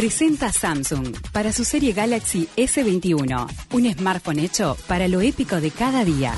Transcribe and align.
Presenta 0.00 0.48
Samsung 0.48 1.14
para 1.30 1.52
su 1.52 1.62
serie 1.62 1.92
Galaxy 1.92 2.48
S21, 2.56 3.46
un 3.74 3.92
smartphone 3.92 4.38
hecho 4.38 4.74
para 4.88 5.06
lo 5.08 5.20
épico 5.20 5.60
de 5.60 5.70
cada 5.70 6.06
día. 6.06 6.32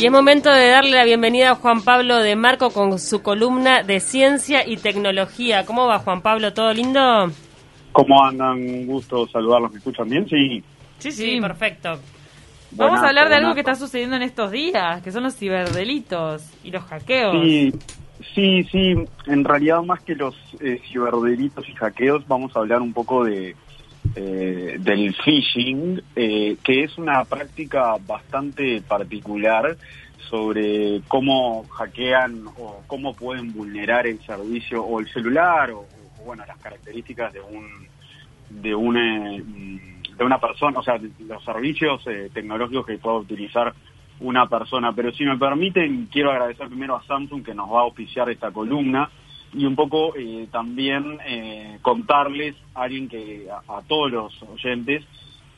Y 0.00 0.06
es 0.06 0.12
momento 0.12 0.48
de 0.48 0.68
darle 0.68 0.92
la 0.92 1.02
bienvenida 1.02 1.50
a 1.50 1.54
Juan 1.56 1.82
Pablo 1.82 2.18
de 2.18 2.36
Marco 2.36 2.70
con 2.70 3.00
su 3.00 3.20
columna 3.20 3.82
de 3.82 3.98
ciencia 3.98 4.64
y 4.64 4.76
tecnología. 4.76 5.66
¿Cómo 5.66 5.88
va 5.88 5.98
Juan 5.98 6.22
Pablo? 6.22 6.52
¿Todo 6.54 6.72
lindo? 6.72 7.32
¿Cómo 7.90 8.24
andan? 8.24 8.58
Un 8.58 8.86
gusto 8.86 9.26
saludarlos. 9.26 9.72
¿Me 9.72 9.78
escuchan 9.78 10.08
bien? 10.08 10.28
Sí. 10.28 10.62
Sí, 11.00 11.10
sí, 11.10 11.40
perfecto. 11.40 11.98
Vamos 12.74 13.00
a 13.00 13.08
hablar 13.08 13.28
de 13.28 13.36
algo 13.36 13.54
que 13.54 13.60
está 13.60 13.74
sucediendo 13.74 14.16
en 14.16 14.22
estos 14.22 14.50
días, 14.50 15.02
que 15.02 15.12
son 15.12 15.22
los 15.22 15.36
ciberdelitos 15.36 16.42
y 16.64 16.70
los 16.70 16.82
hackeos. 16.84 17.36
Sí, 17.42 17.72
sí, 18.34 18.64
sí. 18.64 18.94
En 19.26 19.44
realidad, 19.44 19.82
más 19.82 20.02
que 20.02 20.14
los 20.14 20.34
eh, 20.60 20.80
ciberdelitos 20.88 21.68
y 21.68 21.72
hackeos, 21.74 22.26
vamos 22.26 22.56
a 22.56 22.60
hablar 22.60 22.80
un 22.80 22.92
poco 22.92 23.24
de 23.24 23.54
eh, 24.16 24.76
del 24.80 25.14
phishing, 25.14 26.02
eh, 26.16 26.56
que 26.62 26.84
es 26.84 26.98
una 26.98 27.24
práctica 27.24 27.96
bastante 28.04 28.82
particular 28.82 29.76
sobre 30.28 31.00
cómo 31.08 31.64
hackean 31.68 32.46
o 32.58 32.82
cómo 32.86 33.14
pueden 33.14 33.52
vulnerar 33.52 34.06
el 34.06 34.18
servicio 34.20 34.84
o 34.84 35.00
el 35.00 35.08
celular 35.12 35.70
o, 35.70 35.80
o, 35.80 36.24
bueno 36.24 36.44
las 36.46 36.58
características 36.58 37.32
de 37.32 37.40
un 37.40 37.86
de 38.50 38.74
una 38.74 39.36
de 40.16 40.24
una 40.24 40.38
persona, 40.38 40.80
o 40.80 40.82
sea, 40.82 40.98
los 41.26 41.44
servicios 41.44 42.06
eh, 42.06 42.30
tecnológicos 42.32 42.86
que 42.86 42.98
pueda 42.98 43.16
utilizar 43.16 43.72
una 44.20 44.46
persona. 44.46 44.92
Pero 44.92 45.12
si 45.12 45.24
me 45.24 45.38
permiten, 45.38 46.08
quiero 46.10 46.30
agradecer 46.30 46.68
primero 46.68 46.96
a 46.96 47.02
Samsung 47.02 47.44
que 47.44 47.54
nos 47.54 47.70
va 47.70 47.80
a 47.80 47.84
auspiciar 47.84 48.30
esta 48.30 48.50
columna 48.50 49.10
y 49.54 49.66
un 49.66 49.76
poco 49.76 50.14
eh, 50.16 50.48
también 50.50 51.18
eh, 51.26 51.78
contarles 51.82 52.56
a 52.74 52.82
alguien 52.82 53.08
que 53.08 53.48
a, 53.50 53.78
a 53.78 53.82
todos 53.82 54.10
los 54.10 54.42
oyentes 54.44 55.04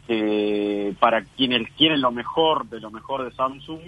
eh, 0.08 0.94
para 0.98 1.24
quienes 1.24 1.70
quieren 1.78 2.00
lo 2.00 2.10
mejor 2.10 2.68
de 2.68 2.80
lo 2.80 2.90
mejor 2.90 3.24
de 3.24 3.30
Samsung 3.32 3.80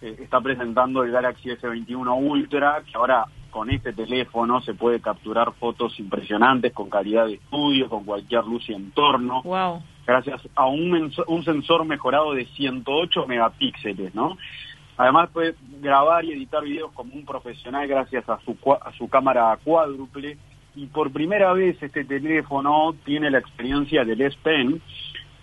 eh, 0.00 0.16
está 0.20 0.40
presentando 0.40 1.02
el 1.02 1.10
Galaxy 1.10 1.50
S21 1.50 2.16
Ultra 2.18 2.82
que 2.90 2.96
ahora 2.96 3.26
con 3.50 3.70
este 3.70 3.92
teléfono 3.92 4.60
se 4.60 4.74
puede 4.74 5.00
capturar 5.00 5.52
fotos 5.54 5.98
impresionantes 5.98 6.72
con 6.72 6.88
calidad 6.90 7.26
de 7.26 7.34
estudio 7.34 7.88
con 7.88 8.04
cualquier 8.04 8.44
luz 8.44 8.68
y 8.68 8.74
entorno 8.74 9.42
Wow. 9.42 9.82
gracias 10.06 10.40
a 10.54 10.66
un, 10.66 11.12
un 11.26 11.44
sensor 11.44 11.84
mejorado 11.84 12.34
de 12.34 12.44
108 12.46 13.26
megapíxeles, 13.26 14.14
¿no? 14.14 14.36
Además 14.96 15.30
puede 15.32 15.54
grabar 15.80 16.24
y 16.24 16.32
editar 16.32 16.64
videos 16.64 16.92
como 16.92 17.14
un 17.14 17.24
profesional 17.24 17.86
gracias 17.86 18.28
a 18.28 18.38
su, 18.40 18.56
a 18.72 18.92
su 18.92 19.08
cámara 19.08 19.56
cuádruple 19.62 20.36
y 20.74 20.86
por 20.86 21.12
primera 21.12 21.52
vez 21.52 21.80
este 21.82 22.04
teléfono 22.04 22.94
tiene 23.04 23.30
la 23.30 23.38
experiencia 23.38 24.04
del 24.04 24.20
S 24.20 24.36
Pen 24.42 24.80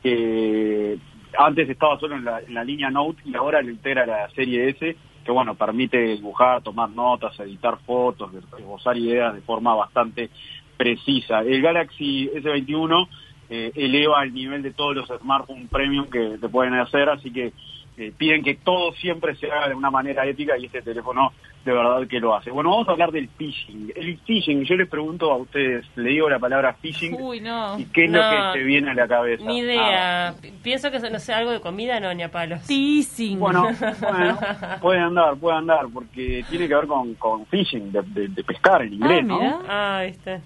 que 0.03 0.97
antes 1.37 1.69
estaba 1.69 1.99
solo 1.99 2.15
en 2.15 2.25
la, 2.25 2.39
en 2.39 2.53
la 2.53 2.63
línea 2.63 2.89
Note 2.89 3.21
y 3.25 3.35
ahora 3.35 3.61
lo 3.61 3.71
integra 3.71 4.05
la 4.05 4.29
serie 4.29 4.69
S 4.69 4.95
que 5.25 5.31
bueno, 5.31 5.55
permite 5.55 5.97
dibujar, 5.97 6.61
tomar 6.61 6.89
notas, 6.91 7.37
editar 7.39 7.79
fotos, 7.79 8.31
esbozar 8.57 8.95
ideas 8.95 9.33
de 9.33 9.41
forma 9.41 9.73
bastante 9.73 10.29
precisa. 10.77 11.39
El 11.39 11.63
Galaxy 11.63 12.29
S21 12.29 13.07
eh, 13.49 13.71
eleva 13.75 14.23
el 14.23 14.33
nivel 14.33 14.61
de 14.61 14.71
todos 14.71 14.95
los 14.95 15.07
smartphones 15.19 15.67
premium 15.69 16.07
que 16.09 16.37
te 16.39 16.47
pueden 16.47 16.75
hacer, 16.75 17.09
así 17.09 17.31
que 17.31 17.53
eh, 17.97 18.11
piden 18.17 18.43
que 18.43 18.55
todo 18.55 18.91
siempre 18.93 19.35
se 19.35 19.49
haga 19.51 19.69
de 19.69 19.75
una 19.75 19.89
manera 19.89 20.25
ética 20.25 20.57
y 20.57 20.65
este 20.65 20.81
teléfono 20.81 21.31
de 21.63 21.73
verdad 21.73 22.05
que 22.07 22.19
lo 22.19 22.35
hace. 22.35 22.51
Bueno, 22.51 22.69
vamos 22.69 22.87
a 22.87 22.91
hablar 22.91 23.11
del 23.11 23.27
phishing. 23.27 23.91
El 23.95 24.19
phishing, 24.19 24.65
yo 24.65 24.75
les 24.75 24.87
pregunto 24.87 25.31
a 25.31 25.37
ustedes, 25.37 25.83
le 25.95 26.09
digo 26.11 26.29
la 26.29 26.37
palabra 26.37 26.73
phishing 26.73 27.15
Uy, 27.19 27.39
no. 27.41 27.79
y 27.79 27.85
qué 27.85 28.05
es 28.05 28.11
No. 28.11 28.19
lo 28.21 28.53
que 28.53 28.59
te 28.59 28.63
viene 28.65 28.91
a 28.91 28.93
la 28.93 29.07
cabeza. 29.07 29.43
Ni 29.45 29.59
idea. 29.59 30.35
Pi- 30.39 30.51
Pienso 30.61 30.91
que 30.91 30.99
no 30.99 31.17
sé, 31.17 31.33
algo 31.33 31.49
de 31.51 31.61
comida, 31.61 31.99
no, 31.99 32.13
ni 32.13 32.21
a 32.21 32.29
palos. 32.29 32.61
Teasing. 32.67 33.39
Bueno, 33.39 33.63
bueno, 34.01 34.37
puede 34.79 34.99
andar, 34.99 35.35
puede 35.37 35.57
andar, 35.57 35.85
porque 35.91 36.45
tiene 36.49 36.67
que 36.67 36.75
ver 36.75 36.85
con, 36.85 37.15
con 37.15 37.45
phishing, 37.47 37.91
de, 37.91 38.01
de- 38.03 38.27
de 38.27 38.43
pescar 38.43 38.83
en 38.83 38.93
inglés, 38.93 39.19
Ah, 39.21 39.25
¿no? 39.25 39.63
Ah, 39.67 40.03
viste. 40.05 40.41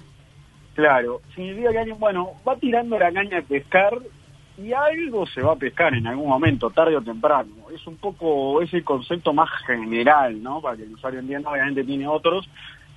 Claro, 0.76 1.20
significa 1.36 1.72
que 1.72 1.80
alguien, 1.80 2.00
bueno, 2.00 2.30
va 2.48 2.56
tirando 2.56 2.98
la 2.98 3.12
caña 3.12 3.38
de 3.38 3.42
pescar 3.44 3.92
y 4.62 4.74
algo 4.74 5.26
se 5.28 5.42
va 5.42 5.54
a 5.54 5.58
pescar 5.58 5.94
en 5.94 6.06
algún 6.08 6.28
momento, 6.28 6.70
tarde 6.70 6.96
o 6.98 7.02
temprano. 7.02 7.50
Es 7.74 7.86
un 7.88 7.98
poco 7.98 8.62
ese 8.62 8.84
concepto 8.84 9.34
más 9.34 9.50
general, 9.66 10.42
¿no? 10.44 10.62
Para 10.62 10.78
que 10.78 10.84
el 10.84 10.94
usuario 10.94 11.20
entienda, 11.20 11.50
obviamente 11.52 11.84
tiene 11.84 12.08
otros 12.08 12.50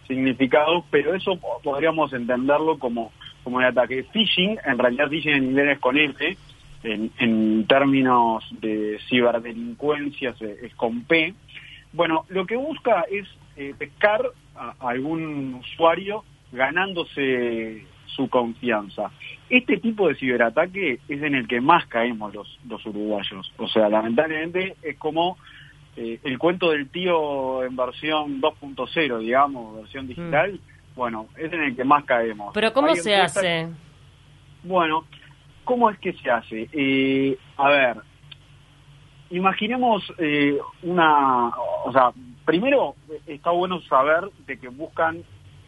significados, 0.09 0.85
pero 0.91 1.15
eso 1.15 1.37
po- 1.37 1.61
podríamos 1.63 2.13
entenderlo 2.13 2.79
como, 2.79 3.13
como 3.45 3.61
el 3.61 3.67
ataque. 3.67 4.05
Phishing, 4.13 4.59
en 4.65 4.79
realidad 4.79 5.09
phishing 5.09 5.35
en 5.35 5.45
inglés 5.45 5.69
es 5.75 5.79
con 5.79 5.97
F, 5.97 6.37
en, 6.85 7.65
términos 7.67 8.45
de 8.61 8.99
ciberdelincuencia 9.09 10.35
se- 10.35 10.67
es 10.67 10.75
con 10.75 11.03
P. 11.05 11.35
Bueno, 11.93 12.25
lo 12.29 12.45
que 12.47 12.57
busca 12.57 13.03
es 13.11 13.29
eh, 13.57 13.75
pescar 13.79 14.23
a 14.57 14.75
algún 14.81 15.55
usuario 15.55 16.25
ganándose 16.51 17.85
su 18.15 18.29
confianza. 18.29 19.11
Este 19.49 19.79
tipo 19.79 20.09
de 20.09 20.15
ciberataque 20.15 21.01
es 21.09 21.23
en 21.23 21.35
el 21.35 21.47
que 21.47 21.61
más 21.61 21.87
caemos 21.87 22.35
los, 22.35 22.59
los 22.69 22.85
uruguayos. 22.87 23.53
O 23.57 23.69
sea, 23.69 23.89
lamentablemente 23.89 24.77
es 24.83 24.97
como 24.99 25.39
eh, 25.97 26.19
el 26.25 26.39
cuento 26.39 26.71
del 26.71 26.89
tío 26.89 27.65
en 27.65 27.77
versión 27.77 28.41
2.0, 28.41 29.19
digamos, 29.19 29.77
versión 29.77 30.07
digital. 30.07 30.61
Bueno, 30.95 31.27
es 31.37 31.53
en 31.53 31.63
el 31.63 31.77
que 31.77 31.85
más 31.85 32.05
caemos. 32.05 32.53
Pero 32.55 32.73
¿cómo 32.73 32.89
Hay 32.89 32.97
se 32.97 33.17
hace? 33.17 33.69
bueno, 34.63 35.05
¿cómo 35.65 35.91
es 35.91 35.99
que 35.99 36.13
se 36.13 36.31
hace? 36.31 36.69
Eh, 36.73 37.37
a 37.57 37.69
ver, 37.69 37.97
imaginemos 39.31 40.03
eh, 40.19 40.59
una, 40.83 41.49
o 41.85 41.93
sea, 41.93 42.13
primero 42.45 42.95
eh, 43.11 43.21
está 43.27 43.51
bueno 43.51 43.81
saber 43.83 44.31
de 44.47 44.59
que 44.59 44.69
buscan 44.69 45.23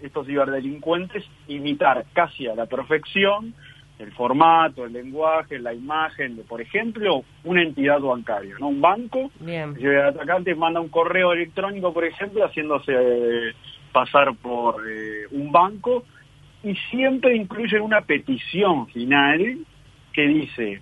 estos 0.07 0.27
ciberdelincuentes 0.27 1.25
imitar 1.49 2.05
casi 2.13 2.47
a 2.47 2.55
la 2.55 2.67
perfección 2.67 3.55
el 3.99 4.13
formato, 4.13 4.85
el 4.85 4.93
lenguaje, 4.93 5.59
la 5.59 5.73
imagen 5.73 6.37
de, 6.37 6.43
por 6.43 6.61
ejemplo, 6.61 7.25
una 7.45 7.63
entidad 7.63 8.01
bancaria, 8.01 8.57
¿no? 8.59 8.69
Un 8.69 8.81
banco 8.81 9.31
Bien. 9.39 9.77
el 9.79 10.01
atacante 10.01 10.55
manda 10.55 10.81
un 10.81 10.89
correo 10.89 11.33
electrónico, 11.33 11.93
por 11.93 12.05
ejemplo, 12.05 12.45
haciéndose 12.45 12.93
eh, 12.93 13.53
pasar 13.93 14.35
por 14.35 14.83
eh, 14.89 15.27
un 15.31 15.53
banco 15.53 16.05
y 16.65 16.75
siempre 16.91 17.37
incluye 17.37 17.79
una 17.79 18.01
petición 18.01 18.89
final 18.89 19.59
que 20.13 20.23
dice, 20.23 20.81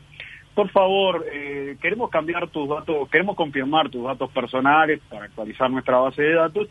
por 0.54 0.70
favor, 0.70 1.26
eh, 1.30 1.76
queremos 1.82 2.08
cambiar 2.10 2.48
tus 2.48 2.68
datos, 2.68 3.08
queremos 3.10 3.36
confirmar 3.36 3.90
tus 3.90 4.04
datos 4.04 4.30
personales 4.30 5.00
para 5.10 5.26
actualizar 5.26 5.70
nuestra 5.70 5.98
base 5.98 6.22
de 6.22 6.34
datos 6.34 6.68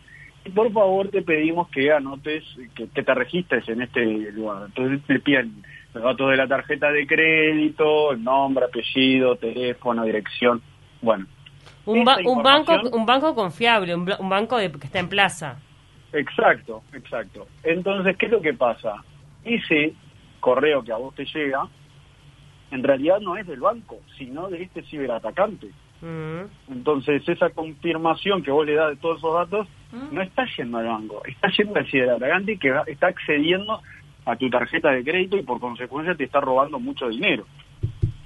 por 0.49 0.71
favor 0.73 1.09
te 1.09 1.21
pedimos 1.21 1.69
que 1.69 1.91
anotes, 1.91 2.43
que, 2.75 2.87
que 2.89 3.03
te 3.03 3.13
registres 3.13 3.67
en 3.69 3.81
este 3.81 4.03
lugar. 4.31 4.63
Entonces 4.65 5.01
te 5.05 5.19
piden 5.19 5.63
los 5.93 6.03
datos 6.03 6.29
de 6.31 6.37
la 6.37 6.47
tarjeta 6.47 6.91
de 6.91 7.05
crédito, 7.05 8.13
el 8.13 8.23
nombre, 8.23 8.65
apellido, 8.65 9.35
teléfono, 9.35 10.03
dirección. 10.03 10.61
Bueno, 11.01 11.25
Un, 11.85 12.03
ba- 12.05 12.17
un 12.25 12.41
banco 12.43 12.71
un 12.93 13.05
banco 13.05 13.35
confiable, 13.35 13.93
un 13.95 14.05
banco 14.29 14.57
de- 14.57 14.71
que 14.71 14.85
está 14.87 14.99
en 14.99 15.09
plaza. 15.09 15.59
Exacto, 16.13 16.83
exacto. 16.93 17.47
Entonces, 17.63 18.17
¿qué 18.17 18.25
es 18.25 18.31
lo 18.31 18.41
que 18.41 18.53
pasa? 18.53 18.95
Ese 19.43 19.93
correo 20.39 20.83
que 20.83 20.91
a 20.91 20.97
vos 20.97 21.13
te 21.15 21.25
llega, 21.25 21.67
en 22.71 22.83
realidad 22.83 23.19
no 23.19 23.35
es 23.37 23.45
del 23.47 23.59
banco, 23.59 23.99
sino 24.17 24.49
de 24.49 24.63
este 24.63 24.81
ciberatacante. 24.83 25.67
Entonces, 26.69 27.27
esa 27.27 27.49
confirmación 27.51 28.41
que 28.43 28.51
vos 28.51 28.65
le 28.65 28.73
das 28.75 28.89
de 28.89 28.95
todos 28.97 29.19
esos 29.19 29.33
datos 29.33 29.67
no 30.11 30.21
está 30.21 30.45
yendo 30.57 30.77
al 30.79 30.87
banco, 30.87 31.21
está 31.25 31.49
yendo 31.49 31.75
al 31.79 31.85
ciberatacante 31.89 32.57
que 32.57 32.73
está 32.87 33.07
accediendo 33.07 33.81
a 34.25 34.35
tu 34.35 34.49
tarjeta 34.49 34.91
de 34.91 35.03
crédito 35.03 35.37
y 35.37 35.43
por 35.43 35.59
consecuencia 35.59 36.15
te 36.15 36.23
está 36.25 36.39
robando 36.39 36.79
mucho 36.79 37.07
dinero. 37.09 37.45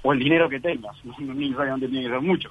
O 0.02 0.12
el 0.12 0.18
dinero 0.20 0.48
que 0.48 0.60
tengas, 0.60 0.96
no 1.04 1.14
no 1.20 1.34
necesariamente 1.34 1.88
tiene 1.88 2.04
que 2.04 2.10
ser 2.12 2.20
mucho. 2.20 2.50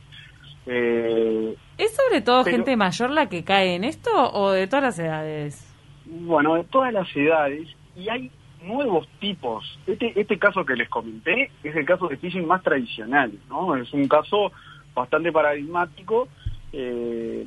Eh, 0.68 1.56
¿Es 1.78 1.96
sobre 1.96 2.22
todo 2.22 2.44
Pero- 2.44 2.58
gente 2.58 2.76
mayor 2.76 3.12
la 3.12 3.30
que 3.30 3.44
cae 3.44 3.76
en 3.76 3.84
esto 3.84 4.10
o 4.34 4.52
de 4.52 4.68
todas 4.68 4.84
las 4.84 5.00
edades? 5.00 5.72
Bueno, 6.06 6.56
de 6.56 6.64
todas 6.66 6.92
las 6.94 7.08
edades 7.16 7.68
y 7.96 8.10
hay 8.10 8.32
nuevos 8.64 9.08
tipos. 9.20 9.78
Este, 9.86 10.20
este 10.20 10.40
caso 10.40 10.66
que 10.66 10.76
les 10.76 10.90
comenté 10.90 11.52
es 11.64 11.76
el 11.76 11.86
caso 11.86 12.08
de 12.08 12.18
phishing 12.18 12.48
más 12.48 12.64
tradicional, 12.64 13.32
¿no? 13.48 13.76
Es 13.76 13.94
un 13.94 14.08
caso 14.08 14.52
bastante 14.96 15.32
paradigmático 15.32 16.28
eh, 16.74 17.46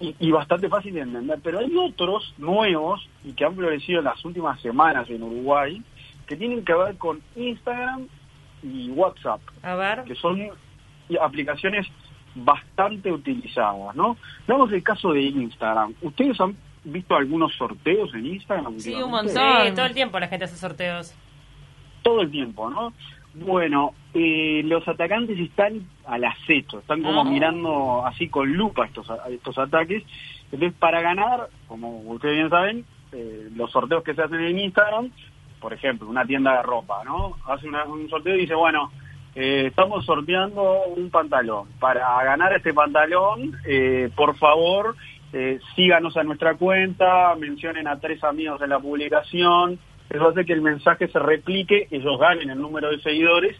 y, 0.00 0.14
y 0.18 0.30
bastante 0.30 0.68
fácil 0.68 0.94
de 0.94 1.00
entender. 1.00 1.38
Pero 1.42 1.60
hay 1.60 1.74
otros 1.76 2.34
nuevos 2.38 3.08
y 3.24 3.32
que 3.32 3.44
han 3.44 3.54
florecido 3.54 4.00
en 4.00 4.04
las 4.06 4.22
últimas 4.24 4.60
semanas 4.60 5.08
en 5.08 5.22
Uruguay 5.22 5.82
que 6.26 6.36
tienen 6.36 6.64
que 6.64 6.74
ver 6.74 6.96
con 6.98 7.20
Instagram 7.36 8.06
y 8.62 8.90
WhatsApp 8.90 9.40
A 9.62 9.76
ver. 9.76 10.04
que 10.04 10.14
son 10.16 10.50
aplicaciones 11.22 11.86
bastante 12.34 13.10
utilizadas, 13.10 13.94
¿no? 13.96 14.16
Veamos 14.46 14.70
el 14.72 14.82
caso 14.82 15.12
de 15.12 15.22
Instagram. 15.22 15.94
Ustedes 16.02 16.38
han 16.40 16.56
visto 16.84 17.16
algunos 17.16 17.54
sorteos 17.56 18.12
en 18.14 18.26
Instagram? 18.26 18.78
Sí, 18.78 18.94
un 18.94 19.10
montón. 19.10 19.34
Sí, 19.66 19.72
todo 19.74 19.86
el 19.86 19.94
tiempo 19.94 20.18
la 20.18 20.28
gente 20.28 20.44
hace 20.44 20.56
sorteos. 20.56 21.14
Todo 22.02 22.22
el 22.22 22.30
tiempo, 22.30 22.70
¿no? 22.70 22.92
Bueno, 23.40 23.92
eh, 24.14 24.62
los 24.64 24.86
atacantes 24.88 25.38
están 25.38 25.86
al 26.06 26.24
acecho, 26.24 26.78
están 26.80 27.02
como 27.02 27.20
Ah. 27.22 27.24
mirando 27.24 28.04
así 28.06 28.28
con 28.28 28.52
lupa 28.52 28.86
estos, 28.86 29.06
estos 29.30 29.58
ataques. 29.58 30.02
Entonces, 30.50 30.72
para 30.78 31.00
ganar, 31.00 31.48
como 31.66 31.98
ustedes 32.00 32.36
bien 32.36 32.50
saben, 32.50 32.84
eh, 33.12 33.48
los 33.54 33.70
sorteos 33.70 34.02
que 34.02 34.14
se 34.14 34.22
hacen 34.22 34.40
en 34.40 34.58
Instagram, 34.58 35.10
por 35.60 35.72
ejemplo, 35.72 36.08
una 36.08 36.24
tienda 36.24 36.56
de 36.56 36.62
ropa, 36.62 37.02
¿no? 37.04 37.36
Hace 37.46 37.68
una- 37.68 37.84
un 37.84 38.08
sorteo 38.08 38.34
y 38.36 38.40
dice, 38.40 38.54
bueno, 38.54 38.90
eh, 39.34 39.66
estamos 39.68 40.04
sorteando 40.04 40.84
un 40.96 41.10
pantalón. 41.10 41.68
Para 41.78 42.22
ganar 42.24 42.52
este 42.54 42.72
pantalón, 42.74 43.56
eh, 43.66 44.10
por 44.16 44.36
favor, 44.36 44.96
eh, 45.32 45.60
síganos 45.76 46.16
a 46.16 46.24
nuestra 46.24 46.54
cuenta, 46.54 47.34
mencionen 47.36 47.86
a 47.86 48.00
tres 48.00 48.22
amigos 48.24 48.60
en 48.62 48.70
la 48.70 48.78
publicación. 48.78 49.78
Eso 50.10 50.28
hace 50.28 50.44
que 50.44 50.52
el 50.52 50.62
mensaje 50.62 51.08
se 51.08 51.18
replique, 51.18 51.88
ellos 51.90 52.18
ganen 52.18 52.50
el 52.50 52.58
número 52.58 52.90
de 52.90 53.00
seguidores 53.00 53.56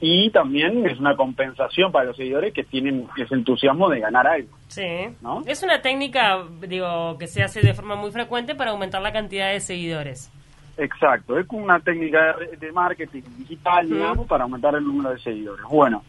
y 0.00 0.30
también 0.30 0.86
es 0.86 0.98
una 0.98 1.16
compensación 1.16 1.92
para 1.92 2.06
los 2.06 2.16
seguidores 2.16 2.54
que 2.54 2.64
tienen 2.64 3.06
ese 3.16 3.34
entusiasmo 3.34 3.88
de 3.90 4.00
ganar 4.00 4.26
algo. 4.26 4.56
Sí. 4.68 5.14
¿No? 5.20 5.42
Es 5.46 5.62
una 5.62 5.82
técnica, 5.82 6.44
digo, 6.66 7.18
que 7.18 7.26
se 7.26 7.42
hace 7.42 7.60
de 7.60 7.74
forma 7.74 7.96
muy 7.96 8.10
frecuente 8.10 8.54
para 8.54 8.70
aumentar 8.70 9.02
la 9.02 9.12
cantidad 9.12 9.52
de 9.52 9.60
seguidores. 9.60 10.32
Exacto, 10.76 11.38
es 11.38 11.46
como 11.46 11.64
una 11.64 11.80
técnica 11.80 12.36
de, 12.58 12.72
marketing 12.72 13.22
digital, 13.36 13.86
digamos, 13.86 14.26
para 14.26 14.44
aumentar 14.44 14.74
el 14.74 14.84
número 14.84 15.10
de 15.10 15.18
seguidores. 15.18 15.62
Bueno, 15.68 16.02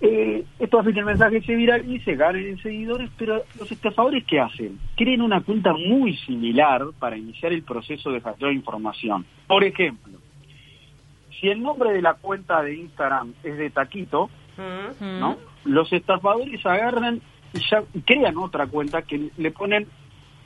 eh, 0.00 0.44
esto 0.58 0.78
hace 0.78 0.92
que 0.92 1.00
el 1.00 1.06
mensaje 1.06 1.40
se 1.42 1.54
viralice, 1.54 2.16
ganen 2.16 2.46
en 2.46 2.58
seguidores, 2.58 3.10
pero 3.16 3.42
los 3.58 3.70
estafadores, 3.72 4.24
¿qué 4.24 4.40
hacen? 4.40 4.78
Creen 4.96 5.22
una 5.22 5.40
cuenta 5.40 5.72
muy 5.72 6.16
similar 6.18 6.82
para 6.98 7.16
iniciar 7.16 7.52
el 7.52 7.62
proceso 7.62 8.10
de 8.10 8.20
hackeo 8.20 8.48
de 8.48 8.54
información. 8.54 9.24
Por 9.46 9.64
ejemplo, 9.64 10.18
si 11.40 11.48
el 11.48 11.62
nombre 11.62 11.92
de 11.92 12.02
la 12.02 12.14
cuenta 12.14 12.62
de 12.62 12.76
Instagram 12.76 13.34
es 13.42 13.56
de 13.56 13.70
Taquito, 13.70 14.30
Mm. 14.58 15.20
¿no? 15.20 15.36
Los 15.66 15.92
estafadores 15.92 16.64
agarran 16.64 17.20
y 17.52 17.58
ya 17.70 17.82
crean 18.06 18.38
otra 18.38 18.66
cuenta 18.66 19.02
que 19.02 19.28
le 19.36 19.50
ponen 19.50 19.86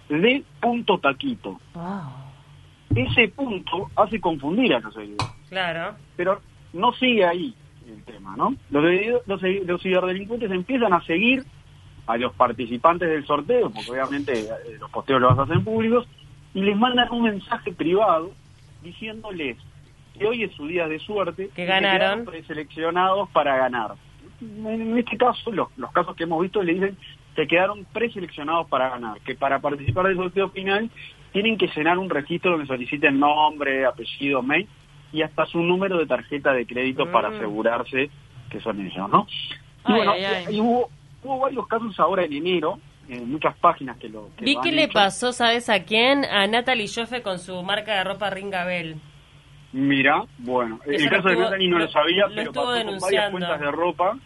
de 0.08 0.43
punto 0.61 0.99
taquito. 0.99 1.61
Wow. 1.75 2.96
Ese 2.96 3.29
punto 3.29 3.88
hace 3.94 4.20
confundir 4.20 4.75
a 4.75 4.81
los 4.81 4.93
seguidores, 4.94 5.32
Claro. 5.49 5.94
pero 6.17 6.41
no 6.73 6.93
sigue 6.94 7.25
ahí 7.25 7.55
el 7.92 8.04
tema, 8.04 8.37
¿no? 8.37 8.54
Los, 8.70 8.84
los, 9.26 9.82
ciberdelincuentes 9.82 10.50
empiezan 10.50 10.92
a 10.92 11.02
seguir 11.02 11.44
a 12.06 12.16
los 12.16 12.34
participantes 12.34 13.08
del 13.08 13.26
sorteo, 13.26 13.70
porque 13.70 13.90
obviamente 13.90 14.32
eh, 14.40 14.76
los 14.78 14.90
posteos 14.90 15.20
los 15.20 15.38
hacen 15.38 15.62
públicos, 15.64 16.06
y 16.54 16.62
les 16.62 16.76
mandan 16.76 17.10
un 17.12 17.22
mensaje 17.22 17.72
privado 17.72 18.32
diciéndoles 18.82 19.56
que 20.19 20.26
hoy 20.26 20.42
es 20.42 20.52
su 20.52 20.66
día 20.66 20.88
de 20.88 20.98
suerte, 20.98 21.50
Que 21.54 21.64
ganaron. 21.64 21.98
quedaron 21.98 22.25
preseleccionados 22.25 23.28
para 23.31 23.56
ganar. 23.56 23.94
En 24.40 24.98
este 24.98 25.16
caso, 25.16 25.52
los, 25.52 25.69
los 25.76 25.93
casos 25.93 26.16
que 26.16 26.25
hemos 26.25 26.43
visto 26.43 26.62
le 26.62 26.75
dicen 26.75 26.96
que 27.36 27.46
quedaron 27.46 27.84
preseleccionados 27.93 28.66
para 28.69 28.90
ganar, 28.90 29.20
que 29.20 29.34
para 29.34 29.60
participar 29.60 30.08
del 30.08 30.16
sorteo 30.16 30.50
final 30.50 30.90
tienen 31.32 31.56
que 31.56 31.69
llenar 31.69 31.98
un 31.98 32.10
registro 32.10 32.52
donde 32.52 32.66
soliciten 32.66 33.20
nombre, 33.20 33.86
apellido, 33.86 34.43
mail 34.43 34.66
y 35.12 35.22
hasta 35.22 35.46
su 35.46 35.58
número 35.58 35.98
de 35.98 36.06
tarjeta 36.06 36.52
de 36.52 36.66
crédito 36.66 37.06
Mm. 37.06 37.12
para 37.12 37.28
asegurarse 37.28 38.10
que 38.50 38.60
son 38.60 38.80
ellos, 38.80 39.08
¿no? 39.10 39.26
Y 39.88 39.92
Ay, 39.92 39.94
bueno, 39.96 40.12
ay, 40.12 40.24
ay. 40.24 40.56
y 40.56 40.60
hubo, 40.60 40.90
hubo 41.22 41.38
varios 41.40 41.66
casos 41.66 41.98
ahora 42.00 42.24
en 42.24 42.32
enero, 42.32 42.78
en 43.08 43.30
muchas 43.30 43.56
páginas 43.58 43.96
que 43.98 44.08
lo 44.08 44.28
que 44.36 44.44
Vi 44.44 44.54
lo 44.54 44.60
que 44.60 44.72
le 44.72 44.84
hecho. 44.84 44.92
pasó, 44.94 45.32
¿sabes 45.32 45.68
a 45.68 45.82
quién? 45.84 46.24
A 46.24 46.46
Natalie 46.46 46.86
Joffe 46.88 47.22
con 47.22 47.38
su 47.38 47.60
marca 47.62 47.94
de 47.94 48.04
ropa 48.04 48.30
Ringabel. 48.30 48.96
Mira, 49.72 50.24
bueno, 50.38 50.80
Eso 50.84 51.04
el 51.04 51.10
caso 51.10 51.22
de 51.28 51.34
estuvo- 51.34 51.44
Natalie 51.44 51.68
no 51.68 51.78
lo, 51.78 51.84
lo- 51.84 51.90
sabía, 51.92 52.26
lo 52.26 52.34
pero 52.34 52.42
estuvo 52.50 52.64
pasó 52.66 52.84
con 52.86 52.98
varias 52.98 53.30
cuentas 53.30 53.60
de 53.60 53.70
ropa. 53.70 54.16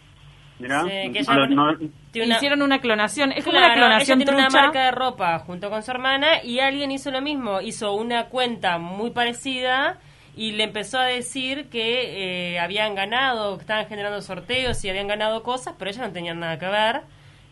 Mira, 0.59 0.83
Sí, 0.85 0.89
que 1.13 1.23
no- 1.23 1.33
ella- 1.35 1.47
no- 1.49 1.79
Tiene 2.13 2.27
una- 2.29 2.37
Hicieron 2.37 2.63
una 2.63 2.79
clonación. 2.81 3.33
Es 3.33 3.45
como 3.45 3.59
Claro, 3.59 3.67
una 3.67 3.75
clonación 3.75 4.19
ella 4.21 4.27
tiene 4.27 4.41
trucha. 4.43 4.57
una 4.59 4.67
marca 4.67 4.85
de 4.85 4.91
ropa 4.93 5.39
junto 5.41 5.69
con 5.69 5.83
su 5.83 5.91
hermana 5.91 6.43
y 6.45 6.61
alguien 6.61 6.93
hizo 6.93 7.11
lo 7.11 7.21
mismo, 7.21 7.61
hizo 7.61 7.93
una 7.95 8.27
cuenta 8.29 8.79
muy 8.79 9.11
parecida 9.11 9.99
y 10.37 10.53
le 10.53 10.65
empezó 10.65 10.99
a 10.99 11.05
decir 11.05 11.69
que 11.69 12.55
eh, 12.55 12.59
habían 12.59 12.95
ganado, 12.95 13.57
que 13.57 13.63
estaban 13.63 13.87
generando 13.87 14.21
sorteos 14.21 14.85
y 14.85 14.91
habían 14.91 15.07
ganado 15.07 15.43
cosas, 15.43 15.75
pero 15.79 15.91
ellas 15.91 16.07
no 16.07 16.13
tenían 16.13 16.41
nada 16.41 16.59
que 16.59 16.67
ver 16.67 17.03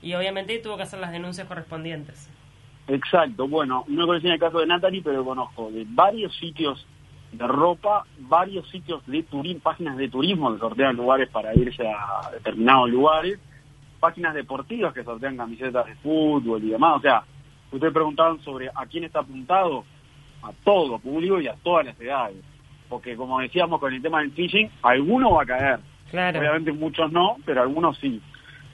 y 0.02 0.14
obviamente 0.14 0.58
tuvo 0.58 0.76
que 0.76 0.82
hacer 0.82 0.98
las 0.98 1.12
denuncias 1.12 1.46
correspondientes. 1.46 2.28
Exacto, 2.88 3.46
bueno, 3.46 3.84
no 3.86 4.06
conocí 4.06 4.26
el 4.26 4.38
caso 4.38 4.58
de 4.58 4.66
Natalie, 4.66 5.02
pero 5.02 5.24
conozco 5.24 5.70
de 5.70 5.86
varios 5.88 6.36
sitios 6.36 6.84
de 7.30 7.46
ropa, 7.46 8.04
varios 8.18 8.68
sitios 8.68 9.06
de 9.06 9.22
turismo, 9.22 9.62
páginas 9.62 9.96
de 9.96 10.08
turismo 10.08 10.52
que 10.52 10.58
sortean 10.58 10.96
lugares 10.96 11.28
para 11.30 11.54
irse 11.54 11.86
a 11.86 12.30
determinados 12.32 12.90
lugares, 12.90 13.38
páginas 14.00 14.34
deportivas 14.34 14.92
que 14.92 15.04
sortean 15.04 15.36
camisetas 15.36 15.86
de 15.86 15.94
fútbol 15.96 16.62
y 16.64 16.70
demás. 16.70 16.96
O 16.96 17.00
sea, 17.00 17.22
ustedes 17.70 17.94
preguntaban 17.94 18.42
sobre 18.42 18.68
a 18.74 18.84
quién 18.86 19.04
está 19.04 19.20
apuntado, 19.20 19.84
a 20.42 20.52
todo 20.64 20.98
público 20.98 21.40
y 21.40 21.46
a 21.46 21.54
todas 21.62 21.86
las 21.86 22.00
edades. 22.00 22.51
Porque 22.92 23.16
como 23.16 23.40
decíamos 23.40 23.80
con 23.80 23.94
el 23.94 24.02
tema 24.02 24.20
del 24.20 24.32
phishing, 24.32 24.70
alguno 24.82 25.30
va 25.32 25.44
a 25.44 25.46
caer. 25.46 25.80
Claro. 26.10 26.38
Obviamente 26.38 26.72
muchos 26.72 27.10
no, 27.10 27.36
pero 27.46 27.62
algunos 27.62 27.96
sí. 27.96 28.20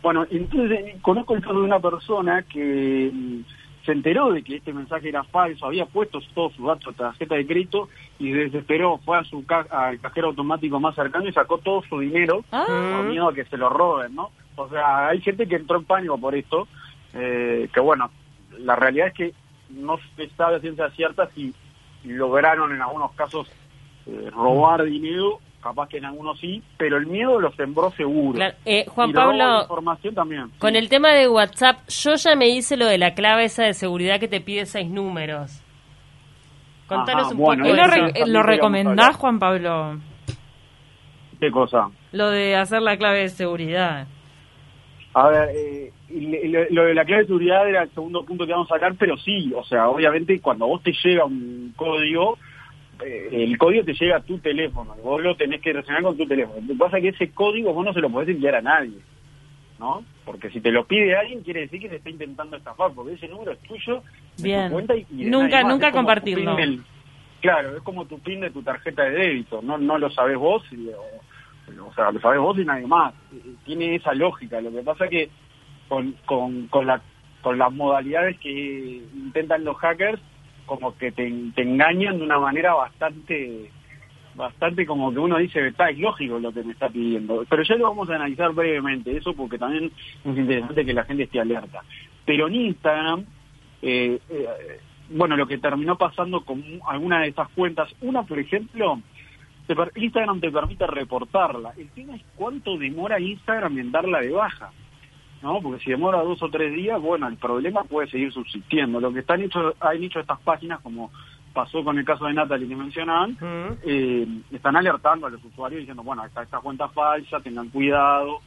Bueno, 0.03 0.27
entonces 0.29 0.97
conozco 1.03 1.37
el 1.37 1.41
caso 1.41 1.55
de 1.55 1.61
una 1.65 1.79
persona 1.79 2.43
que 2.43 3.13
mm, 3.15 3.41
se 3.87 3.93
enteró 3.93 4.33
de 4.33 4.43
que 4.43 4.57
este 4.57 4.73
mensaje 4.73 5.09
era 5.11 5.23
falso, 5.23 5.67
había 5.67 5.87
puesto 5.87 6.19
todos 6.35 6.53
sus 6.55 6.67
datos 6.67 6.97
tarjeta 6.97 7.37
de 7.37 7.47
crédito 7.47 7.89
y 8.19 8.33
se 8.33 8.39
desesperó, 8.39 8.99
fue 9.05 9.19
a 9.19 9.23
su 9.23 9.47
ca- 9.47 9.69
al 9.71 10.01
cajero 10.01 10.27
automático 10.31 10.81
más 10.81 10.97
cercano 10.97 11.29
y 11.29 11.33
sacó 11.33 11.59
todo 11.59 11.83
su 11.89 12.01
dinero 12.01 12.45
Ah. 12.51 12.65
por 12.67 13.05
miedo 13.05 13.29
a 13.29 13.33
que 13.35 13.45
se 13.45 13.57
lo 13.57 13.69
roben, 13.69 14.17
¿no? 14.17 14.33
O 14.57 14.69
sea, 14.69 15.07
hay 15.07 15.21
gente 15.21 15.47
que 15.47 15.55
entró 15.55 15.79
en 15.79 15.85
pánico 15.85 16.19
por 16.19 16.35
esto, 16.35 16.67
eh, 17.15 17.69
que 17.73 17.79
bueno, 17.79 18.11
la 18.59 18.75
realidad 18.75 19.07
es 19.07 19.15
que 19.15 19.33
no 19.71 19.97
se 20.17 20.29
sabe 20.31 20.57
a 20.57 20.61
ciencia 20.61 20.91
cierta 20.91 21.29
si 21.37 21.55
lograron 22.05 22.73
en 22.75 22.83
algunos 22.83 23.13
casos 23.13 23.49
eh, 24.09 24.31
robar 24.31 24.85
dinero, 24.85 25.39
capaz 25.63 25.89
que 25.89 25.99
en 25.99 26.07
algunos 26.07 26.39
sí, 26.41 26.63
pero 26.77 26.97
el 26.97 27.07
miedo 27.07 27.41
los 27.41 27.55
sembró 27.57 27.91
seguro. 27.93 28.35
Claro. 28.37 28.55
Eh, 28.65 28.87
Juan 28.89 29.11
Y 29.11 29.13
Pablo, 29.13 29.63
información 29.63 30.15
también. 30.15 30.51
con 30.59 30.73
sí. 30.73 30.77
el 30.79 30.89
tema 30.89 31.11
de 31.13 31.29
WhatsApp, 31.29 31.87
yo 31.89 32.15
ya 32.15 32.35
me 32.37 32.49
hice 32.49 32.77
lo 32.77 32.87
de 32.87 32.99
la 32.99 33.15
clave 33.15 33.45
esa 33.45 33.65
de 33.65 33.75
seguridad 33.75 34.19
que 34.21 34.29
te 34.29 34.41
pide 34.41 34.67
seis 34.67 34.89
números. 34.89 35.63
Contanos 36.87 37.25
Ajá, 37.27 37.33
un 37.33 37.39
bueno, 37.39 37.65
poco 37.65 37.75
¿Y 37.75 37.77
de 37.77 37.83
lo, 37.83 37.89
re- 37.89 38.27
lo 38.27 38.43
recomendás. 38.43 39.17
Juan 39.17 39.39
Pablo? 39.39 39.99
¿Qué 41.39 41.51
cosa? 41.51 41.89
Lo 42.13 42.31
de 42.31 42.57
hacer 42.57 42.81
la 42.83 42.97
clave 42.97 43.21
de 43.21 43.29
seguridad. 43.29 44.07
A 45.15 45.29
ver, 45.29 45.51
eh, 45.55 45.93
lo, 46.11 46.65
lo 46.71 46.85
de 46.85 46.95
la 46.95 47.05
clave 47.05 47.23
de 47.23 47.27
seguridad 47.29 47.69
era 47.69 47.83
el 47.83 47.91
segundo 47.91 48.25
punto 48.25 48.47
que 48.47 48.53
vamos 48.53 48.71
a 48.71 48.75
sacar, 48.75 48.95
pero 48.99 49.17
sí, 49.19 49.53
o 49.55 49.63
sea, 49.65 49.89
obviamente 49.89 50.41
cuando 50.41 50.67
vos 50.67 50.83
te 50.83 50.93
llega 51.05 51.25
un 51.25 51.73
código, 51.77 52.39
eh, 53.05 53.29
el 53.33 53.57
código 53.59 53.85
te 53.85 53.95
llega 53.95 54.17
a 54.17 54.23
tu 54.23 54.39
teléfono, 54.39 54.95
y 54.99 55.03
vos 55.03 55.23
lo 55.23 55.37
tenés 55.37 55.61
que 55.61 55.73
relacionar 55.73 56.03
con 56.03 56.17
tu 56.17 56.27
teléfono. 56.27 56.61
Lo 56.61 56.67
que 56.75 56.79
pasa 56.79 56.97
es 56.99 57.03
que 57.03 57.09
ese 57.11 57.31
código 57.33 57.73
vos 57.73 57.85
no 57.85 57.93
se 57.93 58.01
lo 58.01 58.11
podés 58.11 58.29
enviar 58.31 58.57
a 58.57 58.63
nadie, 58.63 58.99
¿no? 59.79 60.05
Porque 60.25 60.51
si 60.51 60.61
te 60.61 60.71
lo 60.73 60.85
pide 60.87 61.17
alguien, 61.17 61.43
quiere 61.43 61.61
decir 61.63 61.81
que 61.81 61.89
te 61.89 61.97
está 61.97 62.11
intentando 62.11 62.57
estafar, 62.57 62.93
porque 62.95 63.15
ese 63.15 63.29
número 63.29 63.53
es 63.53 63.59
tuyo, 63.61 64.03
de 64.37 64.43
Bien. 64.43 64.67
tu 64.69 64.73
cuenta 64.75 64.97
y, 64.97 65.07
y 65.11 65.25
de 65.25 65.31
Nunca- 65.31 65.63
nunca 65.63 65.93
compartirlo. 65.93 66.57
del- 66.57 66.83
claro, 67.41 67.77
es 67.77 67.83
como 67.83 68.05
tu 68.07 68.19
pin 68.19 68.41
de 68.41 68.51
tu 68.51 68.63
tarjeta 68.63 69.05
de 69.05 69.11
débito, 69.13 69.63
no 69.63 69.79
no 69.79 69.97
lo 69.99 70.11
sabés 70.11 70.37
vos, 70.37 70.63
y, 70.73 70.89
o, 70.89 71.87
o 71.87 71.95
sea, 71.95 72.11
lo 72.11 72.21
sabés 72.21 72.41
vos 72.41 72.59
y 72.59 72.65
nadie 72.65 72.87
más. 72.87 73.15
Eh, 73.33 73.41
Tiene 73.65 73.95
esa 73.95 74.13
lógica, 74.15 74.61
lo 74.61 74.73
que 74.73 74.83
pasa 74.83 75.05
es 75.05 75.11
que 75.11 75.31
con, 75.89 76.13
con, 76.27 76.67
con, 76.67 76.87
la, 76.87 77.01
con 77.43 77.57
las 77.57 77.73
modalidades 77.73 78.39
que 78.41 79.03
intentan 79.15 79.65
los 79.65 79.77
hackers, 79.77 80.21
como 80.69 80.97
que 80.97 81.11
te, 81.11 81.27
engañan 81.57 82.19
de 82.19 82.25
una 82.25 82.39
manera 82.39 82.75
bastante 82.75 83.71
bastante 84.37 84.87
como 84.87 85.11
que 85.13 85.19
uno 85.19 85.37
dice, 85.39 85.67
está, 85.67 85.91
es 85.91 85.99
lógico 85.99 86.39
lo 86.39 86.53
que 86.53 86.63
me 86.63 86.73
está 86.73 86.89
pidiendo. 86.89 87.45
Pero 87.51 87.65
ya 87.65 87.75
lo 87.75 87.89
vamos 87.89 88.09
a 88.09 88.15
analizar 88.15 88.53
brevemente, 88.53 89.17
eso 89.17 89.33
porque 89.35 89.59
también 89.59 89.91
es 90.25 90.39
interesante 90.39 90.85
que 90.85 90.93
la 90.95 91.03
gente 91.03 91.25
esté 91.25 91.41
alerta. 91.41 91.83
Pero 92.25 92.47
en 92.47 92.55
Instagram, 92.55 93.25
eh, 93.83 94.21
eh, 94.31 94.47
bueno, 95.11 95.37
lo 95.37 95.49
que 95.49 95.59
terminó 95.59 95.97
pasando 95.99 96.43
con 96.43 96.63
alguna 96.87 97.23
de 97.23 97.29
estas 97.31 97.49
cuentas, 97.49 97.93
una 98.01 98.23
por 98.23 98.39
ejemplo, 98.39 99.01
te 99.67 99.75
per- 99.75 99.91
Instagram 99.97 100.41
te 100.41 100.53
permite 100.53 100.87
reportarla. 100.87 101.73
El 101.77 101.89
tema 101.89 102.15
es 102.15 102.23
cuánto 102.37 102.79
demora 102.79 103.19
Instagram 103.19 103.77
en 103.79 103.91
darla 103.91 104.21
de 104.21 104.31
baja. 104.31 104.71
¿No? 105.43 105.61
Porque 105.63 105.83
si 105.85 105.91
demora 105.91 106.23
dos 106.23 106.43
o 106.43 106.49
tres 106.51 106.73
días, 106.75 107.01
bueno, 107.01 107.29
el 107.29 107.37
problema 107.37 107.85
puede 107.85 108.09
seguir 108.09 108.33
subsistiendo. 108.33 109.01
Lo 109.01 109.13
que 109.13 109.21
están 109.21 109.41
hecho, 109.43 109.75
han 109.81 110.03
hecho 110.03 110.21
estas 110.21 110.41
páginas, 110.41 110.81
como 110.81 111.11
pasó 111.53 111.83
con 111.83 111.99
el 111.99 112.05
caso 112.05 112.27
de 112.27 112.35
Natalie 112.35 112.69
que 112.69 112.77
mencionaban, 112.77 113.37
eh, 113.85 114.27
están 114.53 114.77
alertando 114.77 115.27
a 115.27 115.31
los 115.31 115.43
usuarios 115.45 115.81
diciendo, 115.81 116.03
bueno, 116.03 116.25
está 116.25 116.43
esta 116.43 116.61
cuenta 116.61 116.89
falsa, 116.89 117.41
tengan 117.41 117.69
cuidado, 117.69 118.41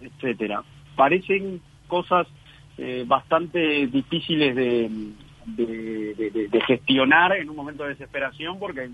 etcétera. 0.00 0.62
Parecen 0.96 1.60
cosas 1.88 2.26
eh, 2.78 3.04
bastante 3.06 3.86
difíciles 3.86 4.54
de, 4.56 4.90
de, 5.46 6.14
de- 6.30 6.48
de 6.48 6.60
gestionar 6.62 7.36
en 7.36 7.50
un 7.50 7.56
momento 7.56 7.82
de 7.84 7.90
desesperación 7.90 8.58
porque 8.58 8.90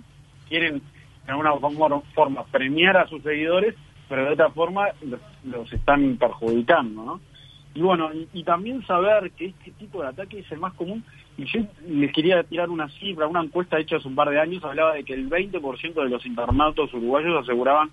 quieren 0.49 0.81
de 1.27 1.33
alguna 1.33 1.53
forma, 1.57 2.01
forma 2.15 2.45
premiar 2.45 2.97
a 2.97 3.07
sus 3.07 3.23
seguidores, 3.23 3.75
pero 4.09 4.25
de 4.25 4.31
otra 4.33 4.51
forma 4.51 4.87
los, 5.03 5.21
los 5.45 5.71
están 5.73 6.17
perjudicando, 6.17 7.05
¿no? 7.05 7.21
Y 7.79 7.81
bueno, 7.81 8.13
y, 8.13 8.27
y 8.33 8.43
también 8.43 8.85
saber 8.87 9.31
que 9.31 9.47
este 9.47 9.71
tipo 9.79 10.03
de 10.03 10.09
ataque 10.09 10.41
es 10.41 10.51
el 10.51 10.59
más 10.59 10.75
común. 10.75 11.05
Y 11.37 11.45
yo 11.45 11.61
les 11.87 12.13
quería 12.13 12.43
tirar 12.43 12.71
una 12.71 12.89
cifra, 12.89 13.29
una 13.29 13.41
encuesta 13.41 13.79
hecha 13.79 13.99
hace 13.99 14.09
un 14.09 14.17
par 14.17 14.31
de 14.31 14.41
años 14.41 14.65
hablaba 14.65 14.95
de 14.95 15.05
que 15.05 15.15
el 15.15 15.31
20% 15.31 15.95
de 15.95 16.09
los 16.09 16.27
internautas 16.27 16.93
uruguayos 16.93 17.41
aseguraban 17.41 17.91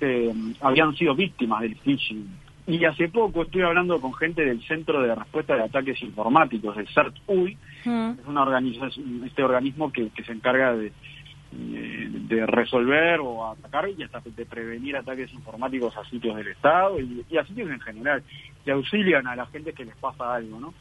que 0.00 0.32
mm, 0.34 0.54
habían 0.62 0.96
sido 0.96 1.14
víctimas 1.14 1.60
del 1.60 1.76
phishing. 1.76 2.26
Y 2.66 2.82
hace 2.86 3.10
poco 3.10 3.42
estoy 3.42 3.60
hablando 3.60 4.00
con 4.00 4.14
gente 4.14 4.46
del 4.46 4.62
Centro 4.62 5.02
de 5.02 5.14
Respuesta 5.14 5.56
de 5.56 5.64
Ataques 5.64 6.00
Informáticos, 6.02 6.74
el 6.78 6.88
CERT-UI, 6.88 7.58
Mm. 7.84 8.10
es 8.20 8.26
una 8.26 8.42
organización, 8.42 9.24
este 9.26 9.42
organismo 9.42 9.92
que, 9.92 10.08
que 10.10 10.24
se 10.24 10.32
encarga 10.32 10.72
de, 10.74 10.86
eh, 10.86 12.08
de 12.10 12.46
resolver 12.46 13.20
o 13.20 13.50
atacar 13.50 13.88
y 13.90 14.02
hasta 14.02 14.22
de 14.24 14.46
prevenir 14.46 14.96
ataques 14.96 15.30
informáticos 15.34 15.94
a 15.98 16.04
sitios 16.08 16.34
del 16.36 16.48
Estado 16.48 16.98
y, 16.98 17.26
y 17.28 17.36
a 17.36 17.44
sitios 17.44 17.70
en 17.70 17.80
general, 17.80 18.22
que 18.64 18.72
auxilian 18.72 19.26
a 19.26 19.36
la 19.36 19.46
gente 19.46 19.72
que 19.72 19.84
les 19.84 19.96
pasa 19.96 20.34
algo, 20.34 20.60
¿no? 20.60 20.74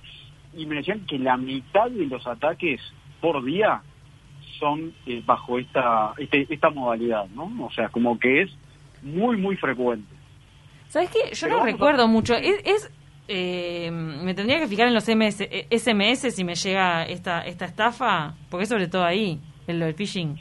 Y 0.56 0.66
me 0.66 0.76
decían 0.76 1.06
que 1.06 1.18
la 1.18 1.38
mitad 1.38 1.90
de 1.90 2.06
los 2.08 2.26
ataques 2.28 2.82
por 3.22 3.44
día 3.44 3.82
son 4.60 4.94
eh, 5.06 5.22
bajo 5.26 5.58
esta, 5.60 6.14
este- 6.18 6.46
esta 6.50 6.70
modalidad, 6.70 7.26
¿no? 7.30 7.52
O 7.66 7.72
sea, 7.72 7.90
como 7.90 8.20
que 8.20 8.44
es 8.44 8.52
muy, 9.02 9.38
muy 9.38 9.56
frecuente. 9.56 10.14
¿Sabes 10.90 11.10
qué? 11.10 11.34
Yo 11.34 11.48
Pero 11.48 11.58
no 11.58 11.64
a- 11.64 11.66
recuerdo 11.66 12.08
mucho. 12.08 12.36
Es, 12.36 12.62
es, 12.66 12.92
eh, 13.28 13.90
me 13.92 14.34
tendría 14.34 14.60
que 14.60 14.68
fijar 14.68 14.88
en 14.88 14.94
los 14.94 15.08
MS, 15.08 15.42
eh, 15.50 15.68
SMS 15.72 16.32
si 16.32 16.44
me 16.44 16.56
llega 16.56 17.04
esta 17.06 17.42
esta 17.46 17.66
estafa, 17.66 18.36
porque 18.50 18.64
es 18.64 18.70
sobre 18.70 18.88
todo 18.88 19.04
ahí, 19.06 19.40
en 19.68 19.80
lo 19.80 19.86
del 19.86 19.96
phishing. 19.96 20.38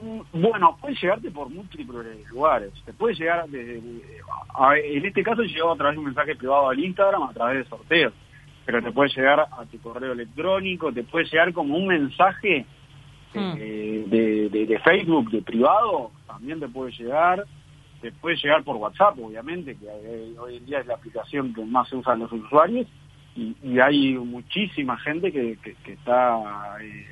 Mm, 0.00 0.20
Bueno, 0.42 0.76
puede 0.80 0.94
llegarte 0.94 1.30
por 1.30 1.48
múltiples 1.48 2.28
lugares. 2.30 2.72
Te 2.84 2.92
puede 2.92 3.14
llegar 3.14 3.48
desde. 3.48 3.80
a- 4.58 4.76
en 4.78 5.04
este 5.06 5.22
caso 5.22 5.42
llegó 5.42 5.72
a 5.72 5.76
través 5.76 5.94
de 5.94 5.98
un 6.00 6.04
mensaje 6.06 6.34
privado 6.36 6.68
al 6.68 6.78
Instagram, 6.78 7.22
a 7.22 7.32
través 7.32 7.58
de 7.64 7.68
sorteos. 7.70 8.12
Pero 8.64 8.82
te 8.82 8.90
puede 8.92 9.10
llegar 9.10 9.40
a 9.40 9.64
tu 9.66 9.80
correo 9.80 10.12
electrónico, 10.12 10.92
te 10.92 11.04
puede 11.04 11.24
llegar 11.26 11.52
como 11.52 11.76
un 11.76 11.86
mensaje 11.86 12.66
Hmm. 13.34 13.54
eh, 13.58 14.04
de, 14.06 14.48
de- 14.48 14.66
de 14.66 14.78
Facebook, 14.80 15.30
de 15.30 15.42
privado, 15.42 16.10
también 16.26 16.58
te 16.60 16.68
puede 16.68 16.92
llegar. 16.92 17.44
Te 18.00 18.12
puede 18.12 18.36
llegar 18.36 18.62
por 18.64 18.76
WhatsApp, 18.76 19.18
obviamente, 19.18 19.76
que 19.76 19.86
eh, 19.86 20.34
hoy 20.38 20.56
en 20.56 20.66
día 20.66 20.80
es 20.80 20.86
la 20.86 20.94
aplicación 20.94 21.52
que 21.54 21.64
más 21.64 21.88
se 21.88 21.96
usan 21.96 22.18
los 22.20 22.30
usuarios. 22.32 22.86
Y, 23.34 23.54
y 23.62 23.78
hay 23.80 24.14
muchísima 24.14 24.96
gente 24.98 25.30
que, 25.32 25.56
que- 25.62 25.74
que 25.84 25.92
está 25.92 26.38
eh, 26.80 27.06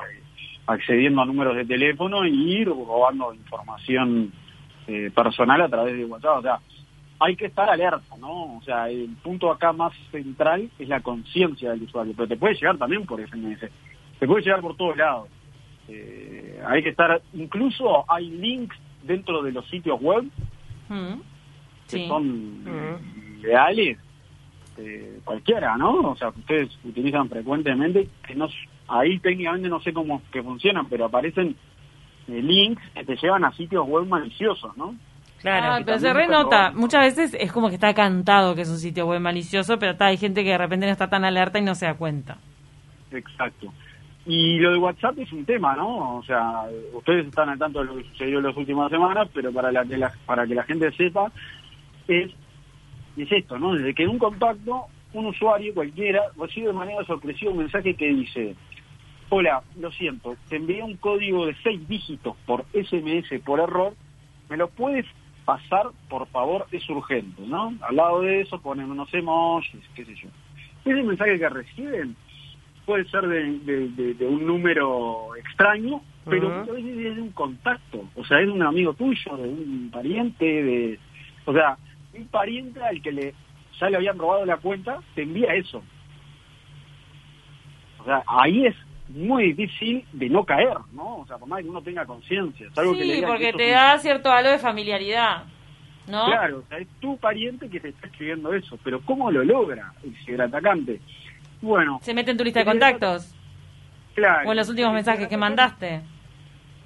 accediendo 0.67 1.23
a 1.23 1.27
números 1.27 1.57
de 1.57 1.65
teléfono 1.65 2.25
y 2.27 2.65
robando 2.65 3.35
información 3.35 4.33
eh, 4.87 5.11
personal 5.15 5.61
a 5.63 5.69
través 5.69 5.97
de 5.97 6.05
WhatsApp. 6.05 6.39
O 6.39 6.43
sea, 6.43 6.59
hay 7.21 7.37
que 7.37 7.47
estar 7.47 7.69
alerta, 7.69 8.17
¿no? 8.19 8.57
O 8.57 8.63
sea, 8.65 8.89
el 8.89 9.11
punto 9.23 9.51
acá 9.51 9.73
más 9.73 9.93
central 10.11 10.69
es 10.79 10.89
la 10.89 11.01
conciencia 11.01 11.71
del 11.71 11.83
usuario, 11.83 12.13
pero 12.17 12.29
te 12.29 12.37
puede 12.37 12.55
llegar 12.55 12.77
también 12.77 13.07
por 13.07 13.21
SMS, 13.21 13.71
te 14.19 14.27
puede 14.27 14.43
llegar 14.43 14.61
por 14.61 14.77
todos 14.77 14.97
lados. 14.97 15.29
Eh, 15.89 16.61
hay 16.67 16.83
que 16.83 16.89
estar, 16.91 17.21
incluso 17.35 18.05
hay 18.11 18.31
links 18.31 18.77
dentro 19.03 19.43
de 19.43 19.53
los 19.53 19.67
sitios 19.69 20.01
web 20.01 20.25
Mm. 20.89 21.21
que 21.91 21.97
Sí. 21.99 22.09
son 22.09 22.65
reales, 23.43 23.99
eh, 24.77 25.19
cualquiera, 25.25 25.77
¿no? 25.77 26.11
O 26.11 26.17
sea, 26.17 26.31
que 26.33 26.41
ustedes 26.41 26.79
utilizan 26.85 27.29
frecuentemente, 27.29 28.09
que 28.27 28.35
no, 28.35 28.49
ahí 28.89 29.19
técnicamente 29.19 29.69
no 29.69 29.81
sé 29.81 29.93
cómo 29.93 30.23
que 30.33 30.43
funcionan, 30.43 30.87
pero 30.89 31.07
aparecen 31.07 31.57
eh, 32.29 32.43
links 32.43 32.83
que 32.95 33.05
te 33.05 33.17
llevan 33.17 33.45
a 33.45 33.53
sitios 33.53 33.87
web 33.87 34.07
maliciosos, 34.07 34.77
¿no? 34.77 34.95
Claro. 35.41 35.67
Ah, 35.73 35.83
pero 35.85 35.99
se 35.99 36.13
renota. 36.13 36.73
Muchas 36.73 37.03
veces 37.03 37.37
es 37.39 37.53
como 37.53 37.69
que 37.69 37.75
está 37.75 37.93
cantado 37.93 38.55
que 38.55 38.63
es 38.63 38.71
un 38.71 38.79
sitio 38.79 39.07
web 39.07 39.21
malicioso, 39.21 39.79
pero 39.79 39.93
está, 39.93 40.07
hay 40.07 40.17
gente 40.17 40.43
que 40.43 40.51
de 40.51 40.59
repente 40.59 40.87
no 40.87 40.93
está 40.93 41.11
tan 41.11 41.25
alerta 41.25 41.59
y 41.59 41.63
no 41.63 41.75
se 41.75 41.85
da 41.85 41.95
cuenta. 41.95 42.39
Exacto. 43.11 43.73
Y 44.27 44.59
lo 44.59 44.73
de 44.73 44.79
WhatsApp 44.79 45.19
es 45.19 45.31
un 45.33 45.45
tema, 45.45 45.77
¿no? 45.77 46.17
O 46.17 46.23
sea, 46.23 46.63
ustedes 46.95 47.27
están 47.27 47.51
al 47.51 47.59
tanto 47.59 47.81
de 47.81 47.85
lo 47.85 47.97
que 47.97 48.05
sucedió 48.05 48.39
en 48.39 48.47
las 48.47 48.57
últimas 48.57 48.91
semanas, 48.91 49.29
pero 49.35 49.53
para 49.53 49.71
la 49.71 49.85
que 49.85 49.99
la, 49.99 50.11
para 50.25 50.47
que 50.47 50.55
la 50.55 50.63
gente 50.63 50.91
sepa, 50.93 51.31
es, 52.09 52.31
es 53.19 53.33
esto, 53.33 53.59
¿no? 53.59 53.75
Desde 53.75 53.93
que 53.95 54.05
en 54.05 54.09
un 54.09 54.19
contacto, 54.19 54.87
un 55.13 55.27
usuario 55.27 55.75
cualquiera 55.75 56.23
recibe 56.39 56.69
de 56.69 56.73
manera 56.73 57.05
sorpresiva 57.05 57.53
un 57.53 57.59
mensaje 57.59 57.95
que 57.95 58.07
dice, 58.07 58.57
hola, 59.37 59.65
lo 59.75 59.91
siento, 59.91 60.37
te 60.49 60.55
envié 60.55 60.81
un 60.85 60.97
código 60.97 61.45
de 61.45 61.57
seis 61.65 61.89
dígitos 61.89 62.37
por 62.47 62.67
SMS 62.73 63.41
por 63.45 63.59
error, 63.59 63.93
¿me 64.49 64.57
lo 64.57 64.69
puedes 64.69 65.05
pasar, 65.45 65.89
por 66.09 66.29
favor? 66.29 66.69
Es 66.71 66.89
urgente, 66.89 67.43
¿no? 67.43 67.75
Al 67.81 67.97
lado 67.97 68.21
de 68.21 68.43
eso 68.43 68.61
ponen 68.61 68.93
unos 68.93 69.13
emojis, 69.13 69.85
qué 69.97 70.05
sé 70.05 70.15
yo. 70.15 70.29
Ese 70.85 71.03
mensaje 71.03 71.37
que 71.37 71.49
reciben 71.49 72.15
puede 72.87 73.07
ser 73.07 73.27
de, 73.27 73.59
de- 73.59 73.89
de- 73.89 74.15
de 74.15 74.25
un 74.25 74.47
número 74.47 75.35
extraño, 75.35 76.01
pero 76.31 76.47
Ujú. 76.51 76.59
muchas 76.61 76.75
veces 76.77 76.97
es 77.07 77.17
de 77.17 77.23
un 77.23 77.33
contacto, 77.33 78.09
o 78.15 78.25
sea, 78.25 78.39
es 78.39 78.47
de 78.47 78.53
un 78.53 78.63
amigo 78.63 78.95
tuyo, 78.95 79.37
de 79.37 79.49
un 79.49 79.91
pariente, 79.93 80.45
de, 80.45 81.01
o 81.45 81.53
sea, 81.53 81.77
un 82.13 82.29
pariente 82.29 82.81
al 82.85 83.03
que 83.03 83.11
le 83.11 83.35
ya 83.81 83.91
le 83.91 83.97
habían 83.97 84.17
robado 84.17 84.47
la 84.47 84.59
cuenta, 84.59 85.01
te 85.17 85.23
envía 85.23 85.53
eso. 85.57 85.83
O 87.99 88.05
sea, 88.05 88.23
ahí 88.29 88.67
es 88.67 88.77
muy 89.09 89.53
difícil 89.53 90.05
de 90.13 90.29
no 90.29 90.45
caer, 90.45 90.77
¿no? 90.93 91.19
O 91.19 91.27
sea, 91.27 91.37
por 91.39 91.49
más 91.49 91.63
que 91.63 91.69
uno 91.69 91.83
tenga 91.83 92.07
conciencia, 92.07 92.69
Sí, 92.69 93.23
porque 93.27 93.53
te 93.53 93.71
da 93.71 93.99
cierto 93.99 94.31
halo 94.33 94.51
de 94.51 94.59
familiaridad, 94.59 95.45
¿no? 96.09 96.25
Claro, 96.27 96.59
o 96.59 96.69
sea, 96.69 96.79
es 96.79 96.89
tu 97.01 97.17
pariente 97.19 97.69
que 97.69 97.81
te 97.81 97.91
está 97.91 98.07
escribiendo 98.07 98.53
eso, 98.55 98.79
pero 98.83 99.01
¿cómo 99.03 99.31
lo 99.31 99.45
logra 99.45 99.93
el 100.03 100.15
ciberatacante? 100.25 101.01
Bueno, 101.61 101.99
Se 102.03 102.15
mete 102.15 102.31
en 102.31 102.37
tu 102.39 102.45
lista 102.45 102.61
de 102.61 102.67
contactos 102.67 103.35
claro. 104.15 104.49
o 104.49 104.53
en 104.53 104.57
los 104.57 104.69
últimos 104.69 104.93
mensajes 104.93 105.29
que 105.29 105.37
mandaste. 105.37 106.01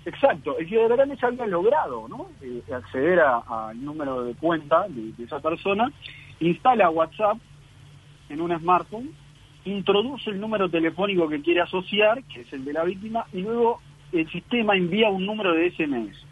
Exacto, 0.05 0.59
el 0.59 0.69
ciberatacante 0.69 1.17
ya 1.21 1.29
había 1.29 1.47
logrado, 1.47 2.09
¿no? 2.09 2.29
Eh, 2.41 2.63
acceder 2.73 3.21
a- 3.21 3.43
al 3.69 3.85
número 3.85 4.25
de 4.25 4.35
cuenta 4.35 4.87
de, 4.89 5.13
de 5.13 5.25
esa 5.25 5.39
persona, 5.41 5.91
instala 6.41 6.89
WhatsApp 6.91 7.37
en 8.31 8.41
un 8.41 8.57
smartphone, 8.59 9.11
introduce 9.65 10.31
el 10.31 10.41
número 10.41 10.69
telefónico 10.69 11.29
que 11.29 11.43
quiere 11.43 11.61
asociar, 11.61 12.23
que 12.25 12.43
es 12.43 12.53
el 12.53 12.65
de 12.65 12.73
la 12.73 12.85
víctima, 12.85 13.27
y 13.33 13.43
luego 13.43 13.81
el 14.13 14.29
sistema 14.31 14.77
envía 14.77 15.09
un 15.09 15.27
número 15.27 15.53
de 15.53 15.71
SMS. 15.71 16.29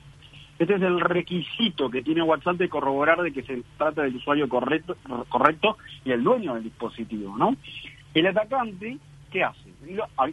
Este 0.59 0.75
es 0.75 0.83
el 0.83 1.01
requisito 1.01 1.91
que 1.91 2.03
tiene 2.03 2.23
WhatsApp 2.23 2.57
de 2.57 2.69
corroborar 2.69 3.21
de 3.21 3.33
que 3.33 3.43
se 3.43 3.63
trata 3.77 4.03
del 4.03 4.17
usuario 4.17 4.49
correcto, 4.49 4.97
correcto 5.29 5.77
y 6.05 6.13
el 6.13 6.25
dueño 6.25 6.55
del 6.55 6.65
dispositivo, 6.65 7.37
¿no? 7.37 7.55
El 8.15 8.27
atacante, 8.27 8.97
¿qué 9.31 9.45
hace? 9.45 9.71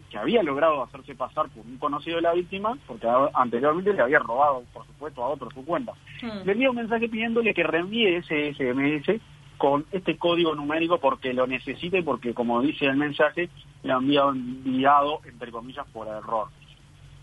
Que 0.09 0.17
había 0.17 0.41
logrado 0.41 0.81
hacerse 0.81 1.13
pasar 1.15 1.50
por 1.50 1.65
un 1.65 1.77
conocido 1.77 2.15
de 2.15 2.21
la 2.21 2.33
víctima, 2.33 2.77
porque 2.88 3.05
anteriormente 3.33 3.93
le 3.93 4.01
había 4.01 4.19
robado, 4.19 4.63
por 4.73 4.85
supuesto, 4.88 5.23
a 5.23 5.27
otro 5.27 5.51
su 5.51 5.65
cuenta. 5.65 5.91
Hmm. 6.21 6.45
Le 6.45 6.53
envía 6.53 6.69
un 6.69 6.77
mensaje 6.77 7.09
pidiéndole 7.09 7.53
que 7.53 7.63
reenvíe 7.63 8.15
ese 8.15 8.53
SMS 8.53 9.19
con 9.63 9.86
este 9.93 10.17
código 10.17 10.53
numérico 10.55 10.98
porque 10.98 11.32
lo 11.32 11.48
necesite, 11.48 12.03
porque 12.03 12.34
como 12.34 12.60
dice 12.60 12.84
el 12.84 12.98
mensaje, 12.98 13.48
lo 13.84 13.93
ha 13.93 13.98
enviado, 13.98 14.32
enviado 14.34 15.22
entre 15.24 15.51
comillas, 15.51 15.88
por 15.93 16.05
error. 16.05 16.50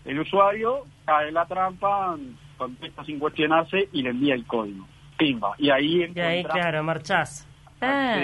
El 0.05 0.21
usuario 0.21 0.87
cae 1.05 1.27
en 1.27 1.35
la 1.35 1.45
trampa, 1.45 2.17
contesta 2.57 3.05
sin 3.05 3.19
cuestionarse 3.19 3.89
y 3.93 4.01
le 4.01 4.09
envía 4.09 4.33
el 4.33 4.47
código. 4.47 4.87
Pimba. 5.19 5.53
Y 5.59 5.69
ahí 5.69 6.11
Y 6.15 6.19
ahí, 6.19 6.39
encuentra 6.39 6.61
claro, 6.61 6.83
marchás. 6.83 7.47
Ah. 7.79 8.17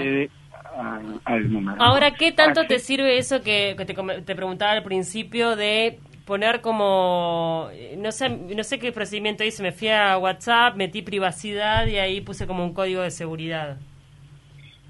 número. 1.28 1.80
Ahora, 1.80 2.10
¿qué 2.10 2.32
tanto 2.32 2.66
te 2.66 2.80
sirve 2.80 3.20
eso 3.20 3.44
que, 3.44 3.76
que 3.78 3.86
te, 3.86 3.94
te 3.94 4.36
preguntaba 4.36 4.72
al 4.72 4.82
principio 4.82 5.56
de 5.56 6.00
poner 6.26 6.62
como, 6.62 7.70
eh, 7.72 7.94
no 8.00 8.12
sé, 8.12 8.30
no 8.30 8.64
sé 8.64 8.80
qué 8.80 8.92
procedimiento 8.92 9.44
hice, 9.44 9.62
me 9.62 9.72
fui 9.72 9.90
a 9.90 10.18
WhatsApp, 10.18 10.76
metí 10.76 11.04
privacidad 11.04 11.86
y 11.86 11.98
ahí 11.98 12.20
puse 12.22 12.48
como 12.48 12.64
un 12.64 12.74
código 12.74 13.04
de 13.04 13.12
seguridad. 13.12 13.78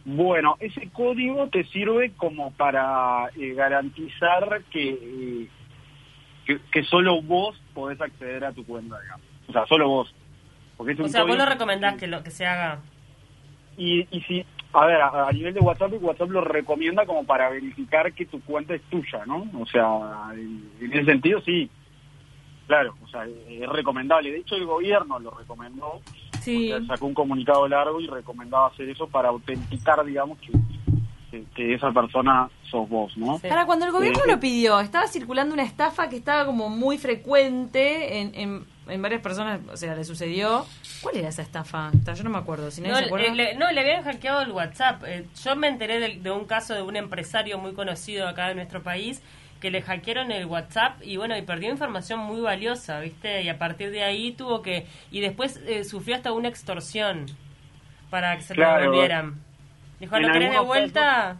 Bueno, 0.09 0.55
ese 0.61 0.89
código 0.91 1.49
te 1.49 1.65
sirve 1.65 2.13
como 2.15 2.51
para 2.51 3.29
eh, 3.35 3.53
garantizar 3.53 4.61
que, 4.71 4.89
eh, 4.91 5.49
que, 6.45 6.61
que 6.71 6.83
solo 6.85 7.21
vos 7.21 7.61
podés 7.73 7.99
acceder 7.99 8.45
a 8.45 8.53
tu 8.53 8.65
cuenta, 8.65 8.97
digamos. 9.01 9.25
O 9.49 9.51
sea, 9.51 9.65
solo 9.65 9.89
vos. 9.89 10.15
Porque 10.77 10.93
es 10.93 10.99
O 11.01 11.03
un 11.03 11.09
sea, 11.09 11.25
vos 11.25 11.37
lo 11.37 11.45
recomendás 11.45 11.95
que, 11.95 12.07
lo, 12.07 12.23
que 12.23 12.31
se 12.31 12.45
haga. 12.45 12.79
Y, 13.75 14.07
y 14.09 14.21
si, 14.21 14.45
a 14.71 14.85
ver, 14.85 15.01
a, 15.01 15.27
a 15.27 15.31
nivel 15.33 15.53
de 15.53 15.59
WhatsApp, 15.59 15.91
WhatsApp 15.99 16.29
lo 16.29 16.39
recomienda 16.39 17.05
como 17.05 17.25
para 17.25 17.49
verificar 17.49 18.13
que 18.13 18.27
tu 18.27 18.39
cuenta 18.43 18.75
es 18.75 18.83
tuya, 18.83 19.25
¿no? 19.25 19.45
O 19.59 19.65
sea, 19.65 20.29
en, 20.31 20.71
en 20.79 20.93
ese 20.93 21.03
sentido 21.03 21.41
sí. 21.41 21.69
Claro, 22.65 22.95
o 23.03 23.07
sea, 23.09 23.25
es 23.25 23.67
recomendable. 23.67 24.31
De 24.31 24.37
hecho, 24.37 24.55
el 24.55 24.65
gobierno 24.65 25.19
lo 25.19 25.31
recomendó 25.31 25.99
Sí. 26.41 26.71
Sacó 26.87 27.05
un 27.07 27.13
comunicado 27.13 27.67
largo 27.67 27.99
y 27.99 28.07
recomendaba 28.07 28.67
hacer 28.67 28.89
eso 28.89 29.07
para 29.07 29.29
autenticar, 29.29 30.03
digamos, 30.05 30.37
que, 30.39 30.51
que, 31.31 31.43
que 31.55 31.73
esa 31.73 31.91
persona 31.91 32.49
sos 32.69 32.87
vos, 32.89 33.15
¿no? 33.17 33.39
Ahora, 33.43 33.65
cuando 33.65 33.85
el 33.85 33.91
gobierno 33.91 34.19
Eh, 34.25 34.31
lo 34.31 34.39
pidió, 34.39 34.79
estaba 34.79 35.07
circulando 35.07 35.53
una 35.53 35.63
estafa 35.63 36.09
que 36.09 36.17
estaba 36.17 36.45
como 36.45 36.69
muy 36.69 36.97
frecuente 36.97 38.19
en, 38.19 38.35
en, 38.35 38.65
en 38.87 39.01
varias 39.01 39.21
personas, 39.21 39.59
o 39.71 39.77
sea, 39.77 39.95
le 39.95 40.03
sucedió. 40.03 40.65
¿Cuál 41.01 41.17
era 41.17 41.29
esa 41.29 41.41
estafa? 41.41 41.91
Yo 42.15 42.23
no 42.23 42.29
me 42.29 42.37
acuerdo, 42.37 42.71
si 42.71 42.81
nadie 42.81 42.93
No, 42.93 42.99
se 42.99 43.05
acuerda. 43.05 43.27
eh, 43.27 43.35
le, 43.35 43.55
no, 43.55 43.71
le 43.71 43.79
habían 43.81 44.03
hackeado 44.03 44.41
el 44.41 44.51
WhatsApp. 44.51 45.03
Eh, 45.05 45.25
yo 45.43 45.55
me 45.55 45.67
enteré 45.67 45.99
de, 45.99 46.15
de 46.19 46.31
un 46.31 46.45
caso 46.45 46.73
de 46.73 46.81
un 46.81 46.95
empresario 46.95 47.57
muy 47.57 47.73
conocido 47.73 48.27
acá 48.27 48.47
de 48.47 48.55
nuestro 48.55 48.81
país 48.83 49.21
que 49.61 49.71
le 49.71 49.81
hackearon 49.81 50.31
el 50.31 50.45
WhatsApp 50.45 51.01
y 51.03 51.17
bueno, 51.17 51.37
y 51.37 51.41
perdió 51.41 51.69
información 51.71 52.19
muy 52.19 52.41
valiosa, 52.41 52.99
¿viste? 52.99 53.41
Y 53.41 53.49
a 53.49 53.57
partir 53.57 53.89
de 53.91 54.03
ahí 54.03 54.31
tuvo 54.31 54.61
que... 54.61 54.85
Y 55.11 55.19
después 55.21 55.57
eh, 55.67 55.83
sufrió 55.83 56.15
hasta 56.15 56.31
una 56.31 56.47
extorsión 56.47 57.25
para 58.09 58.35
que 58.35 58.43
se 58.43 58.53
Claro. 58.53 58.75
lo 58.75 58.81
devolvieran. 58.91 59.35
Dijo, 59.99 60.19
¿lo 60.19 60.31
querés 60.31 60.51
de 60.51 60.59
vuelta? 60.59 61.37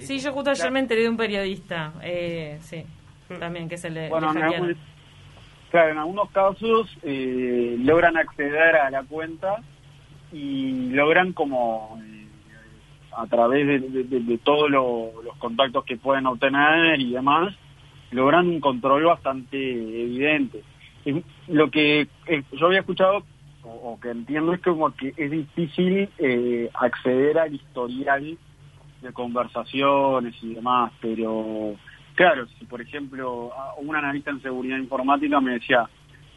Sí, 0.00 0.20
yo 0.20 0.32
justo 0.32 0.50
ayer 0.50 0.70
me 0.70 0.80
enteré 0.80 1.02
de 1.02 1.08
un 1.08 1.16
periodista, 1.18 1.92
eh, 2.02 2.56
sí, 2.62 2.84
también 3.38 3.68
que 3.68 3.76
se 3.76 3.90
le, 3.90 4.08
Bueno, 4.08 4.32
le 4.32 4.38
en 4.38 4.42
hackearon. 4.44 4.68
algún- 4.70 4.82
claro, 5.70 5.90
en 5.90 5.98
algunos 5.98 6.30
casos 6.30 6.96
eh, 7.02 7.76
logran 7.80 8.16
acceder 8.16 8.76
a 8.76 8.88
la 8.90 9.02
cuenta 9.02 9.56
y 10.32 10.90
logran 10.92 11.32
como 11.34 12.00
eh, 12.02 12.15
a 13.16 13.26
través 13.26 13.66
de, 13.66 14.38
todos 14.44 14.70
lo- 14.70 15.22
los 15.22 15.36
contactos 15.38 15.84
que 15.84 15.96
pueden 15.96 16.26
obtener 16.26 17.00
y 17.00 17.12
demás, 17.12 17.54
logran 18.10 18.46
un 18.48 18.60
control 18.60 19.04
bastante 19.04 19.56
evidente. 19.56 20.62
Lo 21.48 21.70
que 21.70 22.08
eh, 22.26 22.42
yo 22.52 22.66
había 22.66 22.80
escuchado 22.80 23.24
o, 23.62 23.68
o 23.92 24.00
que 24.00 24.10
entiendo 24.10 24.52
es 24.52 24.60
como 24.60 24.94
que 24.94 25.14
es 25.16 25.30
difícil 25.30 26.08
eh, 26.18 26.68
acceder 26.74 27.38
al 27.38 27.54
historial 27.54 28.36
de 29.02 29.12
conversaciones 29.12 30.34
y 30.42 30.54
demás, 30.54 30.92
pero 31.00 31.74
claro, 32.14 32.46
si 32.58 32.64
por 32.64 32.80
ejemplo 32.80 33.52
un 33.78 33.94
analista 33.94 34.30
en 34.30 34.42
seguridad 34.42 34.78
informática 34.78 35.40
me 35.40 35.52
decía, 35.52 35.88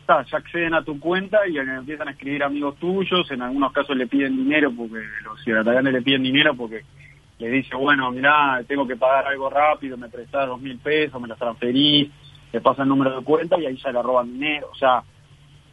"Ta, 0.10 0.25
ya 0.25 0.38
acceden 0.39 0.74
a 0.74 0.84
tu 0.84 1.00
cuenta 1.00 1.48
y 1.48 1.60
empiezan 1.60 2.08
a 2.08 2.12
escribir 2.12 2.44
amigos 2.44 2.78
tuyos, 2.78 3.30
en 3.30 3.44
algunos 3.44 3.72
casos 3.72 3.96
le 3.96 4.08
piden 4.08 4.38
dinero, 4.38 4.72
porque 4.75 5.04
los 5.24 5.39
ciberatacantes 5.44 5.94
le 5.94 6.01
piden 6.01 6.24
dinero 6.24 6.56
porque 6.56 6.82
le 7.38 7.48
dice, 7.48 7.75
bueno, 7.75 8.10
mirá, 8.10 8.60
tengo 8.68 8.88
que 8.88 8.96
pagar 8.96 9.28
algo 9.28 9.51
rápido, 9.51 9.98
me 9.98 10.10
prestás 10.10 10.48
dos 10.48 10.60
mil 10.60 10.80
pesos, 10.80 11.22
me 11.22 11.28
los 11.28 11.38
transferís, 11.38 12.10
le 12.51 12.60
pasan 12.60 12.86
el 12.86 12.89
número 12.89 13.20
de 13.20 13.24
cuenta 13.24 13.60
y 13.60 13.68
ahí 13.68 13.78
ya 13.78 13.92
le 13.92 14.01
roban 14.01 14.34
dinero, 14.34 14.70
o 14.72 14.75
sea, 14.75 15.04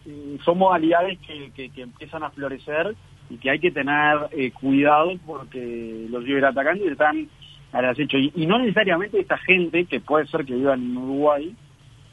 eh, 0.04 0.36
son 0.44 0.58
modalidades 0.58 1.18
que, 1.20 1.50
que, 1.52 1.70
que 1.70 1.80
empiezan 1.80 2.22
a 2.22 2.28
florecer 2.28 2.94
y 3.30 3.38
que 3.38 3.48
hay 3.48 3.58
que 3.58 3.70
tener 3.70 4.18
eh, 4.32 4.50
cuidado 4.50 5.12
porque 5.24 6.06
los 6.10 6.26
ciberatacantes 6.26 6.92
están 6.92 7.26
al 7.72 7.86
acecho. 7.86 8.18
Y, 8.18 8.32
y 8.34 8.46
no 8.46 8.58
necesariamente 8.58 9.18
esta 9.18 9.38
gente, 9.38 9.86
que 9.86 10.00
puede 10.00 10.26
ser 10.26 10.44
que 10.44 10.54
viva 10.54 10.74
en 10.74 10.94
Uruguay, 10.94 11.56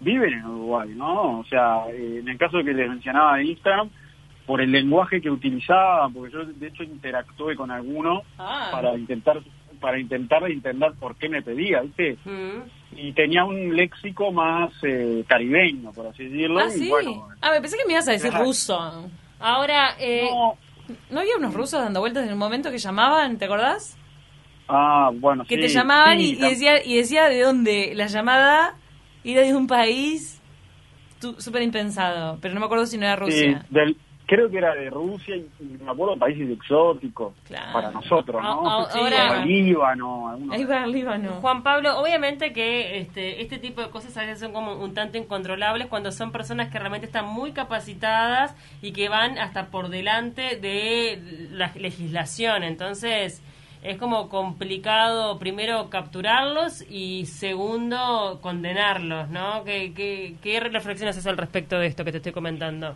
viven 0.04 0.34
en 0.34 0.46
Uruguay, 0.46 0.90
¿no? 0.96 1.40
O 1.40 1.46
sea, 1.46 1.86
eh, 1.90 2.20
en 2.20 2.28
el 2.28 2.38
caso 2.38 2.64
que 2.64 2.74
les 2.74 2.90
mencionaba 2.90 3.38
de 3.38 3.46
Instagram, 3.46 3.90
por 4.46 4.62
el 4.62 4.72
lenguaje 4.72 5.22
que 5.22 5.30
utilizaban, 5.30 6.14
porque 6.14 6.34
yo 6.34 6.46
de 6.46 6.68
hecho 6.68 6.84
interactué 6.84 7.56
con 7.56 7.72
alguno 7.72 8.24
Ah. 8.38 8.70
para 8.72 8.96
intentar 8.98 9.42
para 9.80 10.00
intentar 10.00 10.50
entender 10.50 10.94
por 10.98 11.16
qué 11.18 11.28
me 11.28 11.42
pedía, 11.42 11.82
¿viste? 11.82 12.18
Mm. 12.24 12.62
Y 12.96 13.12
tenía 13.12 13.44
un 13.44 13.76
léxico 13.76 14.32
más 14.32 14.72
eh, 14.82 15.26
caribeño, 15.28 15.92
por 15.92 16.08
así 16.08 16.24
decirlo. 16.24 16.60
Ah, 16.60 16.68
y 16.68 16.72
sí. 16.72 16.90
bueno, 16.90 17.28
ah, 17.42 17.52
me 17.52 17.60
pensé 17.60 17.76
que 17.78 17.86
me 17.86 17.92
ibas 17.92 18.08
a 18.08 18.14
decir 18.14 18.32
ruso. 18.32 19.10
Ahora, 19.42 19.96
eh, 20.00 20.26
no, 20.32 20.58
¿No 21.10 21.20
había 21.22 21.38
unos 21.38 21.54
rusos 21.54 21.82
dando 21.82 22.00
vueltas 22.00 22.26
en 22.26 22.34
un 22.34 22.40
momento 22.40 22.70
que 22.72 22.78
llamaban, 22.78 23.38
¿te 23.38 23.46
acordás? 23.46 23.98
Ah, 24.68 25.12
bueno, 25.14 25.44
Que 25.46 25.56
sí, 25.56 25.62
te 25.62 25.68
llamaban 25.68 26.18
sí, 26.18 26.32
y, 26.32 26.36
decía 26.36 26.84
y 26.86 26.96
decía 26.98 27.30
de 27.30 27.42
dónde 27.42 27.92
la 27.96 28.08
llamada 28.08 28.76
era 29.32 29.42
de 29.42 29.54
un 29.56 29.68
país 29.68 30.42
súper 31.38 31.62
impensado, 31.62 32.38
pero 32.42 32.54
no 32.54 32.60
me 32.60 32.66
acuerdo 32.66 32.86
si 32.86 32.98
no 32.98 33.06
era 33.06 33.16
sí, 33.16 33.22
Rusia. 33.22 33.66
del- 33.70 33.96
creo 34.26 34.50
que 34.50 34.58
era 34.58 34.74
de 34.74 34.90
Rusia 34.90 35.36
y, 35.36 35.48
y 35.60 35.78
me 35.84 35.92
acuerdo 35.92 36.14
de 36.16 36.20
países 36.20 36.50
exóticos 36.50 37.34
Claro. 37.46 37.74
para 37.74 37.92
nosotros, 37.92 38.42
¿no? 38.42 38.86
Sí, 38.90 38.98
ahora- 39.00 39.28
como 39.36 39.46
Líbano, 39.46 40.30
algunos- 40.30 40.56
Ahí 40.58 40.64
va 40.66 40.84
el 40.86 40.92
Líbano. 40.92 41.30
Juan 41.42 41.62
Pablo, 41.64 41.98
obviamente 42.00 42.52
que 42.52 42.98
este, 43.00 43.42
este 43.42 43.58
tipo 43.58 43.82
de 43.82 43.90
cosas 43.90 44.16
a 44.18 44.22
veces 44.22 44.40
son 44.40 44.52
como 44.54 44.74
un 44.76 44.94
tanto 44.94 45.18
incontrolables 45.18 45.88
cuando 45.88 46.12
son 46.12 46.32
personas 46.32 46.70
que 46.70 46.80
realmente 46.80 47.06
están 47.08 47.26
muy 47.28 47.52
capacitadas 47.52 48.56
y 48.82 48.92
que 48.92 49.08
van 49.08 49.38
hasta 49.38 49.68
por 49.68 49.90
delante 49.90 50.58
de 50.58 51.48
la 51.52 51.72
legislación. 51.76 52.64
Entonces, 52.64 53.42
es 53.84 53.98
como 53.98 54.30
complicado 54.30 55.38
primero 55.40 55.90
capturarlos 55.90 56.86
y 56.90 57.26
segundo 57.26 58.40
condenarlos, 58.42 59.30
¿no? 59.30 59.64
¿Qué, 59.64 59.94
qué, 59.94 60.36
qué 60.42 60.60
reflexiones 60.60 61.16
haces 61.18 61.28
al 61.28 61.38
respecto 61.38 61.78
de 61.78 61.88
esto 61.88 62.06
que 62.06 62.12
te 62.12 62.18
estoy 62.18 62.32
comentando? 62.32 62.96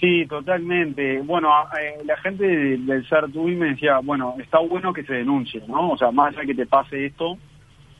Sí, 0.00 0.26
totalmente. 0.26 1.20
Bueno, 1.20 1.50
eh, 1.80 2.02
la 2.04 2.16
gente 2.18 2.44
de- 2.46 2.78
del 2.78 3.06
CERTUI 3.06 3.54
me 3.54 3.70
decía, 3.70 3.98
bueno, 4.02 4.34
está 4.38 4.58
bueno 4.58 4.92
que 4.92 5.04
se 5.04 5.12
denuncie, 5.14 5.62
¿no? 5.68 5.90
O 5.90 5.96
sea, 5.98 6.10
más 6.10 6.34
allá 6.34 6.46
que 6.46 6.54
te 6.54 6.66
pase 6.66 7.06
esto, 7.06 7.36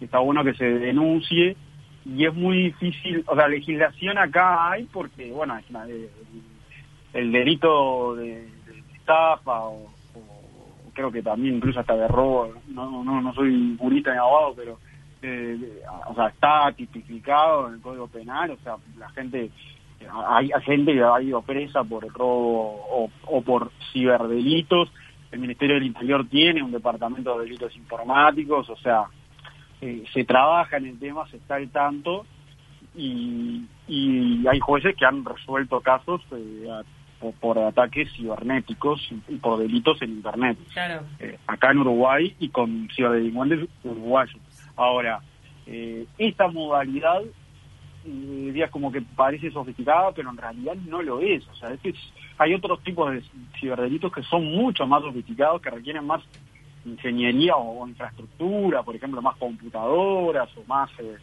está 0.00 0.18
bueno 0.18 0.42
que 0.44 0.54
se 0.54 0.64
denuncie 0.64 1.56
y 2.06 2.26
es 2.26 2.34
muy 2.34 2.64
difícil, 2.64 3.24
o 3.26 3.34
sea, 3.34 3.48
legislación 3.48 4.18
acá 4.18 4.70
hay 4.70 4.84
porque, 4.84 5.30
bueno, 5.30 5.56
es 5.56 5.64
eh, 5.88 6.10
el 7.14 7.32
delito 7.32 8.14
de, 8.16 8.26
de 8.26 8.82
estafa 8.94 9.60
o 9.66 9.93
creo 10.94 11.12
que 11.12 11.22
también 11.22 11.56
incluso 11.56 11.80
hasta 11.80 11.96
de 11.96 12.08
robo, 12.08 12.54
no, 12.68 13.04
no, 13.04 13.20
no 13.20 13.34
soy 13.34 13.76
jurista 13.78 14.12
ni 14.12 14.18
abogado, 14.18 14.54
pero, 14.54 14.78
eh, 15.22 15.82
o 16.08 16.14
sea, 16.14 16.28
está 16.28 16.72
tipificado 16.72 17.68
en 17.68 17.74
el 17.74 17.80
Código 17.80 18.08
Penal, 18.08 18.52
o 18.52 18.56
sea, 18.58 18.76
la 18.98 19.10
gente 19.10 19.50
hay, 20.10 20.50
hay 20.52 20.62
gente 20.62 20.92
que 20.92 21.02
ha 21.02 21.20
ido 21.20 21.42
presa 21.42 21.82
por 21.84 22.06
robo 22.12 22.84
o, 22.90 23.10
o 23.26 23.42
por 23.42 23.70
ciberdelitos. 23.92 24.92
El 25.30 25.40
Ministerio 25.40 25.76
del 25.76 25.86
Interior 25.86 26.26
tiene 26.28 26.62
un 26.62 26.70
departamento 26.70 27.36
de 27.36 27.44
delitos 27.44 27.74
informáticos, 27.76 28.68
o 28.70 28.76
sea, 28.76 29.04
eh, 29.80 30.04
se 30.12 30.24
trabaja 30.24 30.76
en 30.76 30.86
el 30.86 30.98
tema, 30.98 31.26
se 31.28 31.38
está 31.38 31.56
al 31.56 31.70
tanto 31.70 32.26
y, 32.94 33.64
y 33.88 34.46
hay 34.46 34.60
jueces 34.60 34.94
que 34.96 35.04
han 35.04 35.24
resuelto 35.24 35.80
casos 35.80 36.20
eh, 36.32 36.68
por, 37.32 37.34
por 37.56 37.58
ataques 37.58 38.12
cibernéticos 38.14 39.00
y 39.28 39.36
por 39.36 39.58
delitos 39.58 40.00
en 40.02 40.10
Internet 40.10 40.58
Claro. 40.72 41.02
eh, 41.18 41.38
acá 41.46 41.70
en 41.70 41.78
Uruguay 41.78 42.34
y 42.38 42.48
con 42.48 42.88
ciberdelincuentes 42.94 43.68
uruguayos. 43.82 44.36
Ahora, 44.76 45.20
eh, 45.66 46.06
esta 46.18 46.48
modalidad, 46.48 47.22
eh, 48.06 48.68
como 48.70 48.92
que 48.92 49.00
parece 49.00 49.50
sofisticada, 49.50 50.12
pero 50.12 50.30
en 50.30 50.36
realidad 50.36 50.74
no 50.86 51.00
lo 51.02 51.20
es. 51.20 51.46
O 51.48 51.54
sea, 51.54 51.70
es 51.70 51.80
que 51.80 51.90
es- 51.90 52.12
hay 52.38 52.52
otros 52.54 52.80
tipos 52.82 53.10
de 53.12 53.22
ciberdelitos 53.60 54.12
que 54.12 54.22
son 54.24 54.44
mucho 54.44 54.86
más 54.86 55.02
sofisticados, 55.02 55.62
que 55.62 55.70
requieren 55.70 56.04
más 56.06 56.22
ingeniería 56.84 57.56
o, 57.56 57.82
o 57.82 57.88
infraestructura, 57.88 58.82
por 58.82 58.94
ejemplo, 58.96 59.22
más 59.22 59.36
computadoras 59.36 60.50
o 60.56 60.64
más, 60.66 60.90
eh, 60.98 61.16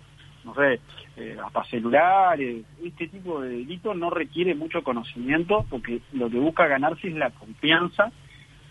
no 0.43 0.53
sé, 0.55 0.79
eh, 1.17 1.37
hasta 1.45 1.63
celulares. 1.65 2.63
Este 2.83 3.07
tipo 3.07 3.41
de 3.41 3.49
delito 3.49 3.93
no 3.93 4.09
requiere 4.09 4.55
mucho 4.55 4.83
conocimiento 4.83 5.65
porque 5.69 6.01
lo 6.13 6.29
que 6.29 6.37
busca 6.39 6.67
ganarse 6.67 7.07
es 7.09 7.15
la 7.15 7.29
confianza 7.31 8.11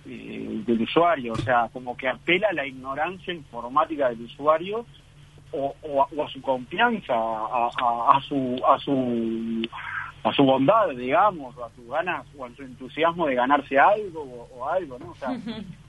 eh, 0.07 0.63
del 0.67 0.83
usuario, 0.83 1.35
o 1.35 1.37
sea, 1.37 1.69
como 1.73 1.97
que 1.97 2.09
apela 2.09 2.49
a 2.49 2.55
la 2.55 2.67
ignorancia 2.67 3.33
informática 3.35 4.09
del 4.09 4.23
usuario 4.23 4.87
o, 5.53 5.75
o 5.83 6.03
a, 6.03 6.09
o 6.17 6.25
a 6.25 6.29
su 6.31 6.41
confianza, 6.41 7.13
a, 7.15 7.69
a- 7.77 8.17
a 8.17 8.21
su 8.23 8.61
a 8.67 8.79
su 8.79 9.63
a 10.23 10.33
su 10.35 10.43
bondad, 10.45 10.91
digamos, 10.91 11.57
o 11.57 11.65
a 11.65 11.71
su 11.75 11.87
ganas 11.89 12.27
o 12.37 12.45
a 12.45 12.51
su 12.55 12.63
entusiasmo 12.63 13.27
de 13.27 13.35
ganarse 13.35 13.79
algo 13.79 14.23
o, 14.23 14.49
o 14.59 14.69
algo, 14.69 14.99
¿no? 14.99 15.11
O 15.11 15.15
sea, 15.15 15.31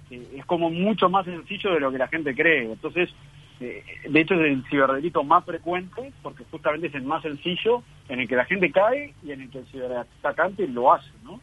eh, 0.09 0.27
es 0.37 0.45
como 0.45 0.69
mucho 0.69 1.09
más 1.09 1.25
sencillo 1.25 1.73
de 1.73 1.79
lo 1.81 1.91
que 1.91 1.97
la 1.97 2.07
gente 2.07 2.33
cree. 2.35 2.63
Entonces, 2.71 3.09
de 3.65 4.19
hecho 4.19 4.33
es 4.35 4.41
el 4.41 4.63
ciberdelito 4.69 5.23
más 5.23 5.45
frecuente 5.45 6.11
porque 6.23 6.43
justamente 6.49 6.87
es 6.87 6.95
el 6.95 7.03
más 7.03 7.21
sencillo 7.21 7.83
en 8.09 8.19
el 8.21 8.27
que 8.27 8.35
la 8.35 8.45
gente 8.45 8.71
cae 8.71 9.13
y 9.23 9.31
en 9.31 9.41
el 9.41 9.49
que 9.49 9.59
el 9.59 9.65
ciberatacante 9.67 10.67
lo 10.67 10.91
hace, 10.93 11.09
¿no? 11.23 11.39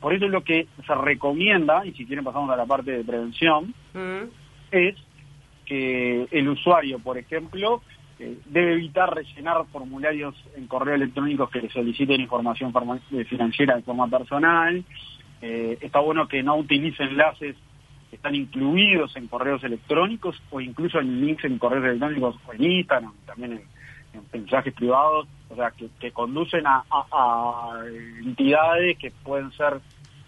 Por 0.00 0.14
eso 0.14 0.24
es 0.26 0.30
lo 0.30 0.42
que 0.44 0.66
se 0.86 0.94
recomienda, 0.94 1.84
y 1.84 1.92
si 1.92 2.06
quieren 2.06 2.24
pasamos 2.24 2.48
a 2.50 2.56
la 2.56 2.66
parte 2.66 2.92
de 2.92 3.04
prevención, 3.04 3.74
Mm. 3.94 4.28
es 4.70 4.94
que 5.66 6.26
el 6.30 6.48
usuario, 6.48 6.98
por 7.00 7.18
ejemplo, 7.18 7.82
eh, 8.20 8.38
debe 8.46 8.72
evitar 8.72 9.14
rellenar 9.14 9.64
formularios 9.70 10.34
en 10.56 10.66
correo 10.66 10.94
electrónicos 10.94 11.50
que 11.50 11.60
le 11.62 11.68
soliciten 11.70 12.20
información 12.20 12.72
forma- 12.72 12.98
eh, 13.12 13.24
financiera 13.24 13.76
de 13.76 13.82
forma 13.82 14.08
personal. 14.08 14.82
Eh, 15.42 15.78
está 15.80 16.00
bueno 16.00 16.26
que 16.26 16.42
no 16.42 16.56
utilice 16.56 17.02
enlaces 17.04 17.54
están 18.12 18.34
incluidos 18.34 19.14
en 19.16 19.28
correos 19.28 19.62
electrónicos 19.64 20.40
o 20.50 20.60
incluso 20.60 20.98
en 21.00 21.20
links 21.20 21.44
en 21.44 21.58
correos 21.58 21.84
electrónicos 21.84 22.36
o 22.46 22.52
en 22.54 22.64
Instagram, 22.64 23.12
también 23.26 23.52
en, 23.52 23.62
en 24.14 24.24
mensajes 24.32 24.74
privados, 24.74 25.28
o 25.50 25.56
sea, 25.56 25.72
que, 25.72 26.10
conducen 26.12 26.64
a 26.66 26.82
entidades 28.24 28.98
que 28.98 29.10
pueden 29.10 29.52
ser 29.52 29.80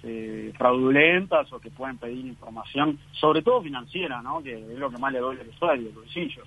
eh, 0.03 0.55
fraudulentas 0.57 1.53
o 1.53 1.61
que 1.61 1.71
pueden 1.71 1.99
pedir 1.99 2.25
información, 2.25 2.99
sobre 3.13 3.43
todo 3.43 3.61
financiera, 3.61 4.23
¿no? 4.23 4.43
que 4.43 4.55
es 4.55 4.79
lo 4.79 4.91
que 4.91 4.97
más 4.97 5.13
le 5.13 5.19
duele 5.19 5.43
al 5.43 5.49
usuario, 5.49 5.89
el 5.89 5.95
bolsillo. 5.95 6.43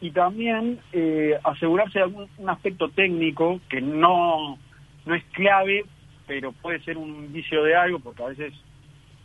Y 0.00 0.10
también 0.10 0.80
eh, 0.92 1.38
asegurarse 1.44 2.00
de 2.00 2.06
algún 2.06 2.28
un 2.38 2.50
aspecto 2.50 2.88
técnico 2.88 3.60
que 3.68 3.80
no, 3.80 4.58
no 5.04 5.14
es 5.14 5.22
clave, 5.26 5.84
pero 6.26 6.50
puede 6.50 6.80
ser 6.80 6.98
un 6.98 7.08
indicio 7.26 7.62
de 7.62 7.76
algo, 7.76 8.00
porque 8.00 8.24
a 8.24 8.28
veces 8.28 8.52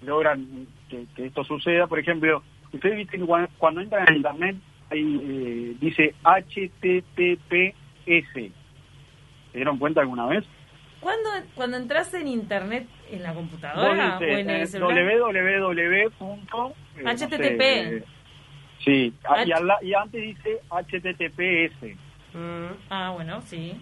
logran 0.04 0.68
que, 0.92 1.06
que 1.16 1.26
esto 1.28 1.44
suceda. 1.44 1.88
Por 1.88 1.98
ejemplo, 2.00 2.44
ustedes 2.74 2.98
viste 2.98 3.18
que 3.18 3.26
cuando, 3.58 3.82
entran 3.82 4.08
en 4.10 4.16
Internet 4.18 4.56
ahí 4.92 5.20
eh, 5.24 5.76
dice 5.80 6.14
HTTPS. 6.24 7.74
¿Se 8.34 9.58
dieron 9.58 9.78
cuenta 9.78 10.02
alguna 10.02 10.26
vez? 10.28 10.44
¿Cuándo, 11.00 11.30
cuando 11.56 11.78
entras 11.78 12.14
en 12.14 12.28
internet 12.28 12.86
en 13.10 13.24
la 13.24 13.34
computadora 13.34 14.20
Vos 14.20 14.20
dice, 14.20 14.36
o 14.36 14.38
en 14.38 14.50
el 14.52 14.68
www. 14.70 16.10
punto, 16.20 16.74
eh, 16.98 17.02
no 17.04 17.18
sé, 17.18 17.26
HTTP. 17.26 17.62
eh, 17.62 18.04
sí, 18.86 19.14
y, 19.46 19.50
la- 19.50 19.80
y 19.82 19.94
antes 19.96 20.22
dice 20.22 20.60
HTTPS. 20.70 21.96
Mm. 22.34 22.68
Ah, 22.92 23.12
bueno, 23.16 23.42
sí. 23.42 23.74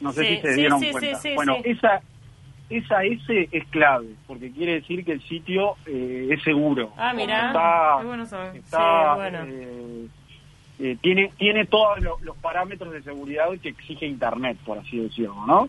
No 0.00 0.10
sé 0.12 0.22
Sí, 0.24 0.34
si 0.36 0.40
se 0.42 0.54
sí, 0.54 0.60
dieron 0.60 0.80
sí, 0.80 0.90
cuenta. 0.90 1.18
bueno, 1.36 1.56
esa 1.64 2.02
esa 2.70 3.04
S 3.04 3.48
es 3.52 3.64
clave, 3.66 4.08
porque 4.26 4.50
quiere 4.52 4.74
decir 4.74 5.04
que 5.04 5.12
el 5.12 5.20
sitio 5.22 5.74
eh, 5.86 6.28
es 6.30 6.42
seguro. 6.42 6.92
Ah, 6.96 7.12
mira. 7.12 7.48
Está, 7.48 7.96
Qué 8.00 8.06
bueno 8.06 8.26
saber. 8.26 8.56
está, 8.56 9.14
Sí, 9.14 9.20
bueno. 9.20 9.38
eh, 9.48 10.06
eh, 10.78 10.96
tiene 11.02 11.30
tiene 11.36 11.66
todos 11.66 12.00
lo- 12.00 12.18
los 12.22 12.36
parámetros 12.38 12.92
de 12.92 13.02
seguridad 13.02 13.46
que 13.62 13.68
exige 13.70 14.06
Internet, 14.06 14.56
por 14.64 14.78
así 14.78 14.98
decirlo, 14.98 15.34
¿no? 15.46 15.68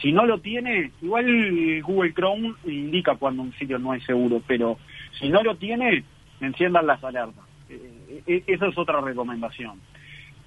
Si 0.00 0.12
no 0.12 0.24
lo 0.24 0.38
tiene, 0.38 0.90
igual 1.02 1.82
Google 1.82 2.14
Chrome 2.14 2.54
indica 2.64 3.16
cuando 3.16 3.42
un 3.42 3.52
sitio 3.54 3.78
no 3.78 3.92
es 3.94 4.02
seguro, 4.04 4.40
pero 4.46 4.78
si 5.18 5.28
no 5.28 5.42
lo 5.42 5.56
tiene, 5.56 6.04
enciendan 6.40 6.86
las 6.86 7.02
alertas. 7.04 7.44
Eh, 7.68 8.22
eh, 8.26 8.44
esa 8.46 8.66
es 8.68 8.78
otra 8.78 9.00
recomendación. 9.00 9.80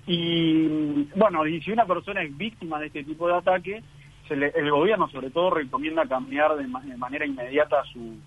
Y 0.07 0.67
bueno, 1.15 1.45
y 1.47 1.61
si 1.61 1.71
una 1.71 1.85
persona 1.85 2.21
es 2.21 2.35
víctima 2.37 2.79
de 2.79 2.87
este 2.87 3.03
tipo 3.03 3.27
de 3.27 3.35
ataque, 3.35 3.81
se 4.27 4.35
le- 4.35 4.51
el 4.55 4.69
gobierno 4.71 5.07
sobre 5.09 5.29
todo 5.29 5.51
recomienda 5.51 6.05
cambiar 6.07 6.55
de, 6.55 6.67
ma- 6.67 6.81
de 6.81 6.97
manera 6.97 7.25
inmediata 7.25 7.83
su, 7.91 8.17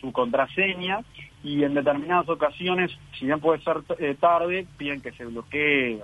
su 0.00 0.12
contraseña 0.12 1.00
y 1.42 1.62
en 1.64 1.74
determinadas 1.74 2.28
ocasiones, 2.28 2.90
si 3.18 3.26
bien 3.26 3.40
puede 3.40 3.60
ser 3.62 3.78
eh, 3.98 4.16
tarde, 4.20 4.66
piden 4.76 5.00
que 5.00 5.12
se 5.12 5.24
bloquee 5.24 6.00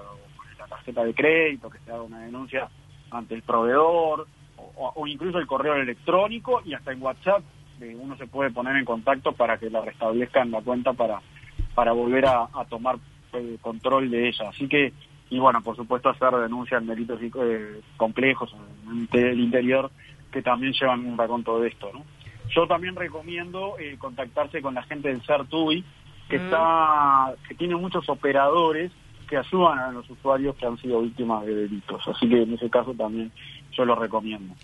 la 0.59 0.66
tarjeta 0.66 1.04
de 1.04 1.14
crédito, 1.14 1.70
que 1.70 1.78
se 1.80 1.90
haga 1.92 2.02
una 2.02 2.20
denuncia 2.20 2.68
ante 3.11 3.35
el 3.35 3.42
proveedor 3.42 4.26
o, 4.59 5.06
incluso 5.06 5.38
el 5.38 5.46
correo 5.46 5.74
electrónico 5.74 6.62
y 6.64 6.74
hasta 6.74 6.92
en 6.92 7.02
WhatsApp 7.02 7.42
eh, 7.80 7.94
uno 7.98 8.16
se 8.16 8.26
puede 8.26 8.50
poner 8.50 8.74
en 8.76 8.85
contacto 8.87 9.32
para 9.32 9.59
que 9.59 9.68
la 9.70 9.82
restablezcan 9.82 10.50
la 10.50 10.62
cuenta 10.62 10.92
para, 10.94 11.20
para 11.74 11.92
volver 11.92 12.24
a, 12.26 12.48
a 12.54 12.64
tomar 12.68 12.96
eh, 13.35 13.59
control 13.61 14.11
de 14.11 14.28
ella. 14.28 14.48
Así 14.48 14.66
que, 14.66 14.92
y 15.31 15.39
bueno, 15.39 15.61
por 15.61 15.77
supuesto 15.77 16.09
hacer 16.09 16.31
denuncias 16.37 16.81
en 16.81 16.89
delitos 16.89 17.21
eh, 17.23 17.81
complejos 17.97 18.55
en 18.89 19.09
el 19.12 19.41
interior 19.41 19.91
que 20.31 20.43
también 20.43 20.73
llevan 20.73 21.05
un 21.07 21.19
raconto 21.19 21.59
de 21.61 21.69
esto, 21.69 21.91
¿no? 21.93 22.05
Yo 22.55 22.67
también 22.67 22.95
recomiendo 22.95 23.77
eh, 23.79 23.97
contactarse 23.99 24.62
con 24.62 24.75
la 24.75 24.83
gente 24.85 25.09
del 25.09 25.23
CERTUI, 25.23 25.85
que 26.29 26.39
Mm. 26.39 26.43
está 26.43 27.35
que 27.49 27.55
tiene 27.55 27.77
muchos 27.77 28.09
operadores 28.09 28.93
que 29.29 29.37
ayudan 29.37 29.79
a 29.79 29.91
los 29.91 30.09
usuarios 30.09 30.55
que 30.57 30.67
han 30.67 30.79
sido 30.79 31.03
víctimas 31.03 31.45
de 31.45 31.55
delitos. 31.55 32.07
Así 32.07 32.29
que 32.29 32.43
en 32.43 32.55
ese 32.55 32.71
caso 32.71 32.95
también 32.95 33.33
yo 33.73 33.85
lo 33.85 33.97
recomiendo. 33.97 34.55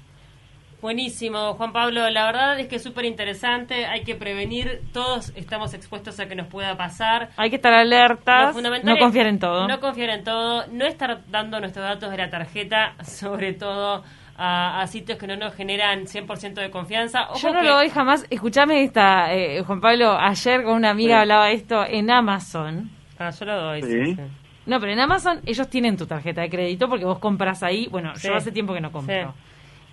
Buenísimo, 0.82 1.54
Juan 1.54 1.72
Pablo. 1.72 2.10
La 2.10 2.26
verdad 2.26 2.58
es 2.58 2.66
que 2.66 2.74
es 2.76 2.82
súper 2.82 3.04
interesante. 3.04 3.86
Hay 3.86 4.02
que 4.02 4.16
prevenir. 4.16 4.80
Todos 4.92 5.32
estamos 5.36 5.74
expuestos 5.74 6.18
a 6.18 6.26
que 6.26 6.34
nos 6.34 6.48
pueda 6.48 6.76
pasar. 6.76 7.30
Hay 7.36 7.50
que 7.50 7.56
estar 7.56 7.72
alertas, 7.72 8.56
no 8.84 8.98
confiar 8.98 9.26
en 9.26 9.38
todo. 9.38 9.68
No 9.68 9.78
confiar 9.78 10.10
en 10.10 10.24
todo. 10.24 10.66
No 10.72 10.84
estar 10.84 11.20
dando 11.30 11.60
nuestros 11.60 11.84
datos 11.86 12.10
de 12.10 12.16
la 12.18 12.28
tarjeta, 12.30 12.94
sobre 13.04 13.52
todo 13.52 14.02
a, 14.36 14.80
a 14.80 14.86
sitios 14.88 15.18
que 15.18 15.28
no 15.28 15.36
nos 15.36 15.54
generan 15.54 16.06
100% 16.06 16.54
de 16.54 16.70
confianza. 16.70 17.28
Ojo 17.30 17.38
Yo 17.38 17.52
no 17.52 17.60
que- 17.60 17.66
lo 17.68 17.74
doy 17.76 17.88
jamás. 17.88 18.26
Escuchame 18.28 18.82
esta, 18.82 19.32
eh, 19.32 19.62
Juan 19.62 19.80
Pablo. 19.80 20.18
Ayer 20.18 20.64
con 20.64 20.74
una 20.74 20.90
amiga 20.90 21.14
Sí. 21.18 21.20
hablaba 21.20 21.46
de 21.46 21.52
esto 21.54 21.84
en 21.86 22.10
Amazon. 22.10 22.90
Ah, 23.20 23.30
yo 23.30 23.46
lo 23.46 23.56
doy. 23.62 23.82
Sí. 23.82 23.88
sí, 24.06 24.14
sí. 24.16 24.22
No, 24.66 24.80
pero 24.80 24.92
en 24.92 24.98
Amazon 24.98 25.40
ellos 25.46 25.68
tienen 25.70 25.96
tu 25.96 26.06
tarjeta 26.06 26.40
de 26.40 26.50
crédito 26.50 26.88
porque 26.88 27.04
vos 27.04 27.20
compras 27.20 27.62
ahí. 27.62 27.86
Bueno, 27.88 28.16
Sí. 28.16 28.26
yo 28.26 28.34
hace 28.34 28.50
tiempo 28.50 28.74
que 28.74 28.80
no 28.80 28.90
compro. 28.90 29.32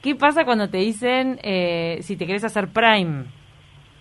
¿Qué 0.01 0.15
pasa 0.15 0.45
cuando 0.45 0.69
te 0.69 0.77
dicen 0.77 1.39
eh, 1.43 1.99
si 2.01 2.15
te 2.15 2.25
querés 2.25 2.43
hacer 2.43 2.69
Prime? 2.69 3.25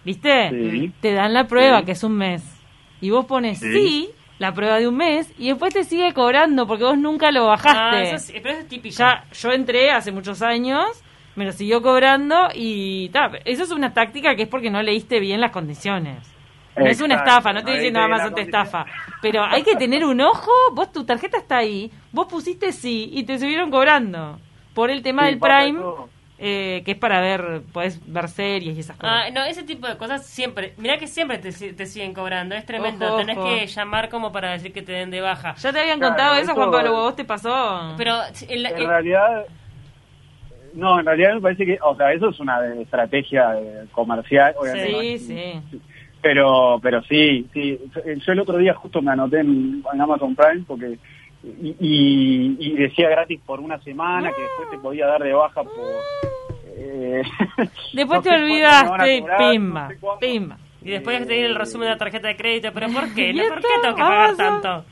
¿Viste? 0.05 0.51
Sí. 0.51 0.93
Te 1.01 1.13
dan 1.13 1.33
la 1.35 1.45
prueba, 1.49 1.81
Sí. 1.81 1.85
que 1.87 1.93
es 1.93 2.05
un 2.05 2.13
mes. 2.17 2.43
Y 3.01 3.11
vos 3.11 3.27
pones 3.27 3.59
sí. 3.59 3.73
Sí. 3.73 4.11
la 4.39 4.55
prueba 4.55 4.79
de 4.79 4.87
un 4.87 4.97
mes, 4.97 5.33
y 5.37 5.49
después 5.49 5.75
te 5.75 5.83
sigue 5.83 6.13
cobrando 6.15 6.69
porque 6.69 6.85
vos 6.85 6.97
nunca 6.97 7.33
lo 7.33 7.47
Ah, 7.47 7.57
bajaste. 7.57 8.03
eso 8.03 8.15
es- 8.15 8.33
pero 8.41 8.51
eso 8.51 8.61
es 8.61 8.69
típico. 8.69 8.95
ya 8.97 9.25
yo 9.33 9.51
entré 9.51 9.91
hace 9.91 10.13
muchos 10.13 10.43
años, 10.43 10.85
me 11.35 11.45
lo 11.45 11.51
siguió 11.51 11.83
cobrando 11.83 12.49
y 12.55 13.09
ta, 13.09 13.33
eso 13.45 13.65
es 13.65 13.73
una 13.73 13.93
táctica 13.93 14.37
que 14.37 14.43
es 14.43 14.49
porque 14.49 14.71
no 14.71 14.81
leíste 14.81 15.19
bien 15.19 15.41
las 15.41 15.51
condiciones. 15.51 16.19
No 16.77 16.87
es 16.87 17.01
una 17.01 17.17
estafa, 17.17 17.53
no 17.53 17.65
te 17.65 17.71
no 17.71 17.75
diciendo 17.75 17.99
Amazon 17.99 18.29
la 18.31 18.35
te 18.37 18.43
estafa. 18.43 18.87
Pero 19.21 19.43
hay 19.45 19.65
que 19.65 19.75
tener 19.75 20.05
un 20.05 20.21
ojo, 20.21 20.53
vos 20.73 20.93
tu 20.93 21.03
tarjeta 21.05 21.39
está 21.39 21.57
ahí, 21.57 21.91
vos 22.13 22.29
pusiste 22.29 22.71
sí 22.71 23.11
y 23.13 23.25
te 23.25 23.37
siguieron 23.41 23.73
cobrando 23.73 24.39
por 24.79 24.91
el 24.91 25.03
tema 25.03 25.23
Sí, 25.25 25.31
del 25.31 25.41
Prime, 25.41 25.81
eh, 26.39 26.83
que 26.85 26.93
es 26.93 26.97
para 26.99 27.21
ver, 27.21 27.63
podés 27.73 28.01
ver 28.13 28.29
series 28.29 28.77
y 28.77 28.81
esas 28.81 28.97
cosas. 28.97 29.25
Ah, 29.27 29.31
no, 29.35 29.45
ese 29.45 29.65
tipo 29.65 29.89
de 29.89 29.97
cosas 29.97 30.25
siempre. 30.25 30.73
Mirá 30.77 30.97
que 30.97 31.09
siempre 31.09 31.39
te, 31.39 31.51
si- 31.51 31.73
te 31.73 31.85
siguen 31.85 32.15
cobrando. 32.15 32.55
Es 32.55 32.65
tremendo. 32.65 33.09
Ojo, 33.09 33.17
Tenés 33.17 33.37
ojo. 33.39 33.49
que 33.49 33.67
llamar 33.67 34.09
como 34.09 34.31
para 34.31 34.53
decir 34.53 34.73
que 34.73 34.83
te 34.83 34.93
den 34.93 35.11
de 35.11 35.21
baja. 35.21 35.57
¿Ya 35.57 35.73
te 35.73 35.81
habían 35.81 35.99
Claro, 35.99 36.15
contado 36.15 36.37
eso, 36.37 36.55
Juan 36.55 36.71
Pablo? 36.71 36.93
¿Vos 36.93 37.17
te 37.17 37.25
pasó? 37.25 37.95
Pero 37.97 38.15
en 38.49 38.63
la- 38.63 38.69
En 38.71 38.77
en- 38.83 38.87
realidad, 38.89 39.47
no, 40.75 41.01
en 41.01 41.07
realidad 41.07 41.35
me 41.35 41.41
parece 41.41 41.67
que, 41.67 41.79
o 41.83 41.97
sea, 41.97 42.13
eso 42.13 42.29
es 42.29 42.39
una 42.39 42.61
de- 42.61 42.83
estrategia 42.83 43.59
eh, 43.59 43.87
comercial, 43.91 44.55
obviamente. 44.59 45.19
sí, 45.19 45.27
sí. 45.73 45.81
Pero, 46.23 46.79
pero 46.83 47.03
sí, 47.03 47.49
sí. 47.53 47.79
Yo 48.27 48.33
el 48.33 48.41
otro 48.41 48.59
día 48.59 48.75
justo 48.75 49.03
me 49.03 49.11
anoté 49.13 49.41
en, 49.41 49.83
en 49.93 50.01
Amazon 50.01 50.35
Prime 50.37 50.65
porque 50.67 50.99
y, 51.43 51.77
y- 51.81 52.57
y 52.59 52.77
decía 52.77 53.09
gratis 53.09 53.41
por 53.47 53.61
una 53.61 53.79
semana 53.83 54.33
que 54.33 54.43
después 54.43 54.71
te 54.71 54.79
podía 54.79 55.07
dar 55.07 55.23
de 55.23 55.33
baja 55.33 55.63
por. 55.63 55.73
eh, 56.77 57.23
Después 57.93 58.19
no 58.19 58.23
te 58.23 58.31
olvidaste, 58.31 59.21
cobrar, 59.21 59.39
pimba, 59.39 59.83
no 59.83 59.89
sé 59.89 59.97
cuánto. 60.01 60.21
pimba. 60.21 60.59
y 60.83 60.91
después 60.91 61.27
te 61.27 61.33
viene 61.35 61.47
el 61.49 61.55
resumen 61.55 61.87
de 61.87 61.93
la 61.95 61.99
tarjeta 61.99 62.29
de 62.29 62.37
crédito. 62.37 62.71
¿Pero 62.73 62.89
por 62.89 63.15
qué? 63.15 63.33
¿No? 63.33 63.43
¿Y 63.45 63.49
¿Por 63.49 63.61
qué 63.61 63.69
tengo 63.83 63.95
que 63.97 64.03
pagar 64.03 64.37
tanto? 64.37 64.85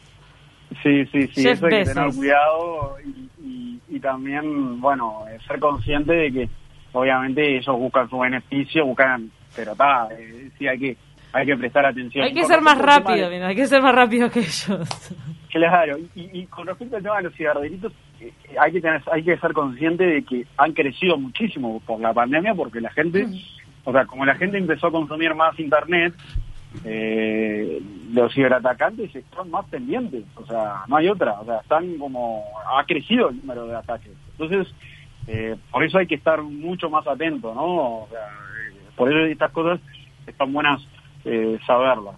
Sí, 0.82 1.04
sí, 1.06 1.26
sí, 1.28 1.48
eso 1.48 1.66
hay 1.66 1.78
que 1.84 1.84
tener 1.84 2.14
cuidado 2.14 2.96
y, 3.04 3.28
y- 3.46 3.80
y 3.88 4.00
también, 4.00 4.80
bueno, 4.80 5.24
eh, 5.28 5.38
ser 5.46 5.58
consciente 5.60 6.12
de 6.12 6.32
que 6.32 6.48
obviamente 6.92 7.56
ellos 7.56 7.76
buscan 7.78 8.08
su 8.10 8.18
beneficio, 8.18 8.84
buscan, 8.84 9.30
pero 9.54 9.72
está, 9.72 10.08
eh, 10.18 10.50
sí 10.58 10.66
hay 10.68 10.78
que 10.78 10.96
hay 11.32 11.44
que 11.46 11.56
prestar 11.56 11.86
atención. 11.86 12.24
Hay 12.24 12.32
que 12.34 12.44
ser 12.44 12.60
más 12.62 12.78
rápido, 12.78 13.28
mira, 13.30 13.48
hay 13.48 13.54
que 13.56 13.66
ser 13.66 13.82
más 13.82 13.94
rápido 13.94 14.30
que 14.30 14.40
ellos. 14.40 14.78
Claro, 15.58 15.98
y, 16.14 16.40
y 16.40 16.46
con 16.46 16.66
respecto 16.66 16.96
al 16.96 17.02
tema 17.02 17.16
de 17.16 17.22
los 17.24 17.34
ciberdelitos, 17.34 17.92
eh, 18.20 18.32
hay 18.60 18.72
que 18.72 18.80
tener, 18.80 19.02
hay 19.10 19.22
que 19.22 19.36
ser 19.38 19.52
consciente 19.52 20.04
de 20.04 20.22
que 20.22 20.46
han 20.56 20.72
crecido 20.72 21.16
muchísimo 21.18 21.80
por 21.86 22.00
la 22.00 22.12
pandemia, 22.12 22.54
porque 22.54 22.80
la 22.80 22.90
gente, 22.90 23.26
o 23.84 23.92
sea, 23.92 24.06
como 24.06 24.24
la 24.24 24.34
gente 24.34 24.58
empezó 24.58 24.88
a 24.88 24.92
consumir 24.92 25.34
más 25.34 25.58
internet, 25.58 26.14
eh, 26.84 27.80
los 28.12 28.32
ciberatacantes 28.34 29.14
están 29.14 29.50
más 29.50 29.66
pendientes, 29.66 30.24
o 30.36 30.46
sea, 30.46 30.82
no 30.88 30.96
hay 30.96 31.08
otra, 31.08 31.40
o 31.40 31.44
sea, 31.44 31.58
están 31.58 31.96
como, 31.98 32.44
ha 32.76 32.84
crecido 32.84 33.30
el 33.30 33.38
número 33.38 33.66
de 33.66 33.76
ataques. 33.76 34.12
Entonces, 34.38 34.72
eh, 35.26 35.56
por 35.70 35.84
eso 35.84 35.98
hay 35.98 36.06
que 36.06 36.14
estar 36.14 36.42
mucho 36.42 36.88
más 36.88 37.06
atento, 37.06 37.54
¿no? 37.54 38.02
O 38.02 38.08
sea, 38.10 38.20
eh, 38.20 38.74
por 38.94 39.10
eso 39.10 39.18
estas 39.26 39.50
cosas 39.52 39.80
están 40.26 40.52
buenas 40.52 40.80
eh, 41.24 41.58
saberlas. 41.66 42.16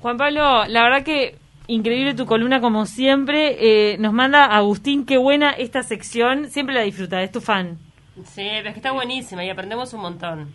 Juan 0.00 0.16
Pablo, 0.16 0.64
la 0.68 0.82
verdad 0.84 1.02
que 1.02 1.36
increíble 1.68 2.14
tu 2.14 2.26
columna 2.26 2.60
como 2.60 2.84
siempre. 2.84 3.92
Eh, 3.92 3.98
nos 3.98 4.12
manda 4.12 4.44
Agustín, 4.46 5.06
qué 5.06 5.16
buena 5.16 5.50
esta 5.52 5.82
sección. 5.82 6.48
Siempre 6.48 6.74
la 6.74 6.82
disfruta, 6.82 7.22
es 7.22 7.30
tu 7.30 7.40
fan. 7.40 7.78
Sí, 8.24 8.42
pero 8.50 8.68
es 8.68 8.74
que 8.74 8.80
está 8.80 8.90
buenísima 8.92 9.44
y 9.44 9.50
aprendemos 9.50 9.94
un 9.94 10.00
montón. 10.00 10.48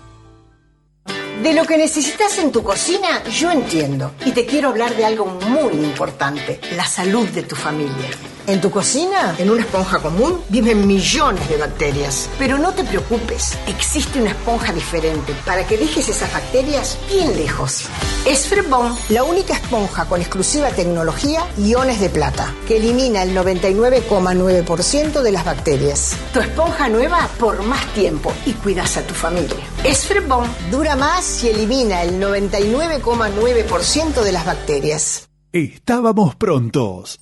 De 1.44 1.54
lo 1.54 1.66
que 1.66 1.78
necesitas 1.78 2.40
en 2.40 2.52
tu 2.52 2.64
cocina, 2.64 3.24
yo 3.26 3.52
entiendo. 3.52 4.12
Y 4.26 4.32
te 4.32 4.46
quiero 4.48 4.70
hablar 4.70 4.96
de 4.96 5.06
algo 5.06 5.26
muy 5.26 5.74
importante, 5.74 6.60
la 6.76 6.86
salud 6.86 7.28
de 7.30 7.44
tu 7.44 7.56
familia. 7.56 8.10
En 8.48 8.62
tu 8.62 8.72
cocina, 8.72 9.36
en 9.38 9.50
una 9.50 9.62
esponja 9.62 10.00
común, 10.00 10.42
viven 10.48 10.88
millones 10.88 11.48
de 11.50 11.58
bacterias. 11.58 12.30
Pero 12.40 12.58
no 12.58 12.74
te 12.74 12.86
preocupes, 12.86 13.58
existe 13.68 14.22
una 14.22 14.30
esponja 14.30 14.72
diferente 14.72 15.36
para 15.46 15.68
que 15.68 15.78
dejes 15.78 16.08
esas 16.08 16.32
bacterias 16.32 16.98
bien 17.10 17.36
lejos. 17.36 17.88
Es 18.26 18.48
Frebon, 18.48 18.96
la 19.10 19.26
única 19.26 19.54
esponja 19.54 20.06
con 20.06 20.22
exclusiva 20.22 20.70
tecnología 20.70 21.46
iones 21.58 22.00
de 22.00 22.10
plata, 22.10 22.54
que 22.68 22.78
elimina 22.78 23.22
el 23.22 23.36
99,9% 23.36 25.22
de 25.22 25.32
las 25.32 25.44
bacterias. 25.44 26.16
Tu 26.32 26.40
esponja 26.40 26.88
nueva 26.88 27.30
por 27.38 27.64
más 27.64 27.86
tiempo 27.94 28.34
y 28.46 28.54
cuidas 28.54 28.96
a 28.96 29.02
tu 29.02 29.14
familia. 29.14 29.66
Es 29.84 30.08
Frebon, 30.08 30.48
dura 30.72 30.96
más 30.96 31.44
y 31.44 31.50
elimina 31.50 32.04
el 32.04 32.22
99,9% 32.22 34.24
de 34.24 34.32
las 34.32 34.46
bacterias. 34.46 35.28
Estábamos 35.52 36.36
prontos. 36.36 37.20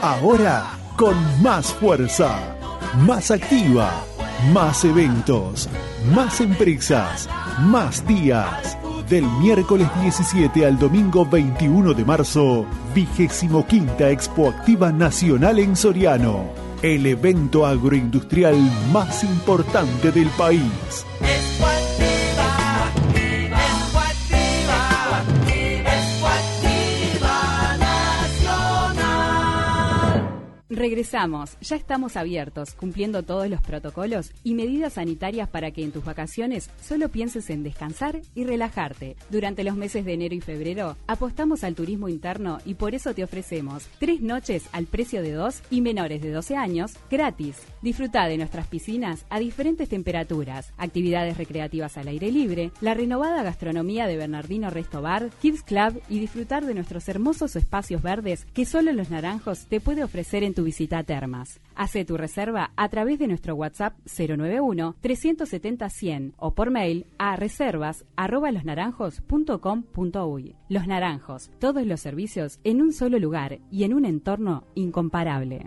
Ahora 0.00 0.78
con 0.96 1.42
más 1.42 1.72
fuerza, 1.74 2.56
más 3.06 3.30
activa, 3.30 4.04
más 4.52 4.84
eventos, 4.84 5.68
más 6.14 6.40
empresas, 6.40 7.28
más 7.60 8.06
días. 8.06 8.76
Del 9.08 9.24
miércoles 9.40 9.88
17 10.00 10.66
al 10.66 10.78
domingo 10.78 11.26
21 11.26 11.94
de 11.94 12.04
marzo, 12.04 12.66
vigésimo 12.94 13.66
quinta 13.66 14.10
Expo 14.10 14.48
Activa 14.48 14.92
Nacional 14.92 15.58
en 15.58 15.74
Soriano. 15.76 16.71
El 16.82 17.06
evento 17.06 17.64
agroindustrial 17.64 18.56
más 18.92 19.22
importante 19.22 20.10
del 20.10 20.28
país. 20.30 21.06
Regresamos, 30.82 31.56
ya 31.60 31.76
estamos 31.76 32.16
abiertos, 32.16 32.74
cumpliendo 32.74 33.22
todos 33.22 33.48
los 33.48 33.62
protocolos 33.62 34.32
y 34.42 34.54
medidas 34.54 34.94
sanitarias 34.94 35.48
para 35.48 35.70
que 35.70 35.84
en 35.84 35.92
tus 35.92 36.04
vacaciones 36.04 36.70
solo 36.82 37.08
pienses 37.08 37.50
en 37.50 37.62
descansar 37.62 38.20
y 38.34 38.42
relajarte. 38.42 39.14
Durante 39.30 39.62
los 39.62 39.76
meses 39.76 40.04
de 40.04 40.14
enero 40.14 40.34
y 40.34 40.40
febrero 40.40 40.96
apostamos 41.06 41.62
al 41.62 41.76
turismo 41.76 42.08
interno 42.08 42.58
y 42.64 42.74
por 42.74 42.96
eso 42.96 43.14
te 43.14 43.22
ofrecemos 43.22 43.86
tres 44.00 44.22
noches 44.22 44.64
al 44.72 44.86
precio 44.86 45.22
de 45.22 45.30
dos 45.30 45.62
y 45.70 45.82
menores 45.82 46.20
de 46.20 46.32
12 46.32 46.56
años 46.56 46.94
gratis. 47.08 47.58
Disfruta 47.80 48.26
de 48.26 48.38
nuestras 48.38 48.66
piscinas 48.66 49.24
a 49.30 49.38
diferentes 49.38 49.88
temperaturas, 49.88 50.72
actividades 50.78 51.38
recreativas 51.38 51.96
al 51.96 52.08
aire 52.08 52.32
libre, 52.32 52.72
la 52.80 52.94
renovada 52.94 53.44
gastronomía 53.44 54.08
de 54.08 54.16
Bernardino 54.16 54.68
Resto 54.68 55.00
Bar, 55.00 55.30
Kids 55.40 55.62
Club 55.62 56.02
y 56.08 56.18
disfrutar 56.18 56.66
de 56.66 56.74
nuestros 56.74 57.08
hermosos 57.08 57.54
espacios 57.54 58.02
verdes 58.02 58.46
que 58.52 58.64
solo 58.64 58.92
Los 58.92 59.10
Naranjos 59.10 59.66
te 59.66 59.80
puede 59.80 60.02
ofrecer 60.02 60.42
en 60.42 60.54
tu 60.54 60.71
visita 60.72 61.02
Termas. 61.02 61.60
Hace 61.74 62.06
tu 62.06 62.16
reserva 62.16 62.72
a 62.76 62.88
través 62.88 63.18
de 63.18 63.26
nuestro 63.26 63.54
WhatsApp 63.54 63.94
091 64.06 64.96
370 65.02 65.90
100 65.90 66.34
o 66.38 66.54
por 66.54 66.70
mail 66.70 67.04
a 67.18 67.36
reservas. 67.36 68.06
Los 70.70 70.86
Naranjos, 70.86 71.50
todos 71.58 71.86
los 71.86 72.00
servicios 72.00 72.58
en 72.64 72.80
un 72.80 72.94
solo 72.94 73.18
lugar 73.18 73.58
y 73.70 73.84
en 73.84 73.92
un 73.92 74.06
entorno 74.06 74.64
incomparable. 74.74 75.66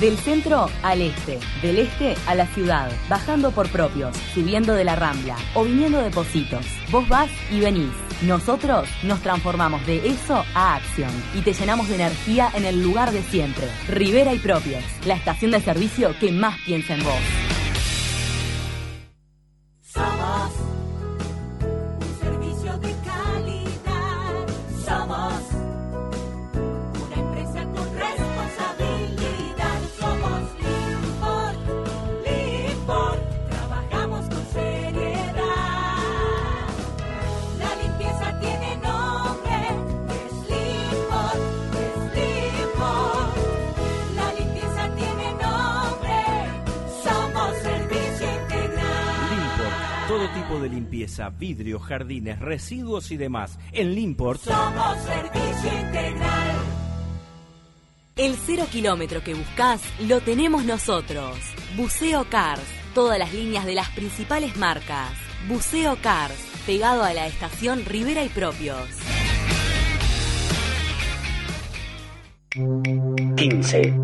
Del 0.00 0.16
centro 0.16 0.70
al 0.82 1.02
este, 1.02 1.38
del 1.60 1.78
este 1.78 2.16
a 2.26 2.34
la 2.34 2.46
ciudad, 2.46 2.90
bajando 3.10 3.50
por 3.50 3.68
propios, 3.68 4.16
subiendo 4.32 4.72
de 4.72 4.82
la 4.82 4.96
rambla 4.96 5.36
o 5.52 5.64
viniendo 5.64 6.00
de 6.00 6.08
Positos. 6.08 6.64
Vos 6.90 7.06
vas 7.06 7.30
y 7.50 7.60
venís. 7.60 7.92
Nosotros 8.22 8.88
nos 9.02 9.20
transformamos 9.20 9.86
de 9.86 10.08
eso 10.08 10.42
a 10.54 10.76
acción 10.76 11.10
y 11.34 11.42
te 11.42 11.52
llenamos 11.52 11.88
de 11.88 11.96
energía 11.96 12.50
en 12.54 12.64
el 12.64 12.82
lugar 12.82 13.12
de 13.12 13.22
siempre. 13.22 13.68
Rivera 13.88 14.32
y 14.32 14.38
Propios, 14.38 14.82
la 15.04 15.14
estación 15.14 15.50
de 15.50 15.60
servicio 15.60 16.14
que 16.18 16.32
más 16.32 16.58
piensa 16.64 16.94
en 16.94 17.04
vos. 17.04 17.49
De 50.58 50.68
limpieza, 50.68 51.28
vidrio, 51.28 51.78
jardines, 51.78 52.40
residuos 52.40 53.10
y 53.10 53.16
demás. 53.16 53.58
En 53.72 53.94
Limport 53.94 54.40
Somos 54.40 54.98
servicio 54.98 55.80
integral. 55.80 56.56
El 58.16 58.34
cero 58.34 58.66
kilómetro 58.70 59.22
que 59.22 59.34
buscas 59.34 59.82
lo 60.00 60.20
tenemos 60.20 60.64
nosotros. 60.64 61.38
Buceo 61.76 62.26
Cars. 62.28 62.60
Todas 62.94 63.18
las 63.18 63.32
líneas 63.32 63.64
de 63.64 63.74
las 63.74 63.88
principales 63.90 64.56
marcas. 64.56 65.12
Buceo 65.48 65.96
Cars. 66.02 66.34
Pegado 66.66 67.02
a 67.02 67.14
la 67.14 67.26
estación 67.26 67.84
Rivera 67.86 68.24
y 68.24 68.28
Propios. 68.28 68.88
15, 73.36 73.94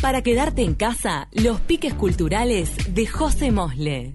Para 0.00 0.22
quedarte 0.22 0.62
en 0.62 0.74
casa, 0.74 1.28
los 1.30 1.60
piques 1.60 1.92
culturales 1.92 2.94
de 2.94 3.06
José 3.06 3.52
Mosle. 3.52 4.14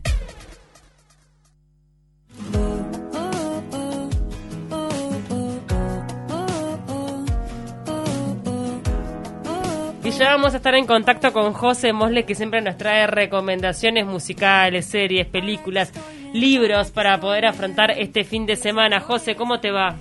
Y 10.03 10.09
ya 10.09 10.31
vamos 10.31 10.55
a 10.55 10.57
estar 10.57 10.73
en 10.73 10.87
contacto 10.87 11.31
con 11.31 11.53
José 11.53 11.93
Mosle, 11.93 12.25
que 12.25 12.33
siempre 12.33 12.61
nos 12.61 12.77
trae 12.77 13.05
recomendaciones 13.05 14.07
musicales, 14.07 14.87
series, 14.87 15.27
películas, 15.27 15.91
libros 16.33 16.89
para 16.89 17.19
poder 17.19 17.45
afrontar 17.45 17.91
este 17.91 18.23
fin 18.23 18.47
de 18.47 18.55
semana. 18.55 19.01
José, 19.01 19.35
¿cómo 19.35 19.59
te 19.59 19.69
va? 19.69 19.95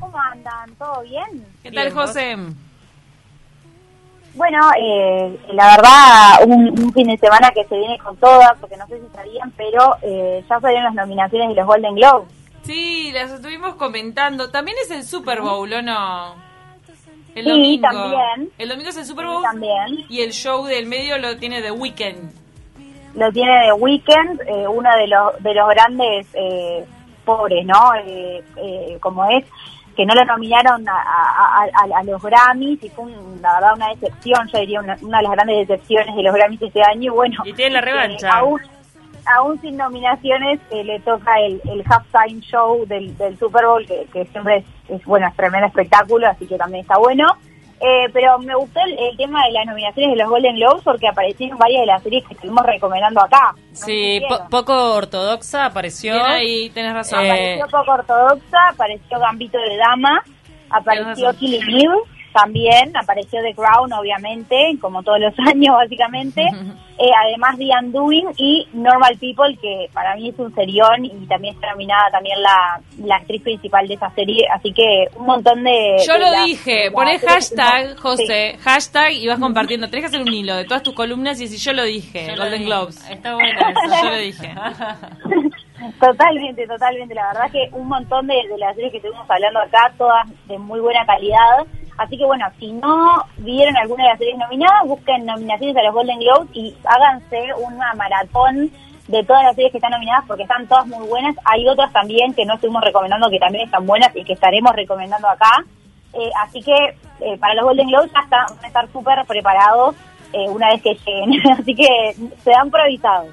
¿Cómo 0.00 0.18
andan? 0.18 0.74
¿Todo 0.76 1.02
bien? 1.02 1.46
¿Qué 1.62 1.70
tal, 1.70 1.84
Bien, 1.84 1.94
¿vos? 1.94 2.16
Bueno, 4.34 4.58
eh, 4.80 5.38
la 5.52 5.76
verdad, 5.76 6.46
un, 6.46 6.68
un 6.82 6.92
fin 6.94 7.06
de 7.08 7.18
semana 7.18 7.50
que 7.50 7.64
se 7.64 7.76
viene 7.76 7.98
con 7.98 8.16
todas, 8.16 8.52
porque 8.60 8.76
no 8.78 8.86
sé 8.86 8.98
si 9.00 9.06
sabían, 9.14 9.50
pero 9.56 9.96
eh, 10.02 10.42
ya 10.48 10.58
salieron 10.58 10.84
las 10.84 11.06
nominaciones 11.06 11.48
de 11.50 11.54
los 11.54 11.66
Golden 11.66 11.94
Globes. 11.94 12.28
Sí, 12.62 13.10
las 13.12 13.30
estuvimos 13.30 13.74
comentando. 13.74 14.50
También 14.50 14.76
es 14.82 14.90
el 14.90 15.04
Super 15.04 15.40
Bowl, 15.42 15.70
¿o 15.72 15.82
no? 15.82 16.34
El 17.34 17.44
Sí, 17.44 17.50
domingo. 17.50 17.88
también. 17.88 18.50
El 18.58 18.68
domingo 18.68 18.88
es 18.90 18.96
el 18.98 19.04
Super 19.06 19.24
Sí, 19.26 19.32
Bowl. 19.32 19.42
también. 19.42 19.86
Y 20.08 20.20
el 20.20 20.32
show 20.32 20.64
del 20.64 20.86
medio 20.86 21.18
lo 21.18 21.36
tiene 21.36 21.60
The 21.60 21.72
Weeknd. 21.72 22.30
Lo 23.14 23.30
tiene 23.32 23.60
The 23.66 23.72
Weeknd, 23.74 24.40
eh, 24.46 24.66
uno 24.68 24.88
de 24.96 25.06
los, 25.08 25.42
de 25.42 25.54
los 25.54 25.68
grandes 25.68 26.26
eh, 26.34 26.84
pobres, 27.24 27.66
¿no? 27.66 27.94
Eh, 28.06 28.42
eh, 28.56 28.96
como 29.00 29.24
es, 29.30 29.44
que 29.96 30.06
no 30.06 30.14
lo 30.14 30.24
nominaron 30.24 30.88
a, 30.88 30.92
a- 30.92 31.64
a- 31.64 31.98
a 31.98 32.02
los 32.04 32.22
Grammys 32.22 32.82
y 32.82 32.88
fue, 32.88 33.04
un- 33.04 33.40
la 33.42 33.54
verdad, 33.54 33.74
una 33.76 33.88
decepción, 33.88 34.48
yo 34.48 34.58
diría 34.60 34.80
una, 34.80 34.96
una 35.02 35.18
de 35.18 35.22
las 35.24 35.32
grandes 35.32 35.68
decepciones 35.68 36.14
de 36.16 36.22
los 36.22 36.34
Grammys 36.34 36.62
este 36.62 36.82
año. 36.82 37.02
Y 37.12 37.14
bueno, 37.14 37.36
Y 37.44 37.52
tienen 37.52 37.74
la 37.74 37.80
revancha. 37.82 38.26
Eh, 38.28 38.30
aún, 38.32 38.60
aún 39.36 39.60
sin 39.60 39.76
nominaciones 39.76 40.60
eh, 40.70 40.82
le 40.84 40.98
toca 41.00 41.38
el, 41.40 41.60
el 41.70 41.84
halftime 41.88 42.40
show 42.40 42.84
del, 42.86 43.16
del 43.18 43.38
Super 43.38 43.66
Bowl, 43.66 43.86
que, 43.86 44.06
que 44.12 44.24
siempre 44.26 44.58
es, 44.58 44.64
es, 44.88 45.04
bueno, 45.04 45.28
es 45.28 45.36
tremendo 45.36 45.66
espectáculo, 45.68 46.26
así 46.28 46.46
que 46.46 46.56
también 46.58 46.82
está 46.82 46.98
bueno. 46.98 47.26
Eh, 47.84 48.08
pero 48.12 48.38
me 48.38 48.54
gustó 48.54 48.78
el, 48.86 48.96
el 48.96 49.16
tema 49.16 49.44
de 49.44 49.52
las 49.52 49.66
nominaciones 49.66 50.12
de 50.12 50.22
los 50.22 50.30
Golden 50.30 50.54
Globes 50.54 50.84
porque 50.84 51.08
aparecieron 51.08 51.58
varias 51.58 51.80
de 51.80 51.86
las 51.86 52.02
series 52.02 52.24
que 52.28 52.34
estuvimos 52.34 52.64
recomendando 52.64 53.20
acá. 53.20 53.54
Sí, 53.72 54.22
po- 54.28 54.48
poco 54.48 54.94
ortodoxa 54.94 55.66
apareció. 55.66 56.12
Bien 56.14 56.24
ahí, 56.26 56.70
tenés 56.70 56.94
razón. 56.94 57.24
Eh, 57.24 57.30
Apareció 57.30 57.66
poco 57.66 57.92
ortodoxa, 57.92 58.68
apareció 58.70 59.18
Gambito 59.18 59.58
de 59.58 59.76
Dama, 59.78 60.22
apareció. 60.70 61.32
Killing 61.36 61.62
Eve 61.80 61.98
también, 62.32 62.96
apareció 62.96 63.40
The 63.42 63.54
Crown, 63.54 63.92
obviamente, 63.92 64.76
como 64.80 65.02
todos 65.02 65.20
los 65.20 65.34
años, 65.48 65.74
básicamente. 65.76 66.46
Eh, 66.98 67.10
además 67.26 67.56
de 67.58 67.68
Undoing 67.82 68.28
y 68.36 68.68
Normal 68.74 69.16
People, 69.18 69.56
que 69.60 69.88
para 69.92 70.14
mí 70.14 70.28
es 70.28 70.38
un 70.38 70.54
serión 70.54 71.04
y 71.04 71.26
también 71.26 71.54
está 71.54 71.70
nominada 71.72 72.10
también 72.12 72.40
la, 72.40 72.80
la 72.98 73.16
actriz 73.16 73.42
principal 73.42 73.88
de 73.88 73.94
esa 73.94 74.10
serie. 74.10 74.46
Así 74.54 74.72
que 74.72 75.06
un 75.16 75.26
montón 75.26 75.64
de. 75.64 75.96
Yo 76.06 76.12
de 76.12 76.18
lo 76.20 76.30
la- 76.30 76.44
dije, 76.44 76.90
poné 76.92 77.18
serie- 77.18 77.34
hashtag, 77.34 77.88
Sí. 77.88 77.96
José, 77.96 78.56
hashtag 78.60 79.12
y 79.14 79.26
vas 79.26 79.40
compartiendo. 79.40 79.88
Tenés 79.88 80.02
que 80.04 80.08
hacer 80.16 80.20
un 80.20 80.32
hilo 80.32 80.54
de 80.54 80.64
todas 80.64 80.82
tus 80.84 80.94
columnas 80.94 81.40
y 81.40 81.44
decir 81.44 81.58
yo 81.58 81.72
lo 81.72 81.82
dije, 81.82 82.26
Yo 82.26 82.36
lo 82.36 82.42
Golden 82.42 82.58
dije. 82.60 82.64
Globes. 82.66 83.10
Está 83.10 83.34
bueno 83.34 83.58
eso. 83.58 84.04
Yo 84.04 84.10
lo 84.10 84.18
dije. 84.18 84.54
Totalmente, 85.98 86.66
totalmente. 86.66 87.14
La 87.14 87.26
verdad 87.32 87.50
que 87.50 87.68
un 87.72 87.88
montón 87.88 88.26
de, 88.26 88.34
de 88.48 88.58
las 88.58 88.74
series 88.76 88.92
que 88.92 88.98
estuvimos 88.98 89.28
hablando 89.28 89.60
acá, 89.60 89.92
todas 89.98 90.28
de 90.46 90.58
muy 90.58 90.78
buena 90.78 91.04
calidad. 91.06 91.66
Así 91.98 92.16
que 92.16 92.24
bueno, 92.24 92.46
si 92.58 92.72
no 92.72 93.24
vieron 93.38 93.76
alguna 93.76 94.04
de 94.04 94.10
las 94.10 94.18
series 94.18 94.38
nominadas, 94.38 94.86
busquen 94.86 95.26
nominaciones 95.26 95.76
a 95.76 95.82
los 95.82 95.94
Golden 95.94 96.18
Globes 96.20 96.48
y 96.54 96.74
háganse 96.84 97.40
una 97.66 97.92
maratón 97.94 98.70
de 99.08 99.22
todas 99.24 99.44
las 99.44 99.54
series 99.54 99.72
que 99.72 99.78
están 99.78 99.90
nominadas 99.92 100.24
porque 100.26 100.42
están 100.44 100.66
todas 100.66 100.86
muy 100.86 101.06
buenas. 101.06 101.36
Hay 101.44 101.68
otras 101.68 101.92
también 101.92 102.32
que 102.34 102.44
no 102.46 102.54
estuvimos 102.54 102.82
recomendando 102.82 103.28
que 103.30 103.38
también 103.38 103.64
están 103.66 103.86
buenas 103.86 104.14
y 104.16 104.24
que 104.24 104.32
estaremos 104.32 104.72
recomendando 104.74 105.28
acá. 105.28 105.64
Eh, 106.14 106.30
así 106.42 106.62
que 106.62 106.72
eh, 107.20 107.36
para 107.38 107.54
los 107.54 107.64
Golden 107.64 107.88
Globes 107.88 108.10
ya 108.12 108.20
está- 108.20 108.46
van 108.54 108.64
a 108.64 108.66
estar 108.68 108.88
súper 108.92 109.24
preparados 109.26 109.94
eh, 110.32 110.48
una 110.48 110.68
vez 110.70 110.82
que 110.82 110.94
lleguen. 110.94 111.32
así 111.58 111.74
que 111.74 111.86
se 112.42 112.50
dan 112.50 112.70
por 112.70 112.80
avisados. 112.80 113.28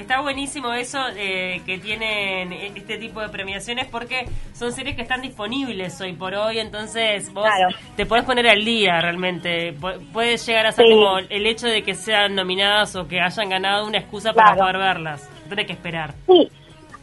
Está 0.00 0.22
buenísimo 0.22 0.72
eso 0.72 0.98
eh, 1.14 1.60
que 1.66 1.76
tienen 1.78 2.52
este 2.54 2.96
tipo 2.96 3.20
de 3.20 3.28
premiaciones 3.28 3.86
porque 3.86 4.24
son 4.54 4.72
series 4.72 4.96
que 4.96 5.02
están 5.02 5.20
disponibles 5.20 6.00
hoy 6.00 6.14
por 6.14 6.34
hoy, 6.34 6.58
entonces 6.58 7.32
vos 7.34 7.44
Claro. 7.44 7.74
te 7.96 8.06
podés 8.06 8.24
poner 8.24 8.48
al 8.48 8.64
día 8.64 8.98
realmente. 9.00 9.74
Pu- 9.78 10.00
Puedes 10.12 10.44
llegar 10.46 10.66
a 10.66 10.72
ser 10.72 10.86
Sí. 10.86 10.92
como 10.92 11.18
el 11.18 11.46
hecho 11.46 11.66
de 11.66 11.82
que 11.82 11.94
sean 11.94 12.34
nominadas 12.34 12.96
o 12.96 13.06
que 13.06 13.20
hayan 13.20 13.50
ganado 13.50 13.86
una 13.86 13.98
excusa 13.98 14.32
para 14.32 14.56
poder 14.56 14.78
verlas. 14.78 15.28
Tenés 15.50 15.66
que 15.66 15.74
esperar. 15.74 16.14
Sí, 16.26 16.50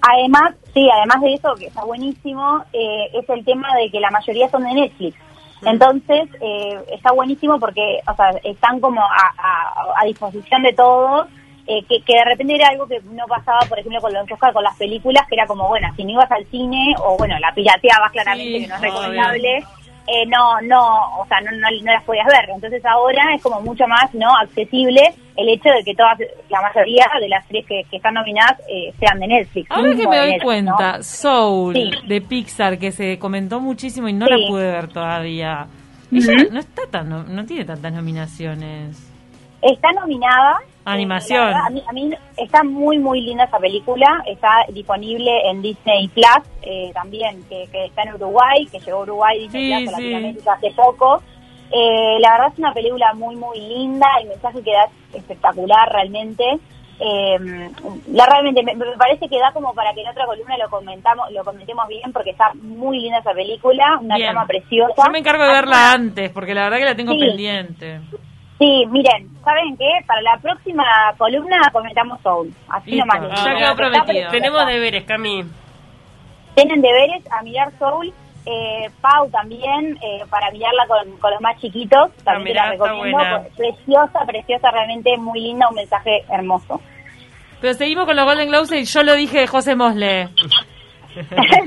además, 0.01 0.55
sí, 0.73 0.89
además 0.91 1.21
de 1.21 1.33
eso, 1.35 1.53
que 1.55 1.67
está 1.67 1.83
buenísimo, 1.85 2.63
eh, 2.73 3.09
es 3.13 3.29
el 3.29 3.45
tema 3.45 3.75
de 3.75 3.91
que 3.91 3.99
la 3.99 4.09
mayoría 4.09 4.49
son 4.49 4.63
de 4.63 4.73
Netflix. 4.73 5.15
Entonces, 5.63 6.29
eh, 6.41 6.79
está 6.93 7.11
buenísimo 7.13 7.59
porque, 7.59 7.99
o 8.11 8.15
sea, 8.15 8.31
están 8.43 8.79
como 8.79 9.01
a, 9.01 9.33
a- 9.37 10.01
a 10.01 10.05
disposición 10.05 10.63
de 10.63 10.73
todos, 10.73 11.27
eh, 11.67 11.83
que, 11.87 12.01
que 12.01 12.13
de 12.13 12.23
repente 12.25 12.55
era 12.55 12.69
algo 12.69 12.87
que 12.87 12.99
no 13.11 13.25
pasaba, 13.27 13.59
por 13.67 13.77
ejemplo, 13.77 13.99
con 14.01 14.13
los 14.13 14.31
Oscar, 14.31 14.53
con 14.53 14.63
las 14.63 14.77
películas, 14.77 15.27
que 15.27 15.35
era 15.35 15.45
como, 15.45 15.67
bueno, 15.67 15.87
si 15.95 16.03
no 16.03 16.11
ibas 16.11 16.31
al 16.31 16.45
cine, 16.45 16.95
o 17.03 17.17
bueno, 17.17 17.37
la 17.39 17.53
pirateabas 17.53 18.11
claramente, 18.11 18.53
Sí, 18.59 18.61
que 18.61 18.67
no 18.67 18.75
es 18.75 18.81
recomendable, 18.81 19.57
eh, 20.09 20.25
no, 20.27 20.61
no, 20.61 21.19
o 21.19 21.25
sea, 21.27 21.41
no, 21.41 21.51
no, 21.51 21.67
no 21.83 21.91
las 21.91 22.03
podías 22.05 22.25
ver. 22.27 22.49
Entonces 22.53 22.83
ahora 22.85 23.35
es 23.35 23.41
como 23.43 23.59
mucho 23.61 23.85
más, 23.87 24.13
¿no?, 24.13 24.29
accesible 24.37 25.01
el 25.35 25.49
hecho 25.49 25.69
de 25.69 25.83
que 25.83 25.93
todas, 25.93 26.17
la 26.49 26.61
mayoría 26.61 27.05
de 27.19 27.27
las 27.27 27.45
series 27.45 27.65
que, 27.67 27.83
que 27.91 27.97
están 27.97 28.13
nominadas 28.13 28.57
eh, 28.69 28.93
sean 28.99 29.19
de 29.19 29.27
Netflix. 29.27 29.69
Ahora 29.69 29.91
que 29.91 30.07
me 30.07 30.17
doy 30.17 30.25
Netflix, 30.31 30.43
cuenta, 30.43 30.97
¿no? 30.97 31.03
Soul 31.03 31.73
Sí. 31.75 31.91
de 32.07 32.21
Pixar 32.21 32.79
que 32.79 32.91
se 32.93 33.19
comentó 33.19 33.59
muchísimo 33.59 34.07
y 34.07 34.13
no 34.13 34.25
Sí. 34.25 34.31
la 34.31 34.47
pude 34.47 34.71
ver 34.71 34.87
todavía. 34.87 35.67
Ella 36.09 36.33
no 36.53 36.59
está 36.59 36.83
tan, 36.89 37.09
no, 37.09 37.23
no 37.23 37.45
tiene 37.45 37.65
tantas 37.65 37.91
nominaciones. 37.91 38.97
Está 39.61 39.91
nominada. 39.91 40.57
Animación. 40.93 41.45
Verdad, 41.45 41.65
a, 41.67 41.69
mí, 41.69 41.83
a 41.87 41.91
mí 41.93 42.09
está 42.37 42.63
muy, 42.63 42.97
muy 42.99 43.21
linda 43.21 43.43
esa 43.45 43.59
película. 43.59 44.23
Está 44.25 44.49
disponible 44.69 45.31
en 45.49 45.61
Disney 45.61 46.07
Plus 46.07 46.25
eh, 46.61 46.91
también, 46.93 47.43
que, 47.49 47.67
que 47.71 47.85
está 47.85 48.03
en 48.03 48.13
Uruguay, 48.15 48.65
que 48.71 48.79
llegó 48.79 48.99
a 48.99 49.03
Uruguay 49.03 49.39
Disney 49.39 49.67
Sí, 49.67 49.83
Plus 49.83 49.93
a 49.93 49.97
sí. 49.97 50.03
Latinoamérica 50.03 50.53
hace 50.53 50.71
poco. 50.71 51.21
Eh, 51.71 52.17
la 52.19 52.31
verdad 52.31 52.47
es 52.53 52.59
una 52.59 52.73
película 52.73 53.13
muy, 53.15 53.35
muy 53.35 53.59
linda, 53.59 54.07
el 54.21 54.29
mensaje 54.29 54.61
que 54.63 54.71
da 54.71 54.85
es 54.85 55.15
espectacular 55.15 55.89
realmente. 55.91 56.43
Eh, 56.99 57.37
la 58.11 58.25
realmente 58.25 58.63
me, 58.63 58.73
me 58.73 58.97
parece 58.97 59.27
que 59.29 59.37
da 59.37 59.51
como 59.51 59.71
para 59.75 59.93
que 59.93 60.01
en 60.01 60.07
otra 60.07 60.25
columna 60.25 60.57
lo 60.57 60.67
comentamos 60.67 61.29
lo 61.31 61.43
comentemos 61.43 61.87
bien 61.87 62.11
porque 62.11 62.31
está 62.31 62.51
muy 62.55 62.99
linda 62.99 63.19
esa 63.19 63.33
película 63.33 63.99
una 64.01 64.15
Bien. 64.15 64.31
trama 64.31 64.47
preciosa 64.47 65.03
Yo 65.05 65.11
me 65.11 65.19
encargo 65.19 65.43
de 65.43 65.51
verla 65.51 65.91
antes, 65.91 66.31
porque 66.31 66.55
la 66.55 66.63
verdad 66.63 66.77
que 66.79 66.85
la 66.85 66.95
tengo 66.95 67.11
Sí. 67.13 67.19
pendiente. 67.19 67.99
Sí, 68.57 68.85
miren, 68.89 69.29
¿saben 69.43 69.77
qué? 69.77 69.89
Para 70.07 70.21
la 70.21 70.37
próxima 70.41 70.83
columna 71.17 71.57
comentamos 71.71 72.19
Soul. 72.21 72.51
Así 72.69 72.91
Listo, 72.91 73.05
nomás. 73.05 73.29
les 73.29 73.43
ya 73.43 73.55
quedó 73.55 73.75
prometido. 73.75 74.31
Tenemos 74.31 74.65
deberes, 74.65 75.03
Cami. 75.05 75.43
Tienen 76.55 76.81
deberes 76.81 77.23
a 77.31 77.43
mirar 77.43 77.71
Soul. 77.77 78.11
Eh, 78.49 78.89
Pau 79.01 79.29
también, 79.29 79.97
eh, 80.01 80.23
para 80.29 80.49
mirarla 80.51 80.87
con, 80.87 81.17
con 81.17 81.31
los 81.31 81.41
más 81.41 81.59
chiquitos. 81.59 82.13
También 82.23 82.55
mirá, 82.55 82.63
te 82.63 82.67
la 82.69 82.73
está 82.75 82.85
recomiendo. 82.85 83.49
Preciosa, 83.57 84.19
preciosa, 84.25 84.71
realmente 84.71 85.17
muy 85.17 85.41
linda, 85.41 85.67
un 85.69 85.75
mensaje 85.75 86.23
hermoso. 86.31 86.81
Pero 87.59 87.73
seguimos 87.73 88.05
con 88.05 88.15
los 88.15 88.25
Golden 88.25 88.47
Globes 88.47 88.71
y 88.71 88.85
yo 88.85 89.03
lo 89.03 89.15
dije 89.15 89.39
de 89.41 89.47
José 89.47 89.75
Mosle. 89.75 90.29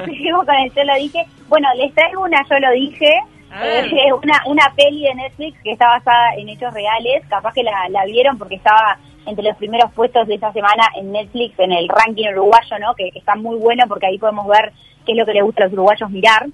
Seguimos 0.05 0.47
con 0.47 0.55
el 0.55 0.73
Yo 0.73 0.85
lo 0.85 0.95
dije. 0.95 1.25
Bueno, 1.49 1.69
les 1.77 1.93
traigo 1.95 2.23
una 2.23 2.43
Yo 2.49 2.59
lo 2.59 2.71
dije. 2.73 3.13
Eh, 3.53 4.13
una, 4.13 4.43
una 4.47 4.73
peli 4.77 5.03
de 5.03 5.15
Netflix 5.15 5.61
que 5.63 5.73
está 5.73 5.87
basada 5.89 6.35
en 6.37 6.49
hechos 6.49 6.73
reales. 6.73 7.25
Capaz 7.29 7.53
que 7.53 7.63
la, 7.63 7.89
la 7.91 8.05
vieron 8.05 8.39
porque 8.39 8.55
estaba 8.57 8.99
entre 9.27 9.45
los 9.45 9.57
primeros 9.57 9.93
puestos 9.93 10.27
de 10.27 10.35
esta 10.35 10.53
semana 10.53 10.85
en 10.97 11.13
Netflix 11.13 11.59
en 11.59 11.73
el 11.73 11.89
ranking 11.89 12.29
uruguayo, 12.33 12.79
¿no? 12.79 12.95
Que, 12.95 13.11
que 13.11 13.19
está 13.19 13.35
muy 13.37 13.59
bueno 13.59 13.85
porque 13.89 14.07
ahí 14.07 14.19
podemos 14.19 14.47
ver 14.47 14.73
qué 15.05 15.13
es 15.13 15.19
lo 15.19 15.27
que 15.27 15.35
le 15.35 15.43
gusta 15.43 15.65
a 15.65 15.67
los 15.67 15.75
uruguayos 15.75 16.11
mirar. 16.11 16.47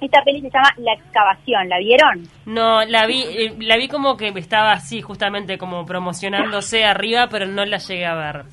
Esta 0.00 0.22
peli 0.22 0.40
se 0.40 0.50
llama 0.50 0.72
La 0.76 0.92
Excavación, 0.92 1.68
¿la 1.68 1.78
vieron? 1.78 2.22
No, 2.46 2.84
la 2.84 3.06
vi, 3.06 3.22
eh, 3.22 3.54
la 3.58 3.76
vi 3.76 3.88
como 3.88 4.16
que 4.16 4.28
estaba 4.28 4.70
así, 4.70 5.02
justamente 5.02 5.58
como 5.58 5.84
promocionándose 5.86 6.84
arriba, 6.84 7.26
pero 7.28 7.46
no 7.46 7.64
la 7.64 7.78
llegué 7.78 8.06
a 8.06 8.14
ver. 8.14 8.44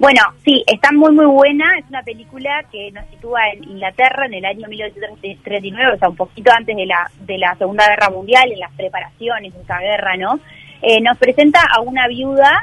Bueno, 0.00 0.22
sí, 0.44 0.64
está 0.66 0.90
muy 0.92 1.12
muy 1.12 1.26
buena. 1.26 1.78
Es 1.78 1.84
una 1.90 2.02
película 2.02 2.64
que 2.72 2.90
nos 2.90 3.06
sitúa 3.10 3.40
en 3.52 3.64
Inglaterra 3.64 4.24
en 4.26 4.34
el 4.34 4.44
año 4.46 4.66
1939, 4.66 5.92
o 5.94 5.98
sea, 5.98 6.08
un 6.08 6.16
poquito 6.16 6.50
antes 6.56 6.74
de 6.74 6.86
la 6.86 7.10
de 7.20 7.36
la 7.38 7.54
Segunda 7.56 7.86
Guerra 7.86 8.08
Mundial, 8.08 8.50
en 8.50 8.60
las 8.60 8.72
preparaciones 8.72 9.52
de 9.52 9.60
esa 9.60 9.78
guerra, 9.78 10.16
¿no? 10.16 10.40
Eh, 10.80 11.00
nos 11.02 11.18
presenta 11.18 11.60
a 11.70 11.80
una 11.82 12.08
viuda 12.08 12.62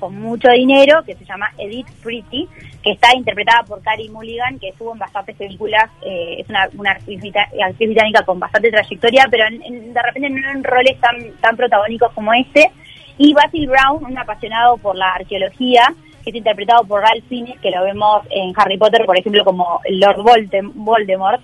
con 0.00 0.18
mucho 0.18 0.48
dinero 0.50 1.02
que 1.04 1.14
se 1.16 1.24
llama 1.26 1.50
Edith 1.58 1.88
Pretty, 2.02 2.48
que 2.82 2.92
está 2.92 3.14
interpretada 3.14 3.64
por 3.64 3.82
Carey 3.82 4.08
Mulligan, 4.08 4.58
que 4.58 4.68
estuvo 4.70 4.92
en 4.92 4.98
bastantes 4.98 5.36
películas, 5.36 5.90
eh, 6.02 6.36
es 6.38 6.48
una, 6.48 6.68
una 6.78 6.92
actriz, 6.92 7.20
británica 7.20 8.22
con 8.24 8.38
bastante 8.40 8.70
trayectoria, 8.70 9.26
pero 9.30 9.46
en- 9.48 9.62
en- 9.62 9.92
de 9.92 10.00
repente 10.02 10.30
no 10.30 10.50
en 10.52 10.64
roles 10.64 10.98
tan, 11.00 11.16
tan 11.42 11.54
protagónicos 11.56 12.12
como 12.14 12.32
este. 12.32 12.70
Y 13.18 13.34
Basil 13.34 13.66
Brown, 13.68 14.04
un 14.04 14.16
apasionado 14.16 14.78
por 14.78 14.96
la 14.96 15.10
arqueología, 15.14 15.82
que 15.82 16.07
es 16.28 16.34
interpretado 16.34 16.84
por 16.84 17.00
Ralph 17.02 17.24
Fiennes, 17.28 17.58
que 17.60 17.70
lo 17.70 17.82
vemos 17.84 18.22
en 18.30 18.52
Harry 18.56 18.76
Potter, 18.78 19.04
por 19.06 19.18
ejemplo, 19.18 19.44
como 19.44 19.80
Lord 19.88 20.18
Voldem- 20.22 20.72
Voldemort, 20.74 21.40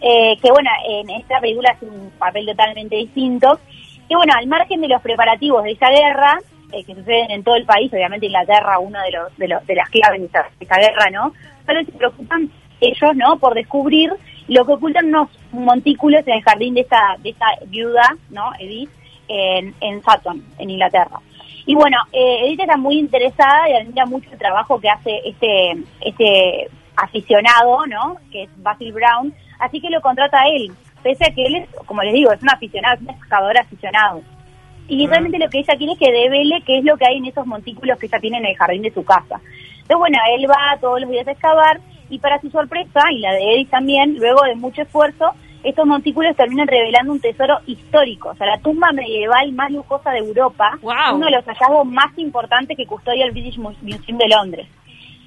eh, 0.00 0.36
que 0.42 0.50
bueno, 0.50 0.70
en 0.88 1.10
esta 1.10 1.40
película 1.40 1.70
hace 1.70 1.86
un 1.86 2.10
papel 2.18 2.46
totalmente 2.46 2.96
distinto. 2.96 3.60
Y 4.08 4.14
bueno, 4.14 4.32
al 4.36 4.46
margen 4.46 4.80
de 4.80 4.88
los 4.88 5.00
preparativos 5.00 5.62
de 5.64 5.72
esa 5.72 5.88
guerra, 5.90 6.38
eh, 6.72 6.84
que 6.84 6.94
suceden 6.94 7.30
en 7.30 7.44
todo 7.44 7.54
el 7.56 7.64
país, 7.64 7.92
obviamente 7.92 8.26
Inglaterra, 8.26 8.78
uno 8.78 8.98
de 9.02 9.10
los 9.12 9.36
de, 9.36 9.48
los, 9.48 9.66
de 9.66 9.74
las 9.74 9.88
claves 9.90 10.20
de 10.20 10.26
esa, 10.26 10.42
de 10.58 10.64
esa 10.64 10.76
guerra, 10.76 11.10
¿no? 11.10 11.32
Solo 11.66 11.84
se 11.84 11.92
preocupan 11.92 12.50
ellos, 12.80 13.14
¿no? 13.14 13.38
Por 13.38 13.54
descubrir 13.54 14.12
lo 14.48 14.64
que 14.66 14.72
ocultan 14.72 15.06
unos 15.06 15.28
montículos 15.52 16.26
en 16.26 16.34
el 16.34 16.42
jardín 16.42 16.74
de 16.74 16.80
esta, 16.80 17.16
de 17.18 17.30
esta 17.30 17.46
viuda, 17.66 18.16
¿no? 18.30 18.50
Edith, 18.58 18.90
en, 19.28 19.74
en 19.80 20.02
Sutton, 20.02 20.42
en 20.58 20.70
Inglaterra. 20.70 21.20
Y 21.66 21.74
bueno, 21.74 21.96
eh, 22.12 22.46
Edith 22.46 22.60
está 22.60 22.76
muy 22.76 22.98
interesada 22.98 23.68
y 23.68 23.74
admira 23.74 24.04
mucho 24.06 24.28
el 24.32 24.38
trabajo 24.38 24.80
que 24.80 24.88
hace 24.88 25.20
este, 25.24 25.76
este 26.00 26.68
aficionado, 26.96 27.86
¿no? 27.86 28.16
Que 28.30 28.44
es 28.44 28.50
Basil 28.56 28.92
Brown, 28.92 29.32
así 29.58 29.80
que 29.80 29.90
lo 29.90 30.00
contrata 30.00 30.40
a 30.40 30.48
él, 30.48 30.72
pese 31.02 31.24
a 31.26 31.34
que 31.34 31.44
él 31.44 31.56
es, 31.56 31.68
como 31.86 32.02
les 32.02 32.12
digo, 32.12 32.32
es 32.32 32.42
un 32.42 32.50
aficionado, 32.50 32.96
es 32.96 33.02
un 33.02 33.10
excavador 33.10 33.58
aficionado. 33.58 34.22
Y 34.88 35.06
realmente 35.06 35.38
lo 35.38 35.48
que 35.48 35.60
ella 35.60 35.76
quiere 35.76 35.92
es 35.92 35.98
que 35.98 36.10
devele 36.10 36.62
qué 36.66 36.78
es 36.78 36.84
lo 36.84 36.96
que 36.96 37.06
hay 37.06 37.18
en 37.18 37.26
esos 37.26 37.46
montículos 37.46 37.98
que 37.98 38.06
ella 38.06 38.18
tiene 38.18 38.38
en 38.38 38.46
el 38.46 38.56
jardín 38.56 38.82
de 38.82 38.92
su 38.92 39.04
casa. 39.04 39.40
Entonces, 39.82 39.96
bueno, 39.96 40.18
él 40.36 40.50
va 40.50 40.78
todos 40.80 41.00
los 41.00 41.10
días 41.10 41.26
a 41.28 41.32
excavar 41.32 41.80
y 42.10 42.18
para 42.18 42.40
su 42.40 42.50
sorpresa, 42.50 43.00
y 43.10 43.20
la 43.20 43.32
de 43.32 43.54
Edith 43.54 43.70
también, 43.70 44.16
luego 44.18 44.42
de 44.42 44.54
mucho 44.56 44.82
esfuerzo, 44.82 45.32
estos 45.64 45.86
montículos 45.86 46.36
terminan 46.36 46.66
revelando 46.66 47.12
un 47.12 47.20
tesoro 47.20 47.58
histórico, 47.66 48.30
o 48.30 48.34
sea, 48.34 48.46
la 48.46 48.58
tumba 48.58 48.90
medieval 48.92 49.52
más 49.52 49.70
lujosa 49.70 50.10
de 50.10 50.18
Europa, 50.18 50.78
uno 51.14 51.26
de 51.26 51.32
los 51.32 51.44
hallazgos 51.44 51.86
más 51.86 52.16
importantes 52.18 52.76
que 52.76 52.86
custodia 52.86 53.24
el 53.24 53.32
British 53.32 53.58
Mu- 53.58 53.74
Museum 53.82 54.18
de 54.18 54.28
Londres. 54.28 54.66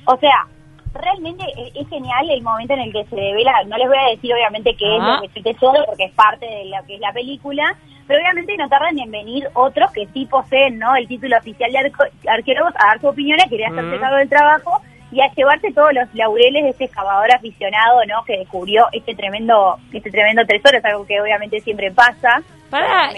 O 0.06 0.18
sea, 0.18 0.46
realmente 0.94 1.44
e- 1.58 1.72
es 1.80 1.88
genial 1.90 2.30
el 2.30 2.42
momento 2.42 2.74
en 2.74 2.82
el 2.82 2.92
que 2.94 3.06
se 3.06 3.16
devela, 3.16 3.52
no 3.68 3.78
les 3.78 3.88
voy 3.88 3.98
a 3.98 4.10
decir 4.12 4.34
obviamente 4.34 4.76
qué 4.76 4.96
es 4.98 5.02
lo 5.04 5.22
que 5.22 5.28
es 5.28 5.36
el 5.38 5.44
tesoro, 5.44 5.84
porque 5.86 6.06
es 6.06 6.12
parte 6.14 6.46
de 6.46 6.66
lo 6.66 6.86
que 6.86 6.96
es 6.96 7.00
la 7.02 7.12
película, 7.14 7.76
pero 8.08 8.20
obviamente 8.20 8.56
no 8.58 8.70
tardan 8.70 9.00
en 9.00 9.12
venir 9.12 9.48
otros 9.56 9.92
que 9.92 10.08
sí 10.14 10.26
poseen 10.26 10.78
¿no? 10.80 10.96
el 10.96 11.08
título 11.08 11.38
oficial 11.38 11.72
de 11.72 11.92
arqueólogos 12.30 12.74
a 12.78 12.88
dar 12.88 13.02
su 13.02 13.08
opinión, 13.08 13.40
a 13.42 13.50
querer 13.50 13.68
hacerse 13.68 14.00
cargo 14.00 14.18
del 14.18 14.30
trabajo 14.30 14.82
y 15.16 15.22
a 15.22 15.32
llevarse 15.34 15.72
todos 15.72 15.94
los 15.94 16.14
laureles 16.14 16.64
de 16.64 16.70
este 16.72 16.84
excavador 16.86 17.32
aficionado 17.32 18.06
¿no? 18.06 18.24
que 18.26 18.38
descubrió 18.40 18.86
este 18.92 19.16
tremendo 19.16 19.78
este 19.94 20.12
tremendo 20.12 20.46
tesoro, 20.46 20.78
es 20.78 20.84
algo 20.86 21.06
que 21.08 21.22
obviamente 21.22 21.60
siempre 21.62 21.90
pasa. 21.92 22.42
Para, 22.70 23.12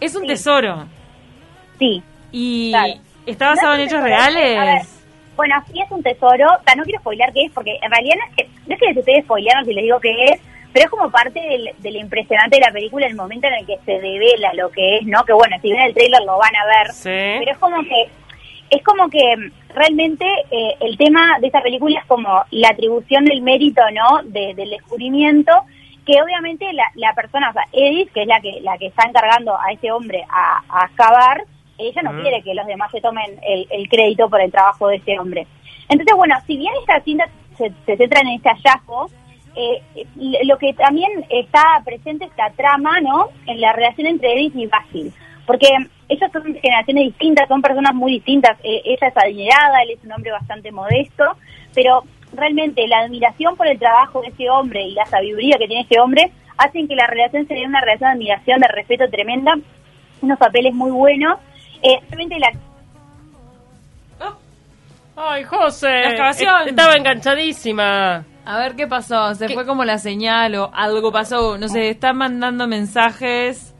es 0.00 0.14
un 0.14 0.22
sí. 0.22 0.26
tesoro. 0.28 0.86
Sí. 1.80 2.02
Y 2.30 2.70
Claro. 2.70 2.92
está 3.26 3.48
basado 3.48 3.72
en 3.74 3.78
No 3.80 3.84
hechos 3.86 4.02
tesoro, 4.04 4.14
a 4.14 4.24
ver, 4.24 4.32
reales. 4.34 5.04
Bueno, 5.36 5.54
sí 5.70 5.80
es 5.80 5.90
un 5.90 6.02
tesoro. 6.02 6.44
O 6.60 6.62
sea, 6.64 6.74
no 6.76 6.84
quiero 6.84 7.00
spoilear 7.00 7.32
qué 7.32 7.42
es, 7.44 7.52
porque 7.52 7.76
en 7.82 7.90
realidad 7.90 8.14
no 8.18 8.24
es 8.30 8.36
que, 8.36 8.50
no 8.68 8.74
es 8.74 8.80
que 8.80 8.86
les 8.86 8.96
estoy 8.98 9.22
spoileando 9.22 9.64
si 9.68 9.74
les 9.74 9.82
digo 9.84 9.98
qué 10.00 10.24
es, 10.26 10.40
pero 10.72 10.84
es 10.84 10.90
como 10.90 11.10
parte 11.10 11.40
del, 11.40 11.70
de 11.78 11.90
lo 11.90 11.98
impresionante 11.98 12.56
de 12.56 12.66
la 12.66 12.72
película, 12.72 13.06
el 13.06 13.16
momento 13.16 13.48
en 13.48 13.54
el 13.54 13.66
que 13.66 13.78
se 13.84 13.98
devela 13.98 14.52
lo 14.54 14.70
que 14.70 14.98
es, 14.98 15.06
¿no? 15.06 15.24
Que 15.24 15.32
bueno, 15.32 15.56
si 15.60 15.72
ven 15.72 15.80
el 15.80 15.94
trailer 15.94 16.20
lo 16.24 16.38
van 16.38 16.54
a 16.54 16.66
ver. 16.66 16.86
Pero 17.02 17.50
es 17.50 17.58
como 17.58 17.82
que 17.82 18.08
es 18.70 18.82
como 18.82 19.08
que 19.08 19.36
mm, 19.36 19.74
realmente 19.74 20.24
eh, 20.50 20.74
el 20.80 20.96
tema 20.96 21.38
de 21.40 21.48
esa 21.48 21.60
película 21.60 21.98
es 22.00 22.06
como 22.06 22.42
la 22.50 22.68
atribución 22.70 23.24
del 23.24 23.42
mérito, 23.42 23.82
¿no? 23.92 24.22
De- 24.24 24.54
del 24.54 24.70
descubrimiento 24.70 25.52
que 26.04 26.22
obviamente 26.22 26.72
la, 26.72 26.84
la 26.94 27.12
persona, 27.14 27.50
o 27.50 27.52
sea, 27.52 27.64
Edith, 27.72 28.12
que 28.12 28.22
es 28.22 28.28
la 28.28 28.40
que 28.40 28.60
la 28.60 28.78
que 28.78 28.86
está 28.86 29.08
encargando 29.08 29.56
a 29.58 29.72
ese 29.72 29.90
hombre 29.90 30.22
a, 30.30 30.62
a 30.68 30.86
excavar, 30.86 31.42
ella 31.78 32.02
no 32.02 32.12
quiere 32.22 32.42
que 32.42 32.54
los 32.54 32.66
demás 32.66 32.90
se 32.92 33.00
tomen 33.00 33.38
el, 33.42 33.66
el 33.70 33.88
crédito 33.88 34.30
por 34.30 34.40
el 34.40 34.52
trabajo 34.52 34.88
de 34.88 34.96
ese 34.96 35.18
hombre. 35.18 35.46
Entonces, 35.88 36.16
bueno, 36.16 36.36
si 36.46 36.56
bien 36.56 36.72
esta 36.80 37.00
cinta 37.00 37.28
se, 37.58 37.72
se 37.84 37.96
centra 37.96 38.20
en 38.20 38.28
este 38.28 38.48
hallazgo, 38.48 39.10
eh, 39.56 39.82
lo 40.44 40.58
que 40.58 40.72
también 40.74 41.24
está 41.28 41.62
presente 41.84 42.26
es 42.26 42.30
la 42.38 42.50
trama, 42.50 43.00
¿no? 43.00 43.28
En 43.46 43.60
la 43.60 43.72
relación 43.72 44.06
entre 44.06 44.32
Edith 44.34 44.54
y 44.54 44.66
Basil. 44.66 45.12
Porque 45.46 45.68
ellos 46.08 46.30
son 46.32 46.42
generaciones 46.54 47.04
distintas, 47.04 47.46
son 47.48 47.62
personas 47.62 47.94
muy 47.94 48.12
distintas. 48.12 48.58
Eh, 48.64 48.82
ella 48.84 49.08
es 49.08 49.16
adinerada, 49.16 49.82
él 49.82 49.90
es 49.96 50.04
un 50.04 50.12
hombre 50.12 50.32
bastante 50.32 50.72
modesto, 50.72 51.24
pero 51.74 52.02
realmente 52.32 52.86
la 52.88 53.00
admiración 53.00 53.56
por 53.56 53.66
el 53.68 53.78
trabajo 53.78 54.20
de 54.22 54.28
ese 54.28 54.50
hombre 54.50 54.82
y 54.82 54.92
la 54.94 55.06
sabiduría 55.06 55.56
que 55.58 55.66
tiene 55.68 55.82
ese 55.82 56.00
hombre 56.00 56.30
hacen 56.58 56.88
que 56.88 56.96
la 56.96 57.06
relación 57.06 57.46
sea 57.46 57.66
una 57.66 57.80
relación 57.80 58.08
de 58.10 58.14
admiración, 58.14 58.60
de 58.60 58.68
respeto 58.68 59.04
tremenda, 59.10 59.54
unos 60.22 60.38
papeles 60.38 60.74
muy 60.74 60.90
buenos. 60.90 61.38
Eh, 61.82 61.98
realmente 62.10 62.38
la 62.38 62.50
Ay, 65.18 65.44
José. 65.44 65.88
La 65.88 66.08
excavación. 66.10 66.60
est- 66.62 66.68
Estaba 66.70 66.94
enganchadísima. 66.94 68.24
A 68.44 68.58
ver 68.58 68.76
qué 68.76 68.86
pasó. 68.86 69.34
Se 69.34 69.48
fue 69.48 69.64
como 69.66 69.84
la 69.84 69.98
señal 69.98 70.54
o 70.56 70.70
algo 70.74 71.10
pasó. 71.10 71.56
No 71.58 71.68
sé, 71.68 71.88
están 71.88 72.16
mandando 72.18 72.66
mensajes. 72.68 73.74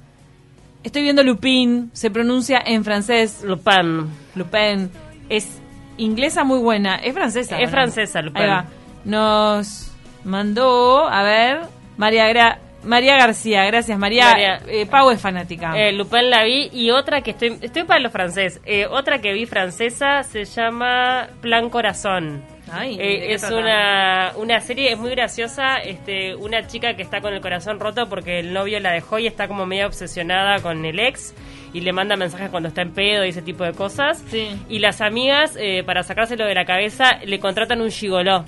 Estoy 0.86 1.02
viendo 1.02 1.24
Lupin. 1.24 1.90
Se 1.94 2.12
pronuncia 2.12 2.62
en 2.64 2.84
francés. 2.84 3.42
Lupin. 3.44 4.06
Lupin. 4.36 4.88
Es 5.28 5.58
inglesa 5.96 6.44
muy 6.44 6.60
buena. 6.60 6.94
Es 6.94 7.12
francesa. 7.12 7.58
Es 7.60 7.68
francesa, 7.72 8.22
Lupin. 8.22 8.42
Ahí 8.42 8.48
va. 8.48 8.64
Nos 9.04 9.90
mandó, 10.22 11.08
a 11.08 11.24
ver, 11.24 11.62
María 11.96 12.30
Gra- 12.32 12.58
María 12.84 13.16
García. 13.16 13.64
Gracias, 13.64 13.98
María. 13.98 14.30
María. 14.30 14.60
Eh, 14.68 14.86
Pau 14.86 15.10
es 15.10 15.20
fanática. 15.20 15.76
Eh, 15.76 15.90
Lupin 15.92 16.30
la 16.30 16.44
vi 16.44 16.68
y 16.72 16.90
otra 16.92 17.20
que 17.22 17.32
estoy 17.32 17.58
estoy 17.60 17.82
para 17.82 17.98
lo 17.98 18.10
francés. 18.10 18.60
Eh, 18.64 18.86
otra 18.86 19.20
que 19.20 19.32
vi 19.32 19.44
francesa 19.46 20.22
se 20.22 20.44
llama 20.44 21.26
Plan 21.40 21.68
Corazón. 21.68 22.42
Ay, 22.70 22.96
Eh, 23.00 23.20
¿de 23.20 23.26
qué 23.28 23.34
es 23.34 23.50
una, 23.50 24.32
una 24.36 24.60
serie 24.60 24.92
es 24.92 24.98
muy 24.98 25.10
graciosa, 25.10 25.76
este 25.76 26.34
una 26.34 26.66
chica 26.66 26.94
que 26.94 27.02
está 27.02 27.20
con 27.20 27.32
el 27.32 27.40
corazón 27.40 27.78
roto 27.78 28.08
porque 28.08 28.40
el 28.40 28.52
novio 28.52 28.80
la 28.80 28.92
dejó 28.92 29.18
y 29.18 29.26
está 29.26 29.46
como 29.46 29.66
medio 29.66 29.86
obsesionada 29.86 30.60
con 30.60 30.84
el 30.84 30.98
ex 30.98 31.34
y 31.72 31.80
le 31.80 31.92
manda 31.92 32.16
mensajes 32.16 32.50
cuando 32.50 32.68
está 32.68 32.82
en 32.82 32.92
pedo 32.92 33.24
y 33.24 33.28
ese 33.28 33.42
tipo 33.42 33.64
de 33.64 33.72
cosas. 33.72 34.24
Y 34.68 34.78
las 34.80 35.00
amigas, 35.00 35.56
eh, 35.60 35.82
para 35.84 36.02
sacárselo 36.02 36.44
de 36.44 36.54
la 36.54 36.64
cabeza, 36.64 37.18
le 37.24 37.38
contratan 37.38 37.80
un 37.80 37.90
gigoló. 37.90 38.44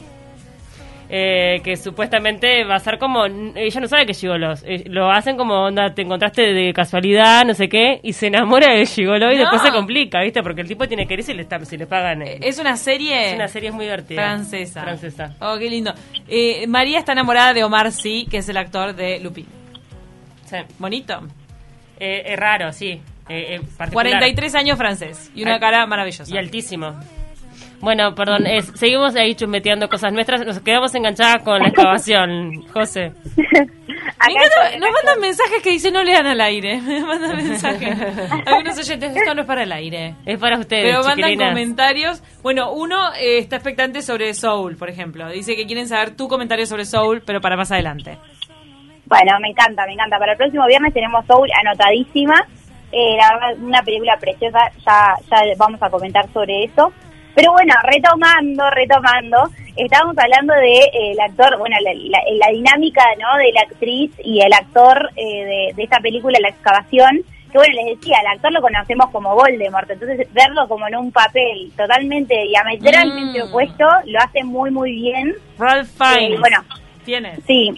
Eh, 1.11 1.61
que 1.65 1.77
supuestamente 1.77 2.65
va 2.65 2.75
a 2.75 2.79
ser 2.81 2.99
como 2.99 3.25
ella 3.25 3.81
no 3.81 3.89
sabe 3.89 4.05
que 4.05 4.13
es 4.13 4.21
gigolos 4.21 4.63
eh, 4.67 4.85
lo 4.89 5.11
hacen 5.11 5.37
como 5.39 5.55
onda 5.55 5.95
te 5.95 6.03
encontraste 6.03 6.53
de 6.53 6.73
casualidad 6.75 7.45
no 7.47 7.55
sé 7.55 7.69
qué 7.69 7.99
y 8.03 8.13
se 8.13 8.27
enamora 8.27 8.75
del 8.75 8.87
gigolo 8.87 9.33
y 9.33 9.37
No. 9.37 9.41
después 9.43 9.63
se 9.63 9.71
complica 9.71 10.21
viste 10.23 10.43
porque 10.43 10.61
el 10.61 10.69
tipo 10.69 10.87
tiene 10.87 11.07
que 11.07 11.15
ir 11.15 11.23
si 11.23 11.33
le 11.33 11.43
está, 11.43 11.65
si 11.65 11.77
le 11.79 11.87
pagan 11.87 12.21
eh. 12.23 12.39
Es 12.43 12.59
una 12.59 12.77
serie 12.77 13.29
es 13.31 13.35
una 13.35 13.49
serie 13.49 13.71
muy 13.73 13.87
divertida 13.87 14.21
francesa. 14.23 14.83
francesa 14.83 15.35
Oh, 15.41 15.57
qué 15.59 15.71
lindo. 15.71 15.95
Eh, 16.29 16.67
María 16.67 16.99
está 16.99 17.13
enamorada 17.13 17.55
de 17.55 17.65
Omar 17.65 17.91
Sy, 17.91 18.27
que 18.31 18.39
es 18.39 18.49
el 18.51 18.57
actor 18.59 18.95
de 18.95 19.19
Lupin. 19.21 19.47
Sí. 20.45 20.57
Bonito. 20.79 21.21
Eh, 22.01 22.23
es 22.27 22.39
raro 22.39 22.73
sí 22.73 23.01
eh, 23.29 23.57
eh, 23.57 23.61
particular. 23.77 23.91
43 24.13 24.55
años 24.55 24.79
francés 24.79 25.31
y 25.35 25.43
una 25.43 25.55
Ay, 25.55 25.61
cara 25.61 25.87
maravillosa. 25.87 26.33
y 26.35 26.39
altísimo 26.39 26.95
bueno, 27.81 28.15
perdón, 28.15 28.47
es- 28.47 28.73
seguimos 28.75 29.15
ahí 29.17 29.35
chusmeteando 29.35 29.89
cosas 29.89 30.13
nuestras, 30.13 30.45
nos 30.45 30.61
quedamos 30.61 30.95
enganchadas 30.95 31.43
con 31.43 31.61
la 31.63 31.69
excavación, 31.69 32.65
José. 32.73 33.13
Nos 34.79 34.91
mandan 34.93 35.21
mensajes 35.21 35.63
que 35.63 35.71
dicen 35.71 35.95
no 35.95 36.03
lean 36.03 36.27
al 36.27 36.41
aire. 36.41 36.81
Mandan 36.83 37.37
mensajes. 37.49 37.97
Algunos 38.47 38.79
oyentes, 38.79 39.17
esto 39.17 39.35
no 39.35 39.41
es 39.43 39.47
para 39.47 39.63
el 39.63 39.73
aire. 39.73 40.15
Es 40.27 40.39
para 40.39 40.59
ustedes, 40.59 40.85
Pero 40.85 41.03
mandan 41.05 41.37
comentarios. 41.37 42.23
Bueno, 42.43 42.73
uno 42.73 43.13
eh, 43.15 43.39
está 43.39 43.57
expectante 43.57 44.03
sobre 44.03 44.35
Soul, 44.35 44.77
por 44.77 44.91
ejemplo. 44.91 45.29
Dice 45.31 45.57
que 45.57 45.67
quieren 45.67 45.89
saber 45.89 46.17
tu 46.17 46.29
comentario 46.29 46.67
sobre 46.67 46.85
Soul, 46.85 47.23
pero 47.25 47.41
para 47.41 47.57
más 47.57 47.71
adelante. 47.73 48.19
Bueno, 49.07 49.39
me 49.41 49.49
encanta, 49.51 49.87
me 49.87 49.95
encanta. 49.95 50.19
Para 50.19 50.33
el 50.33 50.39
próximo 50.39 50.67
viernes 50.67 50.93
tenemos 50.93 51.25
Soul 51.27 51.49
anotadísima. 51.65 52.35
Eh, 52.93 53.17
la 53.19 53.33
verdad, 53.35 53.63
una 53.65 53.83
película 53.83 54.17
preciosa. 54.21 54.59
Ya, 54.85 55.15
ya 55.31 55.53
vamos 55.57 55.83
a 55.83 55.89
comentar 55.91 56.25
sobre 56.33 56.65
eso. 56.65 56.93
Pero 57.39 57.53
bueno, 57.53 57.73
retomando, 57.85 58.69
retomando, 58.71 59.37
estábamos 59.77 60.17
hablando 60.19 60.55
de 60.55 60.73
eh, 60.77 61.13
el 61.13 61.21
actor, 61.21 61.57
bueno, 61.57 61.77
la, 61.81 61.93
la- 61.95 62.25
la 62.47 62.51
dinámica, 62.53 63.05
¿no? 63.21 63.39
De 63.39 63.53
la 63.53 63.61
actriz 63.61 64.11
y 64.25 64.41
el 64.41 64.53
actor 64.53 65.09
eh, 65.15 65.45
de, 65.45 65.73
de 65.77 65.83
esta 65.85 66.01
película, 66.01 66.37
La 66.41 66.49
Excavación. 66.49 67.21
Que 67.53 67.59
bueno, 67.59 67.75
les 67.77 67.97
decía, 67.97 68.19
el 68.23 68.27
actor 68.27 68.51
lo 68.53 68.61
conocemos 68.61 69.09
como 69.11 69.37
Voldemort, 69.37 69.89
entonces 69.89 70.27
verlo 70.35 70.67
como 70.67 70.89
en 70.89 70.97
un 70.97 71.13
papel 71.13 71.71
totalmente 71.77 72.35
diametralmente 72.49 73.39
Mm. 73.41 73.47
opuesto 73.49 73.87
lo 74.07 74.19
hace 74.19 74.43
muy, 74.43 74.73
muy 74.73 74.91
bien. 74.97 75.33
Ralph 75.59 75.89
Eh, 76.01 76.05
Fiennes. 76.19 76.41
bueno, 76.41 76.65
¿Tienes? 77.05 77.39
Sí. 77.47 77.71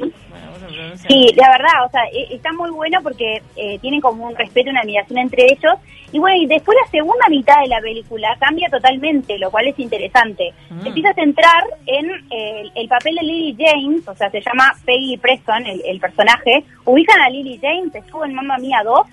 Sí, 1.08 1.32
la 1.36 1.50
verdad, 1.50 1.84
o 1.86 1.90
sea, 1.90 2.02
e- 2.12 2.34
está 2.34 2.52
muy 2.52 2.70
bueno 2.70 3.00
porque 3.02 3.42
eh, 3.56 3.78
tienen 3.80 4.00
como 4.00 4.26
un 4.26 4.36
respeto, 4.36 4.70
una 4.70 4.80
admiración 4.80 5.18
entre 5.18 5.44
ellos. 5.44 5.74
Y 6.12 6.18
bueno, 6.18 6.36
y 6.42 6.46
después 6.46 6.76
la 6.84 6.90
segunda 6.90 7.28
mitad 7.28 7.60
de 7.62 7.68
la 7.68 7.80
película 7.80 8.36
cambia 8.40 8.68
totalmente, 8.68 9.38
lo 9.38 9.50
cual 9.50 9.68
es 9.68 9.78
interesante. 9.78 10.52
Mm. 10.70 10.86
Empieza 10.86 11.10
a 11.10 11.14
centrar 11.14 11.62
en 11.86 12.10
eh, 12.30 12.60
el, 12.62 12.72
el 12.74 12.88
papel 12.88 13.14
de 13.16 13.22
Lily 13.22 13.56
James, 13.58 14.08
o 14.08 14.14
sea, 14.14 14.28
se 14.30 14.40
llama 14.40 14.72
Peggy 14.84 15.16
Preston, 15.18 15.66
el, 15.66 15.82
el 15.86 16.00
personaje. 16.00 16.64
Ubican 16.84 17.20
a 17.20 17.30
Lily 17.30 17.58
James, 17.62 17.94
estuvo 17.94 18.24
en 18.24 18.34
Mamma 18.34 18.58
Mía 18.58 18.82
2. 18.84 19.06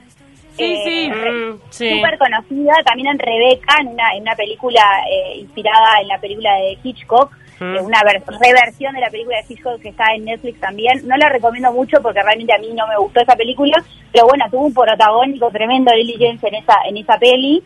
Sí, 0.57 0.75
sí. 0.83 1.11
re- 1.11 1.31
Mm, 1.31 1.59
sí. 1.69 1.89
Súper 1.91 2.17
conocida, 2.17 2.73
también 2.83 3.09
en 3.09 3.19
Rebeca, 3.19 3.75
en 3.79 3.89
una, 3.89 4.15
en 4.15 4.23
una 4.23 4.35
película 4.35 4.81
eh, 5.07 5.37
inspirada 5.37 6.01
en 6.01 6.07
la 6.07 6.17
película 6.19 6.51
de 6.55 6.77
Hitchcock. 6.83 7.31
Mm. 7.59 7.83
una 7.85 8.01
ver- 8.03 8.23
reversión 8.39 8.93
de 8.93 9.01
la 9.01 9.09
película 9.09 9.37
de 9.37 9.45
Hitchcock 9.53 9.81
que 9.81 9.89
está 9.89 10.13
en 10.13 10.25
Netflix 10.25 10.59
también. 10.59 11.07
No 11.07 11.17
la 11.17 11.29
recomiendo 11.29 11.71
mucho 11.71 12.01
porque 12.01 12.21
realmente 12.21 12.53
a 12.53 12.57
mí 12.59 12.69
no 12.73 12.85
me 12.87 12.97
gustó 12.97 13.21
esa 13.21 13.35
película, 13.35 13.83
pero 14.11 14.27
bueno, 14.27 14.45
tuvo 14.51 14.65
un 14.67 14.73
protagónico 14.73 15.49
tremendo 15.51 15.91
Lily 15.93 16.15
James 16.19 16.43
en 16.43 16.55
esa 16.55 16.75
en 16.87 16.97
esa 16.97 17.17
peli. 17.17 17.63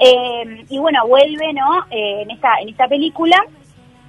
Eh, 0.00 0.64
y 0.68 0.78
bueno, 0.78 1.06
vuelve, 1.06 1.52
¿no? 1.52 1.86
Eh, 1.90 2.22
en 2.22 2.30
esta 2.30 2.54
en 2.60 2.68
esta 2.70 2.88
película 2.88 3.36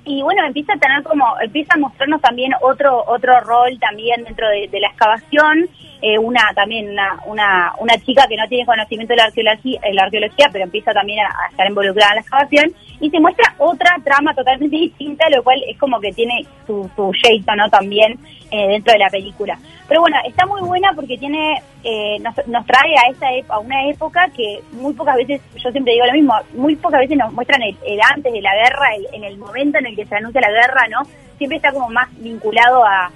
y 0.05 0.21
bueno 0.21 0.45
empieza 0.45 0.73
a 0.73 0.77
tener 0.77 1.03
como 1.03 1.25
empieza 1.41 1.73
a 1.73 1.79
mostrarnos 1.79 2.21
también 2.21 2.51
otro 2.61 3.03
otro 3.07 3.39
rol 3.41 3.77
también 3.79 4.23
dentro 4.23 4.47
de, 4.49 4.69
la 4.79 4.87
excavación. 4.87 5.67
Eh, 6.01 6.19
una 6.19 6.41
también 6.53 6.89
una, 6.89 7.19
una 7.25 7.73
una 7.79 7.97
chica 7.97 8.27
que 8.27 8.35
no 8.37 8.47
tiene 8.47 8.65
conocimiento 8.65 9.13
de 9.13 9.17
la 9.17 9.23
arqueología 9.25 9.79
de 9.81 9.93
la 9.93 10.03
arqueología 10.03 10.49
pero 10.51 10.65
empieza 10.65 10.93
también 10.93 11.19
a, 11.25 11.29
a 11.29 11.49
estar 11.49 11.67
involucrada 11.67 12.11
en 12.11 12.15
la 12.15 12.21
excavación. 12.21 12.71
Y 12.99 13.09
se 13.09 13.19
muestra 13.19 13.53
otra 13.57 13.97
trama 14.03 14.33
totalmente 14.35 14.75
distinta 14.77 15.29
lo 15.29 15.43
cual 15.43 15.61
es 15.67 15.77
como 15.77 15.99
que 15.99 16.11
tiene 16.11 16.45
su 16.67 16.89
su 16.95 17.11
jeito 17.23 17.55
no 17.55 17.69
también 17.69 18.19
eh, 18.51 18.67
dentro 18.67 18.93
de 18.93 18.99
la 18.99 19.09
película. 19.09 19.57
Pero 19.87 20.01
bueno 20.01 20.17
está 20.25 20.45
muy 20.45 20.61
buena 20.61 20.91
porque 20.93 21.17
tiene 21.17 21.61
eh, 21.87 22.17
nos, 22.19 22.65
trae 22.65 22.95
a 22.97 23.11
esa 23.11 23.53
a 23.53 23.59
una 23.59 23.87
época 23.87 24.27
que 24.35 24.59
muy 24.71 24.91
pocas 24.93 25.15
veces 25.17 25.39
yo 25.55 25.71
siempre 25.71 25.93
digo 25.93 26.05
lo 26.07 26.13
mismo 26.13 26.33
muy 26.55 26.75
pocas 26.75 26.99
veces 27.01 27.15
nos 27.15 27.31
muestran 27.31 27.61
el, 27.61 27.77
el 27.85 27.99
antes 28.01 28.33
de 28.33 28.41
la 28.41 28.55
guerra 28.55 28.95
el- 28.95 29.07
en 29.13 29.23
el 29.23 29.37
momento 29.37 29.77
en 29.77 29.85
el 29.85 29.95
que 29.95 30.05
se 30.05 30.15
anuncia 30.15 30.41
la 30.41 30.49
guerra 30.49 30.87
no 30.89 31.03
siempre 31.37 31.57
está 31.57 31.71
como 31.71 31.87
más 31.89 32.07
vinculado 32.17 32.83
a, 32.83 33.11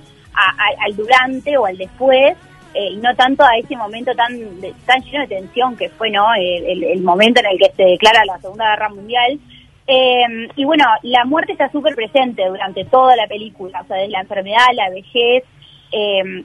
al 0.85 0.95
durante 0.95 1.57
o 1.57 1.65
al 1.65 1.77
después 1.77 2.37
eh, 2.75 2.89
y 2.91 2.97
no 2.97 3.15
tanto 3.15 3.43
a 3.43 3.57
ese 3.57 3.75
momento 3.75 4.13
tan 4.13 4.37
tan 4.85 5.01
lleno 5.01 5.21
de 5.21 5.35
tensión 5.35 5.75
que 5.75 5.89
fue 5.89 6.11
no 6.11 6.27
el, 6.35 7.01
momento 7.01 7.39
en 7.39 7.47
el 7.47 7.57
que 7.57 7.71
se 7.75 7.83
declara 7.83 8.23
la 8.25 8.37
segunda 8.37 8.69
guerra 8.69 8.89
mundial. 8.89 9.39
Eh, 9.87 10.47
y 10.55 10.65
bueno, 10.65 10.85
la 11.01 11.25
muerte 11.25 11.53
está 11.53 11.71
súper 11.71 11.95
presente 11.95 12.45
durante 12.45 12.85
toda 12.85 13.15
la 13.15 13.25
película, 13.25 13.81
o 13.81 13.87
sea, 13.87 13.97
de 13.97 14.07
la 14.09 14.19
enfermedad, 14.21 14.67
la 14.73 14.91
vejez, 14.91 15.43
eh, 15.91 16.43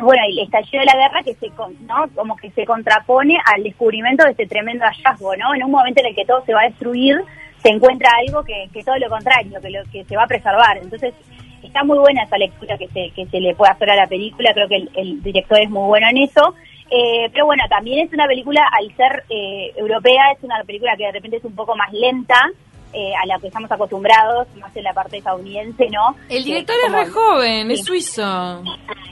bueno, 0.00 0.22
el 0.28 0.38
estallido 0.38 0.80
de 0.80 0.86
la 0.86 0.96
guerra 0.96 1.22
que 1.22 1.34
se, 1.34 1.48
¿no? 1.86 2.08
Como 2.14 2.36
que 2.36 2.50
se 2.50 2.64
contrapone 2.64 3.38
al 3.54 3.62
descubrimiento 3.62 4.24
de 4.24 4.32
este 4.32 4.46
tremendo 4.46 4.84
hallazgo, 4.84 5.36
¿no? 5.36 5.54
En 5.54 5.64
un 5.64 5.70
momento 5.70 6.00
en 6.00 6.06
el 6.08 6.14
que 6.14 6.24
todo 6.24 6.44
se 6.44 6.54
va 6.54 6.62
a 6.62 6.68
destruir, 6.68 7.20
se 7.62 7.70
encuentra 7.70 8.10
algo 8.26 8.42
que, 8.44 8.68
que 8.72 8.82
todo 8.82 8.98
lo 8.98 9.08
contrario, 9.08 9.60
que 9.60 9.70
lo 9.70 9.82
que 9.92 10.04
se 10.04 10.16
va 10.16 10.24
a 10.24 10.28
preservar. 10.28 10.78
Entonces, 10.78 11.14
está 11.62 11.84
muy 11.84 11.98
buena 11.98 12.24
esa 12.24 12.38
lectura 12.38 12.78
que 12.78 12.88
se, 12.88 13.10
que 13.10 13.26
se 13.26 13.40
le 13.40 13.54
puede 13.54 13.72
hacer 13.72 13.90
a 13.90 13.96
la 13.96 14.06
película, 14.06 14.52
creo 14.54 14.68
que 14.68 14.76
el, 14.76 14.90
el 14.94 15.22
director 15.22 15.60
es 15.60 15.70
muy 15.70 15.86
bueno 15.86 16.08
en 16.08 16.18
eso. 16.18 16.54
Eh, 16.90 17.30
pero 17.32 17.46
bueno, 17.46 17.62
también 17.68 18.06
es 18.06 18.12
una 18.12 18.26
película, 18.26 18.66
al 18.72 18.94
ser 18.96 19.22
eh, 19.30 19.72
europea, 19.76 20.32
es 20.32 20.42
una 20.42 20.62
película 20.64 20.96
que 20.96 21.04
de 21.04 21.12
repente 21.12 21.36
es 21.36 21.44
un 21.44 21.54
poco 21.54 21.76
más 21.76 21.92
lenta, 21.92 22.50
eh, 22.92 23.12
a 23.22 23.26
la 23.26 23.38
que 23.38 23.46
estamos 23.48 23.70
acostumbrados, 23.70 24.46
más 24.56 24.74
en 24.76 24.84
la 24.84 24.92
parte 24.92 25.18
estadounidense, 25.18 25.88
¿no? 25.90 26.16
El 26.28 26.44
director 26.44 26.76
es 26.76 26.90
como- 26.90 26.98
re 27.02 27.06
joven, 27.10 27.70
es 27.70 27.78
Sí. 27.80 27.84
suizo. 27.84 28.62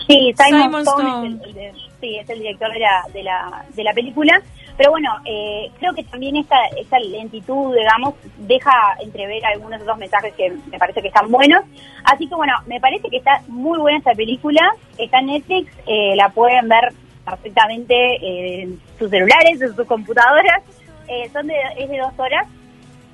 Sí, 0.06 0.34
Simon, 0.36 0.62
Simon 0.62 0.80
Stone, 0.82 1.08
Stone. 1.08 1.36
Es, 1.40 1.46
el, 1.48 1.54
de- 1.54 1.72
sí, 2.00 2.16
es 2.18 2.30
el 2.30 2.38
director 2.40 2.72
de 2.72 2.78
la, 2.80 3.02
de 3.12 3.22
la, 3.22 3.64
de 3.74 3.84
la 3.84 3.92
película. 3.92 4.40
Pero 4.76 4.92
bueno, 4.92 5.10
eh, 5.24 5.70
creo 5.80 5.92
que 5.92 6.04
también 6.04 6.36
esta, 6.36 6.56
esta 6.76 7.00
lentitud, 7.00 7.74
digamos, 7.74 8.14
deja 8.36 8.70
entrever 9.00 9.44
algunos 9.44 9.80
otros 9.82 9.98
mensajes 9.98 10.32
que 10.34 10.50
me 10.70 10.78
parece 10.78 11.02
que 11.02 11.08
están 11.08 11.28
buenos. 11.32 11.64
Así 12.04 12.28
que 12.28 12.34
bueno, 12.36 12.52
me 12.66 12.78
parece 12.80 13.08
que 13.10 13.16
está 13.16 13.42
muy 13.48 13.76
buena 13.78 13.98
esta 13.98 14.12
película. 14.12 14.60
Está 14.96 15.18
en 15.18 15.26
Netflix, 15.26 15.72
eh, 15.86 16.14
la 16.14 16.28
pueden 16.28 16.68
ver 16.68 16.92
perfectamente 17.24 17.94
eh, 17.94 18.62
en 18.62 18.80
sus 18.98 19.10
celulares, 19.10 19.60
en 19.60 19.74
sus 19.74 19.86
computadoras. 19.86 20.62
Eh, 21.08 21.28
son 21.32 21.46
de, 21.46 21.54
es 21.76 21.88
de 21.88 21.98
dos 21.98 22.12
horas. 22.16 22.46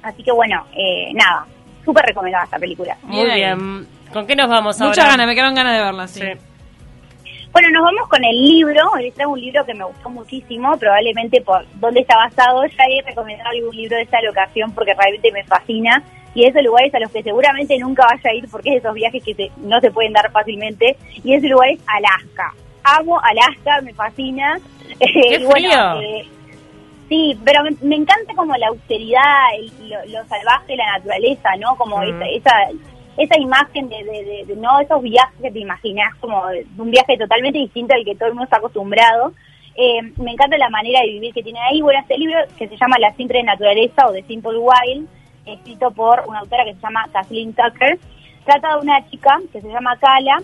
Así 0.04 0.22
que 0.22 0.30
bueno, 0.32 0.64
eh, 0.76 1.10
nada, 1.14 1.46
súper 1.84 2.04
recomendada 2.04 2.44
esta 2.44 2.58
película. 2.58 2.96
Muy 3.02 3.24
bien. 3.24 3.86
¿Con 4.12 4.26
qué 4.26 4.36
nos 4.36 4.48
vamos 4.48 4.80
ahora? 4.80 4.90
Muchas 4.90 5.06
ganas, 5.10 5.26
me 5.26 5.34
quedaron 5.34 5.54
ganas 5.54 5.76
de 5.76 5.82
verla, 5.84 6.06
sí. 6.06 6.22
Bueno, 7.52 7.68
nos 7.70 7.82
vamos 7.84 8.08
con 8.08 8.24
el 8.24 8.36
libro. 8.36 8.82
Les 9.00 9.14
traigo 9.14 9.32
un 9.32 9.40
libro 9.40 9.64
que 9.64 9.74
me 9.74 9.84
gustó 9.84 10.10
muchísimo, 10.10 10.76
probablemente 10.76 11.40
por 11.40 11.64
dónde 11.80 12.00
está 12.00 12.16
basado. 12.16 12.64
Ya 12.66 12.84
he 12.90 13.02
recomendado 13.02 13.50
algún 13.50 13.74
libro 13.76 13.96
de 13.96 14.02
esta 14.02 14.20
locación 14.22 14.72
porque 14.72 14.92
realmente 14.94 15.30
me 15.32 15.44
fascina. 15.44 16.02
Y 16.34 16.46
esos 16.46 16.62
lugares 16.64 16.92
a 16.94 16.98
los 16.98 17.12
que 17.12 17.22
seguramente 17.22 17.78
nunca 17.78 18.06
vaya 18.10 18.30
a 18.30 18.34
ir 18.34 18.48
porque 18.50 18.70
es 18.70 18.74
de 18.74 18.78
esos 18.80 18.94
viajes 18.94 19.22
que 19.22 19.34
se- 19.34 19.50
no 19.58 19.80
se 19.80 19.92
pueden 19.92 20.12
dar 20.12 20.30
fácilmente. 20.32 20.96
Y 21.22 21.32
ese 21.34 21.46
lugar 21.48 21.68
es 21.70 21.78
Alaska. 21.86 22.52
Amo 22.82 23.20
Alaska, 23.20 23.80
me 23.82 23.94
fascina. 23.94 24.58
¡Qué 24.98 25.38
y 25.40 25.44
bueno, 25.44 25.96
frío! 25.96 26.00
eh, 26.00 26.28
Sí, 27.14 27.38
pero 27.44 27.62
me, 27.62 27.70
me 27.82 27.94
encanta 27.94 28.34
como 28.34 28.56
la 28.56 28.66
austeridad, 28.68 29.54
el- 29.56 29.88
lo, 29.88 29.98
lo 30.06 30.26
salvaje 30.26 30.66
de 30.72 30.76
la 30.76 30.98
naturaleza, 30.98 31.50
¿no? 31.60 31.76
Como 31.76 31.98
Mm. 31.98 32.22
esa, 32.22 32.26
esa 32.28 32.78
esa 33.16 33.38
imagen 33.40 33.88
de, 33.88 34.02
de, 34.02 34.24
de- 34.24 34.44
de, 34.44 34.56
no 34.56 34.80
esos 34.80 35.00
viajes 35.00 35.40
que 35.40 35.52
te 35.52 35.60
imaginas 35.60 36.12
como 36.16 36.44
de 36.48 36.66
un 36.76 36.90
viaje 36.90 37.16
totalmente 37.16 37.60
distinto 37.60 37.94
al 37.94 38.04
que 38.04 38.16
todo 38.16 38.26
el 38.30 38.34
mundo 38.34 38.44
está 38.46 38.56
acostumbrado. 38.56 39.32
Eh, 39.76 40.02
me 40.16 40.32
encanta 40.32 40.58
la 40.58 40.68
manera 40.68 40.98
de 41.02 41.12
vivir 41.12 41.32
que 41.32 41.44
tiene 41.44 41.60
ahí. 41.60 41.80
Bueno, 41.80 42.00
este 42.00 42.18
libro 42.18 42.34
que 42.58 42.66
se 42.66 42.76
llama 42.76 42.96
La 42.98 43.12
simple 43.14 43.40
naturaleza 43.44 44.06
o 44.08 44.12
The 44.12 44.24
Simple 44.24 44.58
Wild, 44.58 45.06
escrito 45.46 45.92
por 45.92 46.24
una 46.26 46.40
autora 46.40 46.64
que 46.64 46.74
se 46.74 46.80
llama 46.80 47.06
Kathleen 47.12 47.54
Tucker, 47.54 48.00
trata 48.44 48.74
de 48.74 48.82
una 48.82 49.08
chica 49.08 49.38
que 49.52 49.60
se 49.60 49.68
llama 49.68 49.96
Kala, 49.98 50.38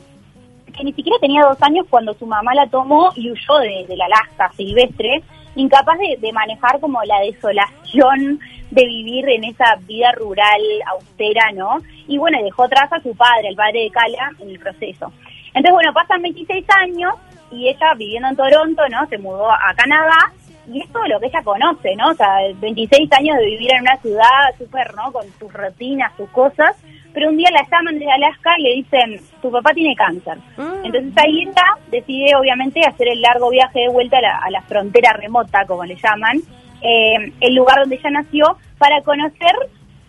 que 0.73 0.85
ni 0.85 0.93
siquiera 0.93 1.19
tenía 1.21 1.43
dos 1.43 1.61
años 1.63 1.87
cuando 1.91 2.15
su 2.15 2.25
mamá 2.27 2.55
la 2.55 2.69
tomó 2.69 3.11
y 3.17 3.33
huyó 3.33 3.59
de, 3.59 3.85
del 3.89 4.01
Alaska 4.01 4.53
silvestre, 4.57 5.23
incapaz 5.61 5.99
de, 5.99 6.33
manejar 6.33 6.81
como 6.81 7.03
la 7.05 7.21
desolación 7.21 8.41
de 8.71 8.85
vivir 8.87 9.29
en 9.29 9.45
esa 9.45 9.77
vida 9.81 10.13
rural 10.13 10.61
austera, 10.93 11.53
¿no? 11.55 11.79
Y 12.07 12.19
bueno, 12.19 12.43
dejó 12.43 12.65
atrás 12.65 12.93
a 12.93 13.01
su 13.01 13.15
padre, 13.15 13.49
el 13.49 13.57
padre 13.57 13.83
de 13.83 13.91
Kala, 13.91 14.31
en 14.39 14.51
el 14.51 14.59
proceso. 14.59 15.13
Entonces, 15.49 15.73
bueno, 15.73 15.93
pasan 15.93 16.23
26 16.23 16.65
años 16.77 17.15
y 17.51 17.69
ella 17.69 17.95
viviendo 17.97 18.29
en 18.29 18.37
Toronto, 18.37 18.89
¿no? 18.89 19.07
Se 19.09 19.19
mudó 19.19 19.51
a 19.51 19.75
Canadá 19.77 20.33
y 20.73 20.81
es 20.83 20.89
todo 20.93 21.07
lo 21.07 21.19
que 21.21 21.27
ella 21.27 21.43
conoce, 21.43 21.95
¿no? 21.97 22.11
O 22.11 22.15
sea, 22.15 22.37
26 22.61 23.13
años 23.13 23.37
de 23.39 23.47
vivir 23.47 23.73
en 23.73 23.83
una 23.83 23.97
ciudad 23.99 24.25
súper, 24.59 24.95
¿no? 24.95 25.11
Con 25.13 25.25
sus 25.39 25.53
rutinas, 25.53 26.13
sus 26.17 26.29
cosas, 26.31 26.77
pero 27.13 27.29
un 27.29 27.37
día 27.37 27.51
la 27.51 27.67
llaman 27.71 27.99
desde 27.99 28.13
Alaska 28.13 28.51
y 28.59 28.63
le 28.63 28.75
dicen, 28.75 29.21
tu 29.43 29.51
papá 29.51 29.71
tiene 29.75 29.95
cáncer. 29.97 30.39
Entonces 30.85 31.13
ahí 31.17 31.43
ella 31.43 31.65
decide 31.91 32.37
obviamente 32.37 32.81
hacer 32.87 33.09
el 33.09 33.21
largo 33.21 33.51
viaje 33.51 33.81
de 33.81 33.89
vuelta 33.89 34.19
a 34.19 34.23
la, 34.23 34.37
a 34.39 34.51
la 34.51 34.63
frontera 34.63 35.13
remota, 35.15 35.65
como 35.67 35.85
le 35.85 35.97
llaman, 35.97 36.39
eh, 36.83 37.33
el 37.41 37.55
lugar 37.55 37.79
donde 37.81 37.97
ella 37.97 38.11
nació, 38.11 38.57
para 38.79 39.01
conocer 39.03 39.53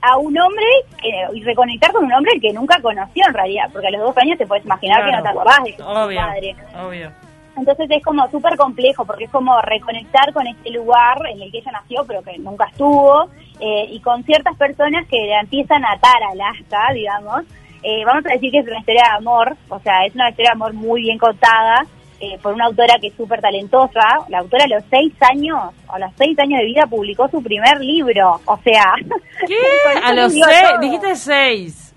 a 0.04 0.18
un 0.18 0.38
hombre 0.40 0.66
que- 1.02 1.38
y 1.38 1.44
reconectar 1.44 1.92
con 1.92 2.06
un 2.06 2.14
hombre 2.14 2.40
que 2.40 2.54
nunca 2.54 2.80
conoció 2.82 3.24
en 3.28 3.34
realidad, 3.34 3.66
porque 3.72 3.88
a 3.88 3.92
los 3.92 4.02
dos 4.02 4.18
años 4.18 4.38
te 4.38 4.48
puedes 4.48 4.64
imaginar 4.66 5.02
que 5.06 5.12
no 5.12 5.24
te 5.24 5.30
acordás 5.30 5.64
de 5.64 5.74
tu 5.74 5.84
padre. 6.22 6.56
obvio. 6.88 7.12
Entonces 7.58 7.88
es 7.90 8.04
como 8.04 8.30
súper 8.30 8.58
complejo 8.58 9.06
porque 9.06 9.26
es 9.26 9.30
como 9.30 9.60
reconectar 9.62 10.32
con 10.34 10.48
este 10.48 10.72
lugar 10.72 11.22
en 11.30 11.42
el 11.42 11.52
que 11.52 11.60
ella 11.60 11.72
nació 11.72 12.06
pero 12.08 12.22
que 12.24 12.38
nunca 12.40 12.66
estuvo 12.66 13.26
eh, 13.60 13.88
y 13.90 14.00
con 14.00 14.24
ciertas 14.24 14.56
personas 14.58 15.08
que 15.08 15.28
la 15.28 15.42
empiezan 15.42 15.84
a 15.86 15.94
atar 15.94 16.24
a 16.24 16.32
Alaska, 16.32 16.94
digamos. 16.94 17.44
Eh, 17.84 18.04
vamos 18.06 18.26
a 18.26 18.34
decir 18.34 18.52
que 18.52 18.60
es 18.60 18.68
una 18.68 18.80
historia 18.80 19.04
de 19.04 19.18
amor, 19.18 19.58
o 19.70 19.80
sea, 19.80 20.06
es 20.06 20.14
una 20.14 20.30
historia 20.30 20.52
de 20.52 20.56
amor 20.56 20.74
muy 20.74 21.02
bien 21.02 21.18
contada 21.18 21.86
eh, 22.20 22.38
por 22.42 22.54
una 22.54 22.66
autora 22.66 23.00
que 23.02 23.08
es 23.08 23.16
súper 23.16 23.42
talentosa. 23.42 24.02
La 24.30 24.40
autora 24.40 24.66
a 24.66 24.68
los 24.68 24.84
seis 24.90 25.12
años, 25.22 25.60
a 25.88 26.00
los 26.00 26.12
seis 26.18 26.38
años 26.38 26.60
de 26.60 26.66
vida 26.66 26.86
publicó 26.88 27.28
su 27.28 27.42
primer 27.42 27.80
libro, 27.80 28.40
o 28.46 28.58
sea... 28.64 28.94
eso 29.42 30.06
A 30.06 30.14
los 30.14 30.32
seis, 30.32 30.46
todo 30.46 30.80
dijiste 30.80 31.16
seis. 31.16 31.96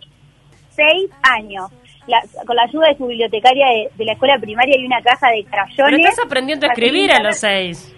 seis 0.71 1.11
años. 1.23 1.71
La- 2.07 2.23
con 2.47 2.57
la 2.57 2.63
ayuda 2.65 2.89
de 2.89 2.97
su 2.97 3.07
bibliotecaria 3.07 3.67
de, 3.67 3.89
de 3.97 4.05
la 4.05 4.13
escuela 4.13 4.39
primaria 4.39 4.77
y 4.79 4.85
una 4.87 5.01
caja 5.03 5.31
de 5.31 5.45
crayones. 5.45 5.77
Pero 5.77 5.97
estás 5.97 6.25
aprendiendo 6.25 6.67
a 6.67 6.71
escribir 6.71 7.11
a 7.13 7.21
los 7.23 7.37
seis. 7.37 7.91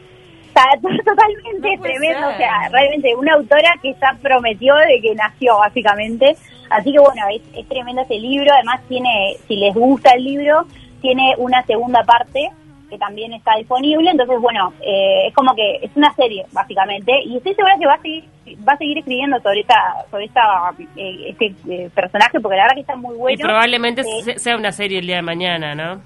Totalmente 1.05 1.79
tremendo, 1.83 2.29
o 2.29 2.37
sea, 2.37 2.69
realmente 2.71 3.15
una 3.15 3.35
autora 3.35 3.75
que 3.83 3.93
ya 3.93 4.17
prometió 4.23 4.75
de 4.77 5.01
que 5.03 5.15
nació, 5.15 5.59
básicamente. 5.59 6.37
Así 6.71 6.93
que 6.93 6.99
bueno, 6.99 7.23
es, 7.33 7.43
es 7.55 7.69
tremendo 7.69 8.03
ese 8.03 8.19
libro. 8.19 8.53
Además 8.55 8.81
tiene, 8.89 9.35
si 9.47 9.57
les 9.57 9.75
gusta 9.75 10.13
el 10.13 10.25
libro, 10.25 10.65
tiene 11.03 11.35
una 11.39 11.63
segunda 11.67 12.03
parte 12.05 12.51
que 12.89 12.99
también 12.99 13.33
está 13.33 13.57
disponible. 13.57 14.11
Entonces, 14.11 14.39
bueno, 14.41 14.73
eh, 14.81 15.29
es 15.29 15.35
como 15.35 15.55
que 15.55 15.77
es 15.83 15.91
una 15.97 16.13
serie, 16.15 16.45
básicamente. 16.53 17.13
Y 17.25 17.37
estoy 17.37 17.55
segura 17.55 17.77
que 17.79 17.87
va 17.87 17.95
a 17.95 18.01
seguir, 18.03 18.25
va 18.69 18.73
a 18.73 18.77
seguir 18.79 18.99
escribiendo 18.99 19.41
sobre 19.41 19.61
esta, 19.61 19.75
sobre 20.11 20.25
esta, 20.27 20.43
eh, 20.97 21.31
este 21.31 21.55
eh, 21.69 21.91
personaje, 21.95 22.39
porque 22.41 22.57
la 22.57 22.63
verdad 22.65 22.75
que 22.77 22.81
está 22.83 22.97
muy 22.97 23.17
bueno. 23.17 23.35
y 23.39 23.43
probablemente 23.43 24.03
Eh, 24.03 24.23
se- 24.23 24.39
sea 24.39 24.57
una 24.57 24.73
serie 24.73 24.99
el 25.01 25.07
día 25.07 25.17
de 25.17 25.23
mañana, 25.23 25.75
¿no? 25.75 26.01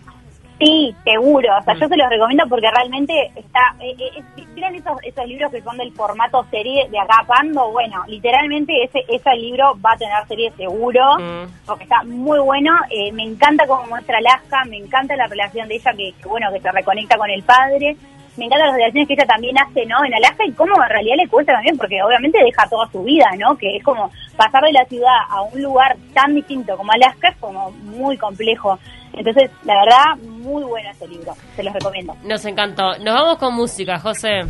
Sí, 0.61 0.95
seguro. 1.05 1.49
O 1.59 1.63
sea, 1.63 1.75
Mm. 1.75 1.79
yo 1.81 1.89
se 1.89 1.97
los 1.97 2.11
recomiendo 2.11 2.45
porque 2.49 2.71
realmente 2.71 3.33
está. 3.35 3.75
Eh, 3.81 3.97
eh, 3.99 4.23
es- 4.37 4.55
¿Tienen 4.55 4.75
esos, 4.75 4.99
esos 5.03 5.27
libros 5.27 5.51
que 5.51 5.63
son 5.63 5.79
del 5.79 5.91
formato 5.93 6.45
serie 6.51 6.87
de 6.91 6.99
acá 6.99 7.25
Pando? 7.27 7.71
Bueno, 7.73 8.05
literalmente 8.09 8.83
ese, 8.85 9.03
ese 9.09 9.35
libro 9.37 9.75
va 9.85 9.93
a 9.93 9.97
tener 9.97 10.27
serie 10.29 10.53
seguro 10.59 11.01
Mm. 11.19 11.47
porque 11.67 11.85
está 11.85 12.03
muy 12.05 12.39
bueno. 12.41 12.77
Eh, 12.91 13.11
me 13.13 13.23
encanta 13.23 13.67
cómo 13.67 13.87
muestra 13.87 14.19
Alaska, 14.19 14.59
me 14.69 14.77
encanta 14.77 15.17
la 15.17 15.27
relación 15.29 15.67
de 15.67 15.77
ella 15.77 15.93
que, 15.97 16.13
que, 16.21 16.29
bueno, 16.29 16.53
que 16.53 16.61
se 16.61 16.71
reconecta 16.71 17.17
con 17.17 17.31
el 17.31 17.43
padre. 17.43 17.97
Me 18.37 18.47
encantan 18.47 18.69
las 18.69 18.77
relaciones 18.77 19.09
que 19.09 19.15
ella 19.15 19.27
también 19.27 19.57
hace, 19.59 19.87
¿no? 19.87 20.05
En 20.05 20.15
Alaska 20.15 20.45
y 20.47 20.53
cómo 20.53 20.75
en 20.83 20.89
realidad 20.89 21.17
le 21.17 21.29
cuesta 21.29 21.53
también, 21.53 21.77
porque 21.77 22.03
obviamente 22.03 22.39
deja 22.43 22.69
toda 22.69 22.87
su 22.91 23.03
vida, 23.03 23.27
¿no? 23.39 23.57
Que 23.57 23.77
es 23.77 23.85
como 23.85 24.11
pasar 24.37 24.63
de 24.63 24.73
la 24.73 24.85
ciudad 24.85 25.17
a 25.29 25.43
un 25.43 25.63
lugar 25.63 25.97
tan 26.15 26.35
distinto 26.35 26.77
como 26.77 26.93
Alaska 26.93 27.29
es 27.29 27.37
como 27.37 27.71
muy 27.71 28.17
complejo. 28.17 28.79
Entonces, 29.13 29.51
la 29.65 29.75
verdad, 29.75 30.17
muy 30.23 30.63
bueno 30.65 30.91
ese 30.91 31.09
libro. 31.09 31.33
Se 31.57 31.63
los 31.63 31.75
recomiendo. 31.75 32.15
Nos 32.23 32.45
encantó. 32.45 32.97
Nos 32.99 33.15
vamos 33.15 33.39
con 33.39 33.55
música, 33.55 33.99
José. 33.99 34.45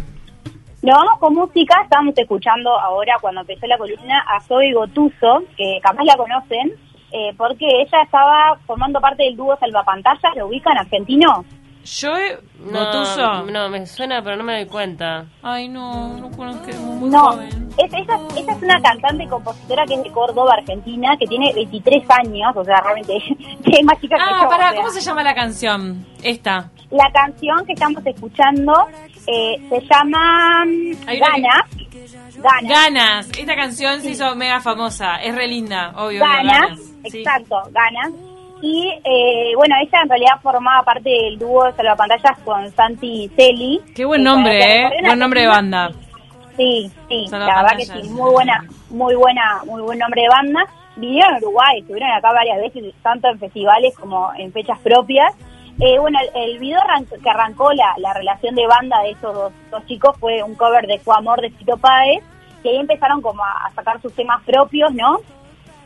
Nos 0.82 0.96
vamos 0.96 1.18
con 1.18 1.34
música, 1.34 1.82
estábamos 1.82 2.14
escuchando 2.16 2.70
ahora 2.70 3.14
cuando 3.20 3.42
empezó 3.42 3.66
la 3.66 3.76
columna 3.76 4.24
a 4.26 4.40
Zoe 4.40 4.72
Gotuso, 4.72 5.42
que 5.54 5.78
capaz 5.82 6.04
la 6.04 6.16
conocen, 6.16 6.72
eh, 7.12 7.34
porque 7.36 7.66
ella 7.66 8.02
estaba 8.02 8.56
formando 8.66 8.98
parte 8.98 9.24
del 9.24 9.36
dúo 9.36 9.58
Salvapantallas, 9.58 10.36
¿lo 10.36 10.46
ubican 10.46 10.78
argentino? 10.78 11.44
Yo 11.84 12.10
No, 12.58 12.78
Gotuso. 12.78 13.42
no, 13.50 13.68
me 13.70 13.86
suena, 13.86 14.22
pero 14.22 14.36
no 14.36 14.44
me 14.44 14.54
doy 14.56 14.66
cuenta. 14.66 15.24
Ay, 15.42 15.66
no, 15.68 16.16
no 16.18 16.30
conozco. 16.30 16.66
Muy 16.78 17.08
No, 17.10 17.30
joven. 17.32 17.68
es, 17.78 17.92
ella, 17.94 18.18
ella 18.36 18.52
es 18.52 18.62
una 18.62 18.80
cantante 18.82 19.24
y 19.24 19.26
compositora 19.28 19.86
que 19.86 19.94
es 19.94 20.02
de 20.04 20.10
Córdoba, 20.10 20.54
Argentina, 20.58 21.16
que 21.18 21.26
tiene 21.26 21.52
23 21.54 22.04
años, 22.10 22.52
o 22.54 22.64
sea, 22.64 22.76
realmente 22.82 23.16
es 23.64 23.84
más 23.84 23.98
chica 24.00 24.16
que 24.16 24.22
Ah, 24.22 24.40
yo. 24.42 24.48
pará, 24.50 24.66
o 24.68 24.72
sea. 24.72 24.76
¿cómo 24.76 24.90
se 24.90 25.00
llama 25.00 25.22
la 25.22 25.34
canción? 25.34 26.06
Esta. 26.22 26.70
La 26.90 27.10
canción 27.12 27.64
que 27.64 27.72
estamos 27.72 28.04
escuchando 28.04 28.72
eh, 29.26 29.56
se 29.70 29.80
llama 29.80 30.64
mm, 30.66 31.06
que- 31.06 31.18
Ganas. 31.18 32.62
Ganas. 32.62 33.28
Esta 33.38 33.54
canción 33.56 34.00
se 34.00 34.10
hizo 34.10 34.34
mega 34.36 34.60
famosa. 34.60 35.16
Es 35.16 35.34
re 35.34 35.46
linda, 35.46 35.90
obvio. 35.96 36.22
obvio, 36.22 36.26
Ganas, 36.26 36.78
Sí. 37.08 37.18
exacto, 37.18 37.56
Ganas. 37.72 38.12
Y 38.62 38.92
eh, 39.04 39.52
bueno, 39.56 39.74
ella 39.80 40.00
en 40.02 40.08
realidad 40.08 40.40
formaba 40.42 40.82
parte 40.82 41.08
del 41.08 41.38
dúo 41.38 41.64
de 41.64 41.72
Salvapantallas 41.72 42.38
con 42.44 42.70
Santi 42.72 43.30
Celi. 43.34 43.80
Qué 43.94 44.04
buen 44.04 44.22
nombre, 44.22 44.58
¿eh? 44.58 44.90
Buen 45.02 45.18
nombre 45.18 45.42
de 45.42 45.46
banda. 45.46 45.90
Sí, 46.56 46.90
sí, 47.08 47.26
la 47.30 47.38
verdad 47.38 47.76
que 47.78 47.86
sí, 47.86 48.10
muy 48.10 48.30
buena, 48.32 48.62
muy 48.90 49.14
buena, 49.14 49.62
muy 49.64 49.80
buen 49.80 49.98
nombre 49.98 50.22
de 50.22 50.28
banda. 50.28 50.60
Vinieron 50.96 51.34
a 51.34 51.38
Uruguay, 51.38 51.78
estuvieron 51.80 52.10
acá 52.10 52.32
varias 52.32 52.58
veces, 52.58 52.94
tanto 53.02 53.28
en 53.28 53.38
festivales 53.38 53.96
como 53.96 54.30
en 54.36 54.52
fechas 54.52 54.78
propias. 54.80 55.34
Eh, 55.80 55.98
bueno, 55.98 56.18
el, 56.20 56.50
el 56.50 56.58
video 56.58 56.80
que 57.22 57.30
arrancó 57.30 57.72
la, 57.72 57.94
la 57.96 58.12
relación 58.12 58.54
de 58.54 58.66
banda 58.66 59.00
de 59.02 59.12
esos 59.12 59.32
dos, 59.32 59.52
dos 59.70 59.86
chicos 59.86 60.14
fue 60.18 60.42
un 60.42 60.54
cover 60.54 60.86
de 60.86 60.98
Fue 60.98 61.14
Amor 61.16 61.40
de 61.40 61.48
Fito 61.50 61.78
Páez, 61.78 62.22
que 62.62 62.68
ahí 62.68 62.76
empezaron 62.76 63.22
como 63.22 63.42
a, 63.42 63.66
a 63.66 63.70
sacar 63.70 63.98
sus 64.02 64.14
temas 64.14 64.42
propios, 64.44 64.92
¿no? 64.92 65.20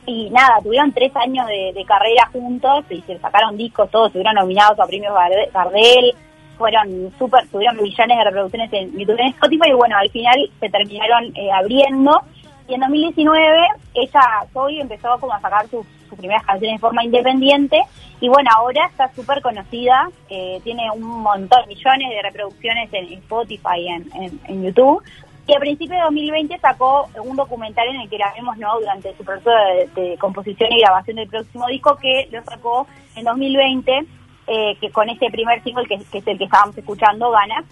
Y 0.06 0.28
nada, 0.30 0.58
tuvieron 0.62 0.92
tres 0.92 1.14
años 1.16 1.46
de, 1.46 1.84
carrera 1.86 2.28
juntos 2.32 2.84
y 2.90 3.00
se 3.02 3.18
sacaron 3.18 3.56
discos, 3.56 3.90
todos 3.90 4.08
estuvieron 4.08 4.34
nominados 4.34 4.78
a 4.78 4.86
premios 4.86 5.14
Garde- 5.14 5.50
Gardel, 5.52 6.14
fueron 6.58 7.12
súper, 7.18 7.48
tuvieron 7.48 7.76
millones 7.82 8.18
de 8.18 8.24
reproducciones 8.24 8.72
en 8.72 8.92
YouTube 8.92 9.18
en 9.18 9.28
Spotify 9.28 9.70
y 9.70 9.74
bueno, 9.74 9.96
al 9.96 10.10
final 10.10 10.50
se 10.60 10.68
terminaron 10.68 11.36
eh, 11.36 11.50
abriendo. 11.52 12.22
Y 12.68 12.74
en 12.74 12.80
2019 12.80 13.66
ella, 13.94 14.20
Zoe, 14.52 14.80
empezó 14.80 15.18
como 15.20 15.34
a 15.34 15.40
sacar 15.40 15.68
sus, 15.68 15.86
sus 16.08 16.18
primeras 16.18 16.44
canciones 16.44 16.76
de 16.76 16.80
forma 16.80 17.04
independiente 17.04 17.78
y 18.20 18.28
bueno, 18.28 18.48
ahora 18.56 18.86
está 18.86 19.12
súper 19.14 19.42
conocida, 19.42 20.08
eh, 20.30 20.60
tiene 20.64 20.90
un 20.90 21.02
montón, 21.02 21.66
millones 21.68 22.08
de 22.08 22.22
reproducciones 22.22 22.92
en 22.92 23.12
Spotify 23.14 23.80
y 23.80 23.88
en, 23.88 24.08
en, 24.14 24.40
en 24.48 24.62
YouTube 24.64 25.02
y 25.46 25.54
a 25.54 25.58
principios 25.58 25.98
de 25.98 26.04
2020 26.04 26.58
sacó 26.58 27.06
un 27.22 27.36
documental 27.36 27.86
en 27.88 28.00
el 28.00 28.08
que 28.08 28.18
la 28.18 28.32
vemos 28.34 28.56
¿no? 28.56 28.78
durante 28.80 29.14
su 29.16 29.24
proceso 29.24 29.50
de, 29.94 30.16
composición 30.18 30.72
y 30.72 30.80
grabación 30.80 31.16
del 31.16 31.28
próximo 31.28 31.66
disco 31.66 31.96
que 31.96 32.28
lo 32.32 32.42
sacó 32.44 32.86
en 33.14 33.24
2020 33.24 34.06
eh, 34.46 34.76
que 34.80 34.90
con 34.90 35.08
este 35.08 35.30
primer 35.30 35.62
single 35.62 35.86
que, 35.86 35.94
es 35.94 36.26
el 36.26 36.38
que 36.38 36.44
estábamos 36.44 36.76
escuchando, 36.76 37.30
Ganas. 37.30 37.64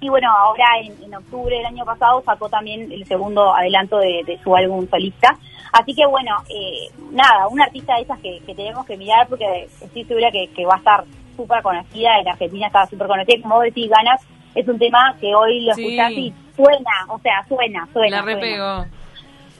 Y 0.00 0.08
bueno, 0.08 0.32
ahora 0.36 0.64
en, 0.80 1.14
octubre 1.14 1.56
del 1.56 1.66
año 1.66 1.84
pasado 1.84 2.22
sacó 2.24 2.48
también 2.48 2.90
el 2.90 3.04
segundo 3.06 3.54
adelanto 3.54 3.98
de, 3.98 4.38
su 4.42 4.54
álbum 4.54 4.88
solista. 4.88 5.36
Así 5.72 5.94
que 5.94 6.04
bueno, 6.06 6.36
eh, 6.48 6.88
nada, 7.12 7.46
una 7.48 7.64
artista 7.64 7.94
de 7.96 8.02
esas 8.02 8.18
que, 8.18 8.40
tenemos 8.46 8.84
que 8.84 8.96
mirar 8.96 9.28
porque 9.28 9.68
estoy 9.80 10.04
segura 10.04 10.30
que, 10.32 10.48
que 10.48 10.66
va 10.66 10.74
a 10.74 10.78
estar 10.78 11.04
súper 11.36 11.62
conocida, 11.62 12.18
en 12.18 12.28
Argentina 12.28 12.66
está 12.66 12.86
súper 12.86 13.06
conocida. 13.06 13.42
Como 13.42 13.56
vos 13.56 13.64
decís, 13.64 13.88
Ganas 13.88 14.20
es 14.54 14.68
un 14.68 14.78
tema 14.78 15.16
que 15.20 15.34
hoy 15.34 15.60
lo 15.64 15.74
Sí. 15.74 15.82
escuchás 15.82 16.10
y 16.12 16.32
suena, 16.56 16.90
o 17.08 17.18
sea, 17.20 17.44
suena, 17.48 17.88
suena. 17.92 18.16
La 18.16 18.22
repegó. 18.22 18.86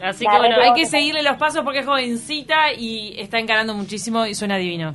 Así 0.02 0.24
La 0.24 0.32
que 0.32 0.38
bueno, 0.38 0.56
hay 0.60 0.72
que 0.74 0.86
seguirle 0.86 1.22
los 1.22 1.36
pasos 1.36 1.62
porque 1.62 1.78
es 1.80 1.86
jovencita 1.86 2.72
y 2.72 3.14
está 3.20 3.38
encarando 3.38 3.72
muchísimo 3.74 4.26
y 4.26 4.34
suena 4.34 4.56
divino. 4.56 4.94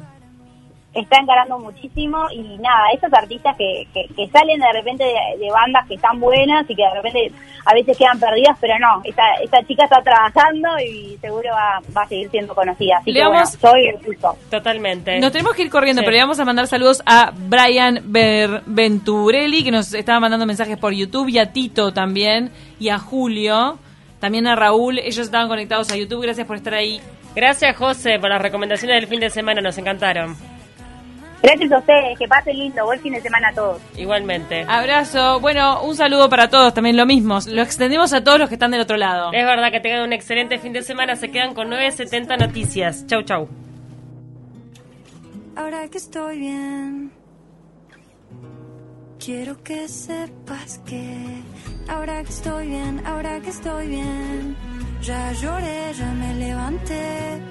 Está 0.99 1.19
encarando 1.19 1.59
muchísimo 1.59 2.17
y 2.31 2.57
nada, 2.59 2.89
esos 2.93 3.11
artistas 3.13 3.55
que, 3.57 3.87
que, 3.93 4.07
que 4.15 4.27
salen 4.29 4.59
de 4.59 4.71
repente 4.73 5.03
de, 5.03 5.37
de 5.45 5.51
bandas 5.51 5.87
que 5.87 5.95
están 5.95 6.19
buenas 6.19 6.69
y 6.69 6.75
que 6.75 6.83
de 6.83 6.93
repente 6.93 7.31
a 7.65 7.73
veces 7.73 7.97
quedan 7.97 8.19
perdidas, 8.19 8.57
pero 8.61 8.73
no, 8.79 9.01
esta, 9.03 9.23
esta 9.43 9.61
chica 9.65 9.83
está 9.83 10.01
trabajando 10.01 10.69
y 10.79 11.17
seguro 11.19 11.49
va, 11.51 11.79
va 11.95 12.03
a 12.03 12.07
seguir 12.07 12.29
siendo 12.29 12.55
conocida. 12.55 12.97
Así 12.99 13.11
Le 13.11 13.19
que 13.19 13.25
vamos- 13.25 13.57
bueno, 13.59 13.71
soy 13.75 13.87
el 13.87 13.95
pulso. 13.97 14.37
Totalmente. 14.49 15.19
Nos 15.19 15.31
tenemos 15.31 15.53
que 15.55 15.63
ir 15.63 15.69
corriendo, 15.69 16.01
Sí. 16.01 16.05
pero 16.05 16.15
le 16.15 16.21
vamos 16.23 16.39
a 16.39 16.45
mandar 16.45 16.67
saludos 16.67 17.01
a 17.05 17.31
Brian 17.35 17.99
Ber- 18.05 18.61
Venturelli, 18.65 19.63
que 19.63 19.71
nos 19.71 19.93
estaba 19.93 20.19
mandando 20.19 20.45
mensajes 20.45 20.77
por 20.77 20.93
YouTube, 20.93 21.27
y 21.29 21.39
a 21.39 21.51
Tito 21.51 21.91
también, 21.93 22.51
y 22.79 22.89
a 22.89 22.99
Julio, 22.99 23.77
también 24.19 24.47
a 24.47 24.55
Raúl. 24.55 24.99
Ellos 24.99 25.19
estaban 25.19 25.47
conectados 25.47 25.91
a 25.91 25.95
YouTube. 25.97 26.21
Gracias 26.23 26.47
por 26.47 26.55
estar 26.55 26.73
ahí. 26.73 26.99
Gracias, 27.35 27.75
José, 27.75 28.17
por 28.19 28.29
las 28.29 28.41
recomendaciones 28.41 28.95
del 28.99 29.07
fin 29.07 29.19
de 29.19 29.29
semana. 29.29 29.61
Nos 29.61 29.77
encantaron. 29.77 30.35
Gracias 31.41 31.71
a 31.71 31.77
ustedes, 31.77 32.17
que 32.17 32.27
pasen 32.27 32.57
lindo, 32.57 32.83
buen 32.85 32.99
fin 32.99 33.13
de 33.13 33.21
semana 33.21 33.49
a 33.49 33.53
todos. 33.53 33.81
Igualmente. 33.95 34.65
Abrazo. 34.67 35.39
Bueno, 35.39 35.83
un 35.83 35.95
saludo 35.95 36.29
para 36.29 36.49
todos, 36.49 36.73
también 36.73 36.97
lo 36.97 37.05
mismo. 37.05 37.39
Lo 37.47 37.61
extendemos 37.61 38.11
a 38.13 38.23
todos 38.23 38.39
los 38.39 38.49
que 38.49 38.55
están 38.55 38.71
del 38.71 38.81
otro 38.81 38.97
lado. 38.97 39.31
Es 39.33 39.45
verdad 39.45 39.71
que 39.71 39.79
tengan 39.79 40.01
un 40.03 40.13
excelente 40.13 40.57
fin 40.57 40.73
de 40.73 40.81
semana. 40.81 41.15
Se 41.15 41.29
quedan 41.29 41.53
con 41.53 41.69
970 41.69 42.37
noticias. 42.37 43.05
Chau, 43.07 43.21
chau. 43.23 43.47
Ahora 45.55 45.87
que 45.89 45.97
estoy 45.97 46.37
bien, 46.39 47.11
quiero 49.19 49.61
que 49.63 49.87
sepas 49.87 50.79
que 50.85 51.41
ahora 51.87 52.21
que 52.23 52.29
estoy 52.29 52.67
bien, 52.67 53.01
ahora 53.05 53.39
que 53.39 53.49
estoy 53.49 53.87
bien, 53.87 54.55
ya 55.01 55.31
lloré, 55.33 55.93
ya 55.93 56.11
me 56.13 56.35
levanté. 56.35 57.41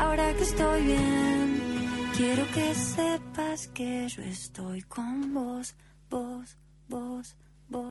ahora 0.00 0.32
que 0.34 0.42
estoy 0.42 0.82
bien, 0.82 1.87
quiero 2.18 2.44
que 2.50 2.74
sepas 2.74 3.68
que 3.68 4.08
yo 4.08 4.22
estoy 4.22 4.82
con 4.82 5.32
vos, 5.32 5.76
vos, 6.10 6.58
vos. 6.88 7.36